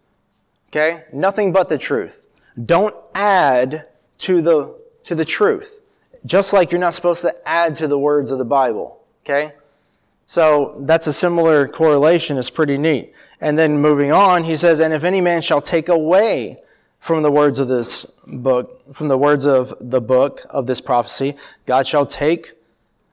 Okay? 0.70 1.04
Nothing 1.12 1.52
but 1.52 1.68
the 1.68 1.78
truth. 1.78 2.26
Don't 2.62 2.94
add 3.14 3.86
to 4.18 4.40
the, 4.40 4.78
to 5.04 5.14
the 5.14 5.24
truth. 5.24 5.82
Just 6.24 6.52
like 6.52 6.72
you're 6.72 6.80
not 6.80 6.94
supposed 6.94 7.22
to 7.22 7.34
add 7.46 7.74
to 7.76 7.86
the 7.86 7.98
words 7.98 8.32
of 8.32 8.38
the 8.38 8.44
Bible. 8.44 9.00
Okay? 9.24 9.52
So 10.26 10.76
that's 10.80 11.06
a 11.06 11.12
similar 11.12 11.68
correlation. 11.68 12.36
It's 12.36 12.50
pretty 12.50 12.78
neat. 12.78 13.12
And 13.40 13.58
then 13.58 13.78
moving 13.78 14.10
on, 14.10 14.44
he 14.44 14.56
says, 14.56 14.80
And 14.80 14.92
if 14.92 15.04
any 15.04 15.20
man 15.20 15.42
shall 15.42 15.60
take 15.60 15.88
away 15.88 16.58
from 16.98 17.22
the 17.22 17.30
words 17.30 17.60
of 17.60 17.68
this 17.68 18.04
book, 18.26 18.94
from 18.94 19.08
the 19.08 19.18
words 19.18 19.46
of 19.46 19.74
the 19.80 20.00
book 20.00 20.44
of 20.50 20.66
this 20.66 20.80
prophecy, 20.80 21.36
God 21.66 21.86
shall 21.86 22.06
take 22.06 22.52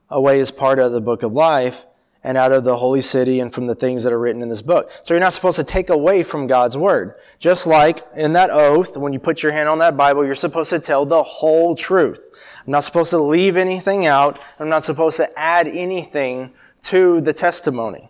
away 0.09 0.39
his 0.39 0.49
part 0.49 0.79
of 0.79 0.91
the 0.91 1.01
book 1.01 1.21
of 1.21 1.33
life 1.33 1.85
and 2.24 2.38
out 2.38 2.51
of 2.51 2.63
the 2.63 2.78
holy 2.78 3.01
city 3.01 3.39
and 3.39 3.53
from 3.53 3.67
the 3.67 3.76
things 3.76 4.03
that 4.03 4.13
are 4.13 4.19
written 4.19 4.41
in 4.41 4.49
this 4.49 4.61
book. 4.61 4.89
So 5.03 5.13
you're 5.13 5.21
not 5.21 5.34
supposed 5.34 5.57
to 5.57 5.63
take 5.63 5.89
away 5.89 6.24
from 6.24 6.47
God's 6.47 6.78
word. 6.78 7.15
Just 7.38 7.67
like 7.67 7.99
in 8.15 8.34
that 8.34 8.49
oath, 8.49 8.95
when 8.95 9.11
you 9.11 9.19
put 9.19 9.43
your 9.43 9.51
hand 9.51 9.67
on 9.67 9.80
that 9.80 9.97
Bible, 9.97 10.26
you're 10.26 10.36
supposed 10.36 10.69
to 10.69 10.80
tell 10.80 11.05
the 11.05 11.24
whole 11.24 11.76
truth. 11.76 12.30
I'm 12.65 12.71
not 12.71 12.86
supposed 12.86 13.09
to 13.09 13.17
leave 13.17 13.57
anything 13.57 14.05
out. 14.05 14.39
I'm 14.59 14.69
not 14.69 14.86
supposed 14.86 15.17
to 15.17 15.30
add 15.38 15.67
anything 15.67 16.53
to 16.84 17.19
the 17.19 17.34
testimony. 17.34 18.09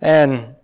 And 0.00 0.54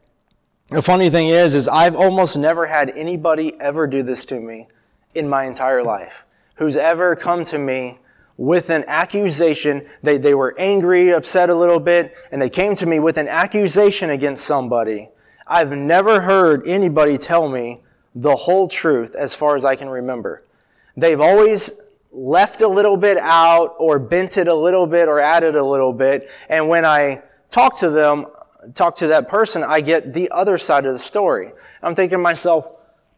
the 0.71 0.83
funny 0.83 1.11
thing 1.11 1.29
is, 1.29 1.55
is 1.55 1.69
I've 1.69 1.97
almost 1.97 2.37
never 2.37 2.67
had 2.67 2.91
anybody 2.91 3.61
ever 3.61 3.87
do 3.87 4.03
this 4.03 4.25
to 4.27 4.41
me 4.41 4.69
in 5.15 5.29
my 5.29 5.45
entire 5.45 5.83
life 5.83 6.25
who's 6.57 6.77
ever 6.77 7.17
come 7.17 7.45
to 7.45 7.59
me 7.59 7.99
with 8.37 8.71
an 8.71 8.85
accusation. 8.87 9.87
They, 10.03 10.19
they 10.19 10.35
were 10.35 10.55
angry, 10.59 11.11
upset 11.11 11.51
a 11.51 11.55
little 11.55 11.81
bit, 11.81 12.15
and 12.31 12.41
they 12.41 12.51
came 12.51 12.75
to 12.77 12.87
me 12.87 12.99
with 12.99 13.17
an 13.17 13.29
accusation 13.29 14.11
against 14.11 14.45
somebody. 14.45 15.11
I've 15.47 15.73
never 15.73 16.23
heard 16.23 16.67
anybody 16.67 17.19
tell 17.19 17.49
me 17.49 17.83
the 18.15 18.35
whole 18.35 18.69
truth 18.69 19.15
as 19.15 19.35
far 19.35 19.57
as 19.57 19.65
I 19.65 19.77
can 19.77 19.89
remember. 19.89 20.43
They've 20.97 21.21
always 21.21 21.81
left 22.11 22.63
a 22.63 22.69
little 22.69 22.97
bit 22.97 23.19
out 23.19 23.75
or 23.79 23.99
bent 23.99 24.39
it 24.39 24.49
a 24.49 24.55
little 24.55 24.87
bit 24.87 25.09
or 25.09 25.21
added 25.21 25.55
a 25.55 25.65
little 25.65 25.93
bit. 25.93 26.31
And 26.49 26.69
when 26.69 26.85
I 26.85 27.23
talk 27.51 27.79
to 27.81 27.91
them, 27.91 28.27
talk 28.75 28.97
to 28.97 29.09
that 29.09 29.29
person, 29.29 29.63
I 29.63 29.83
get 29.83 30.15
the 30.15 30.31
other 30.31 30.59
side 30.59 30.87
of 30.87 30.93
the 30.93 30.99
story. 30.99 31.53
I'm 31.83 31.95
thinking 31.95 32.19
to 32.19 32.23
myself, 32.23 32.69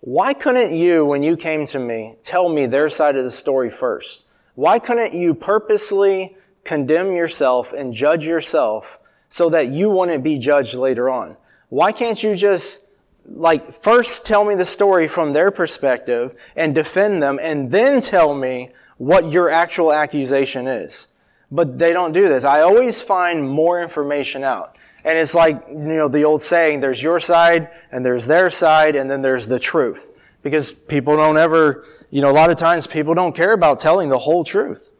why 0.00 0.34
couldn't 0.34 0.76
you, 0.76 1.04
when 1.04 1.22
you 1.22 1.36
came 1.36 1.64
to 1.66 1.78
me, 1.78 2.16
tell 2.22 2.48
me 2.48 2.66
their 2.66 2.88
side 2.88 3.16
of 3.16 3.24
the 3.24 3.30
story 3.30 3.70
first? 3.70 4.26
Why 4.58 4.80
couldn't 4.80 5.14
you 5.14 5.34
purposely 5.34 6.36
condemn 6.64 7.14
yourself 7.14 7.72
and 7.72 7.94
judge 7.94 8.26
yourself 8.26 8.98
so 9.28 9.48
that 9.50 9.68
you 9.68 9.88
wouldn't 9.88 10.24
be 10.24 10.36
judged 10.36 10.74
later 10.74 11.08
on? 11.08 11.36
Why 11.68 11.92
can't 11.92 12.20
you 12.24 12.34
just, 12.34 12.90
like, 13.24 13.70
first 13.72 14.26
tell 14.26 14.44
me 14.44 14.56
the 14.56 14.64
story 14.64 15.06
from 15.06 15.32
their 15.32 15.52
perspective 15.52 16.34
and 16.56 16.74
defend 16.74 17.22
them 17.22 17.38
and 17.40 17.70
then 17.70 18.00
tell 18.00 18.34
me 18.34 18.70
what 18.96 19.30
your 19.30 19.48
actual 19.48 19.92
accusation 19.92 20.66
is? 20.66 21.14
But 21.52 21.78
they 21.78 21.92
don't 21.92 22.10
do 22.10 22.28
this. 22.28 22.44
I 22.44 22.62
always 22.62 23.00
find 23.00 23.48
more 23.48 23.80
information 23.80 24.42
out. 24.42 24.76
And 25.04 25.16
it's 25.16 25.36
like, 25.36 25.62
you 25.68 25.86
know, 25.86 26.08
the 26.08 26.24
old 26.24 26.42
saying, 26.42 26.80
there's 26.80 27.00
your 27.00 27.20
side 27.20 27.70
and 27.92 28.04
there's 28.04 28.26
their 28.26 28.50
side 28.50 28.96
and 28.96 29.08
then 29.08 29.22
there's 29.22 29.46
the 29.46 29.60
truth. 29.60 30.20
Because 30.42 30.72
people 30.72 31.16
don't 31.16 31.36
ever, 31.36 31.84
you 32.10 32.20
know, 32.20 32.30
a 32.30 32.32
lot 32.32 32.50
of 32.50 32.56
times 32.56 32.86
people 32.86 33.14
don't 33.14 33.34
care 33.34 33.52
about 33.52 33.78
telling 33.78 34.08
the 34.08 34.18
whole 34.18 34.44
truth. 34.44 34.92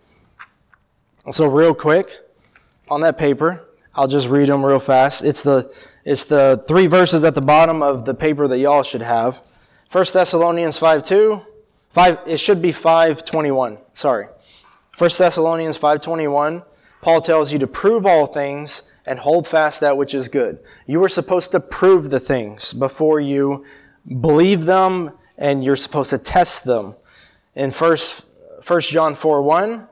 So 1.30 1.46
real 1.46 1.74
quick, 1.74 2.12
on 2.90 3.00
that 3.02 3.18
paper, 3.18 3.64
I'll 3.94 4.08
just 4.08 4.28
read 4.28 4.48
them 4.48 4.64
real 4.64 4.78
fast. 4.78 5.24
It's 5.24 5.42
the, 5.42 5.72
it's 6.04 6.24
the 6.24 6.64
three 6.68 6.86
verses 6.86 7.24
at 7.24 7.34
the 7.34 7.40
bottom 7.40 7.82
of 7.82 8.04
the 8.04 8.14
paper 8.14 8.46
that 8.48 8.58
y'all 8.58 8.82
should 8.82 9.02
have. 9.02 9.42
1 9.90 10.04
Thessalonians 10.12 10.78
5 10.78 11.02
2. 11.02 11.40
5, 11.90 12.18
it 12.26 12.38
should 12.38 12.60
be 12.60 12.72
521. 12.72 13.78
Sorry. 13.92 14.26
1 14.98 15.10
Thessalonians 15.16 15.78
5.21, 15.78 16.64
Paul 17.00 17.20
tells 17.20 17.52
you 17.52 17.58
to 17.60 17.66
prove 17.66 18.04
all 18.04 18.26
things 18.26 18.92
and 19.06 19.20
hold 19.20 19.46
fast 19.46 19.80
that 19.80 19.96
which 19.96 20.12
is 20.12 20.28
good. 20.28 20.58
You 20.86 21.02
are 21.04 21.08
supposed 21.08 21.52
to 21.52 21.60
prove 21.60 22.10
the 22.10 22.20
things 22.20 22.72
before 22.72 23.20
you 23.20 23.64
believe 24.20 24.64
them 24.64 25.10
and 25.38 25.62
you're 25.62 25.76
supposed 25.76 26.10
to 26.10 26.18
test 26.18 26.64
them. 26.64 26.96
In 27.58 27.72
1, 27.72 27.96
1 28.64 28.80
John 28.82 29.16
4 29.16 29.42
1, 29.42 29.88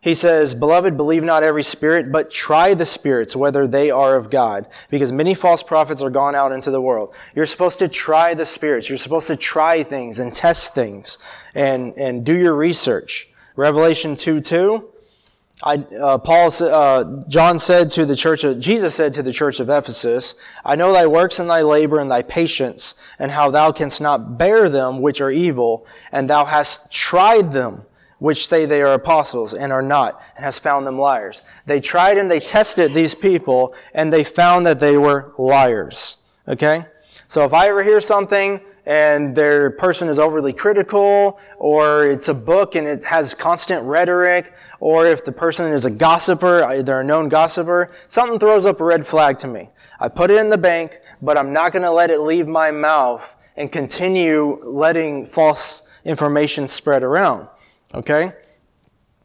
he 0.00 0.14
says, 0.14 0.54
Beloved, 0.54 0.96
believe 0.96 1.22
not 1.22 1.42
every 1.42 1.62
spirit, 1.62 2.10
but 2.10 2.30
try 2.30 2.72
the 2.72 2.86
spirits, 2.86 3.36
whether 3.36 3.66
they 3.66 3.90
are 3.90 4.16
of 4.16 4.30
God. 4.30 4.66
Because 4.88 5.12
many 5.12 5.34
false 5.34 5.62
prophets 5.62 6.00
are 6.00 6.08
gone 6.08 6.34
out 6.34 6.50
into 6.50 6.70
the 6.70 6.80
world. 6.80 7.14
You're 7.34 7.44
supposed 7.44 7.78
to 7.80 7.88
try 7.88 8.32
the 8.32 8.46
spirits. 8.46 8.88
You're 8.88 8.96
supposed 8.96 9.28
to 9.28 9.36
try 9.36 9.82
things 9.82 10.18
and 10.18 10.32
test 10.32 10.74
things 10.74 11.18
and, 11.54 11.92
and 11.98 12.24
do 12.24 12.34
your 12.34 12.54
research. 12.54 13.28
Revelation 13.54 14.16
2 14.16 14.40
2. 14.40 14.88
I, 15.62 15.76
uh, 15.76 16.18
Paul, 16.18 16.50
uh, 16.60 17.22
John 17.28 17.58
said 17.58 17.88
to 17.90 18.04
the 18.04 18.16
church 18.16 18.42
of, 18.42 18.58
Jesus 18.58 18.94
said 18.94 19.12
to 19.14 19.22
the 19.22 19.32
church 19.32 19.60
of 19.60 19.70
Ephesus, 19.70 20.34
I 20.64 20.74
know 20.74 20.92
thy 20.92 21.06
works 21.06 21.38
and 21.38 21.48
thy 21.48 21.62
labor 21.62 22.00
and 22.00 22.10
thy 22.10 22.22
patience, 22.22 23.00
and 23.18 23.30
how 23.30 23.50
thou 23.50 23.70
canst 23.70 24.00
not 24.00 24.36
bear 24.36 24.68
them 24.68 25.00
which 25.00 25.20
are 25.20 25.30
evil, 25.30 25.86
and 26.10 26.28
thou 26.28 26.44
hast 26.44 26.92
tried 26.92 27.52
them 27.52 27.86
which 28.18 28.48
say 28.48 28.64
they 28.64 28.80
are 28.82 28.94
apostles 28.94 29.54
and 29.54 29.72
are 29.72 29.82
not, 29.82 30.20
and 30.34 30.44
hast 30.44 30.62
found 30.62 30.86
them 30.86 30.98
liars. 30.98 31.42
They 31.66 31.80
tried 31.80 32.18
and 32.18 32.30
they 32.30 32.40
tested 32.40 32.94
these 32.94 33.14
people, 33.14 33.74
and 33.92 34.12
they 34.12 34.24
found 34.24 34.66
that 34.66 34.80
they 34.80 34.96
were 34.96 35.32
liars. 35.38 36.26
Okay? 36.48 36.86
So 37.28 37.44
if 37.44 37.52
I 37.52 37.68
ever 37.68 37.84
hear 37.84 38.00
something 38.00 38.60
and 38.86 39.34
their 39.34 39.70
person 39.70 40.08
is 40.08 40.18
overly 40.18 40.52
critical, 40.52 41.38
or 41.56 42.06
it's 42.06 42.28
a 42.28 42.34
book 42.34 42.74
and 42.74 42.86
it 42.86 43.04
has 43.04 43.34
constant 43.34 43.82
rhetoric, 43.84 44.52
or 44.80 45.06
if 45.06 45.24
the 45.24 45.32
person 45.32 45.72
is 45.72 45.84
a 45.84 45.90
gossiper, 45.90 46.62
uh, 46.62 46.82
they're 46.82 47.00
a 47.00 47.04
known 47.04 47.28
gossiper, 47.28 47.90
something 48.08 48.38
throws 48.38 48.66
up 48.66 48.80
a 48.80 48.84
red 48.84 49.06
flag 49.06 49.38
to 49.38 49.46
me. 49.46 49.70
I 50.00 50.08
put 50.08 50.30
it 50.30 50.38
in 50.38 50.50
the 50.50 50.58
bank, 50.58 50.98
but 51.22 51.38
I'm 51.38 51.52
not 51.52 51.72
going 51.72 51.82
to 51.82 51.90
let 51.90 52.10
it 52.10 52.20
leave 52.20 52.46
my 52.46 52.70
mouth 52.70 53.40
and 53.56 53.70
continue 53.72 54.60
letting 54.62 55.26
false 55.26 55.90
information 56.04 56.68
spread 56.68 57.02
around. 57.02 57.48
Okay? 57.94 58.32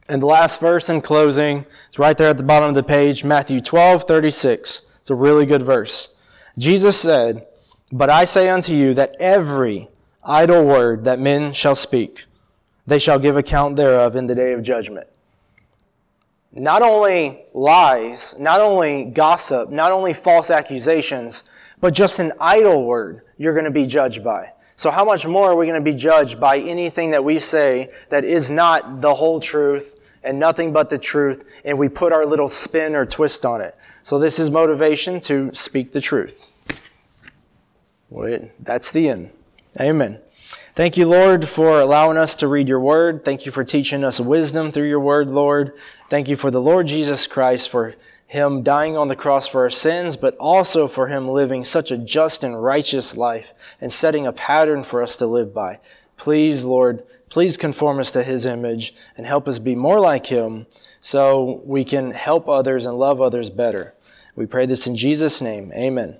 And 0.07 0.21
the 0.21 0.27
last 0.27 0.59
verse 0.59 0.89
in 0.89 1.01
closing 1.01 1.65
is 1.91 1.99
right 1.99 2.17
there 2.17 2.29
at 2.29 2.37
the 2.37 2.43
bottom 2.43 2.69
of 2.69 2.75
the 2.75 2.83
page, 2.83 3.23
Matthew 3.23 3.61
12, 3.61 4.05
36. 4.05 4.97
It's 5.01 5.09
a 5.09 5.15
really 5.15 5.45
good 5.45 5.63
verse. 5.63 6.19
Jesus 6.57 6.99
said, 6.99 7.47
but 7.91 8.09
I 8.09 8.25
say 8.25 8.49
unto 8.49 8.73
you 8.73 8.93
that 8.93 9.15
every 9.19 9.89
idle 10.23 10.65
word 10.65 11.03
that 11.05 11.19
men 11.19 11.53
shall 11.53 11.75
speak, 11.75 12.25
they 12.85 12.99
shall 12.99 13.19
give 13.19 13.37
account 13.37 13.75
thereof 13.75 14.15
in 14.15 14.27
the 14.27 14.35
day 14.35 14.53
of 14.53 14.63
judgment. 14.63 15.07
Not 16.51 16.81
only 16.81 17.45
lies, 17.53 18.39
not 18.39 18.59
only 18.59 19.05
gossip, 19.05 19.69
not 19.69 19.91
only 19.91 20.13
false 20.13 20.49
accusations, 20.49 21.49
but 21.79 21.93
just 21.93 22.19
an 22.19 22.33
idle 22.39 22.85
word 22.85 23.21
you're 23.37 23.53
going 23.53 23.65
to 23.65 23.71
be 23.71 23.85
judged 23.85 24.23
by. 24.23 24.51
So 24.75 24.91
how 24.91 25.05
much 25.05 25.25
more 25.25 25.51
are 25.51 25.55
we 25.55 25.65
going 25.65 25.83
to 25.83 25.91
be 25.91 25.97
judged 25.97 26.39
by 26.39 26.57
anything 26.57 27.11
that 27.11 27.23
we 27.23 27.37
say 27.37 27.91
that 28.09 28.23
is 28.23 28.49
not 28.49 29.01
the 29.01 29.13
whole 29.13 29.39
truth 29.39 29.95
and 30.23 30.39
nothing 30.39 30.73
but 30.73 30.89
the 30.89 30.97
truth 30.97 31.49
and 31.65 31.77
we 31.77 31.89
put 31.89 32.13
our 32.13 32.25
little 32.25 32.49
spin 32.49 32.95
or 32.95 33.05
twist 33.05 33.45
on 33.45 33.61
it. 33.61 33.75
So 34.03 34.19
this 34.19 34.39
is 34.39 34.49
motivation 34.49 35.19
to 35.21 35.53
speak 35.53 35.91
the 35.91 36.01
truth. 36.01 36.48
That's 38.59 38.91
the 38.91 39.09
end. 39.09 39.31
Amen. 39.79 40.19
Thank 40.75 40.97
you, 40.97 41.07
Lord, 41.07 41.47
for 41.47 41.79
allowing 41.79 42.17
us 42.17 42.35
to 42.35 42.47
read 42.47 42.67
your 42.67 42.79
word. 42.79 43.25
Thank 43.25 43.45
you 43.45 43.51
for 43.51 43.63
teaching 43.63 44.03
us 44.03 44.19
wisdom 44.19 44.71
through 44.71 44.87
your 44.87 44.99
word, 44.99 45.29
Lord. 45.29 45.73
Thank 46.09 46.29
you 46.29 46.35
for 46.35 46.49
the 46.49 46.61
Lord 46.61 46.87
Jesus 46.87 47.27
Christ, 47.27 47.69
for 47.69 47.95
him 48.25 48.63
dying 48.63 48.95
on 48.95 49.07
the 49.09 49.15
cross 49.15 49.47
for 49.47 49.61
our 49.61 49.69
sins, 49.69 50.15
but 50.15 50.35
also 50.37 50.87
for 50.87 51.07
him 51.07 51.27
living 51.27 51.65
such 51.65 51.91
a 51.91 51.97
just 51.97 52.43
and 52.43 52.63
righteous 52.63 53.17
life 53.17 53.53
and 53.81 53.91
setting 53.91 54.25
a 54.25 54.31
pattern 54.31 54.83
for 54.83 55.01
us 55.01 55.15
to 55.17 55.25
live 55.25 55.53
by. 55.53 55.79
Please, 56.15 56.63
Lord, 56.63 57.03
please 57.29 57.57
conform 57.57 57.99
us 57.99 58.11
to 58.11 58.23
his 58.23 58.45
image 58.45 58.93
and 59.17 59.25
help 59.25 59.47
us 59.47 59.59
be 59.59 59.75
more 59.75 59.99
like 59.99 60.27
him 60.27 60.67
so 61.01 61.61
we 61.65 61.83
can 61.83 62.11
help 62.11 62.47
others 62.47 62.85
and 62.85 62.97
love 62.97 63.19
others 63.19 63.49
better. 63.49 63.95
We 64.35 64.45
pray 64.45 64.65
this 64.65 64.87
in 64.87 64.95
Jesus' 64.95 65.41
name. 65.41 65.71
Amen. 65.73 66.19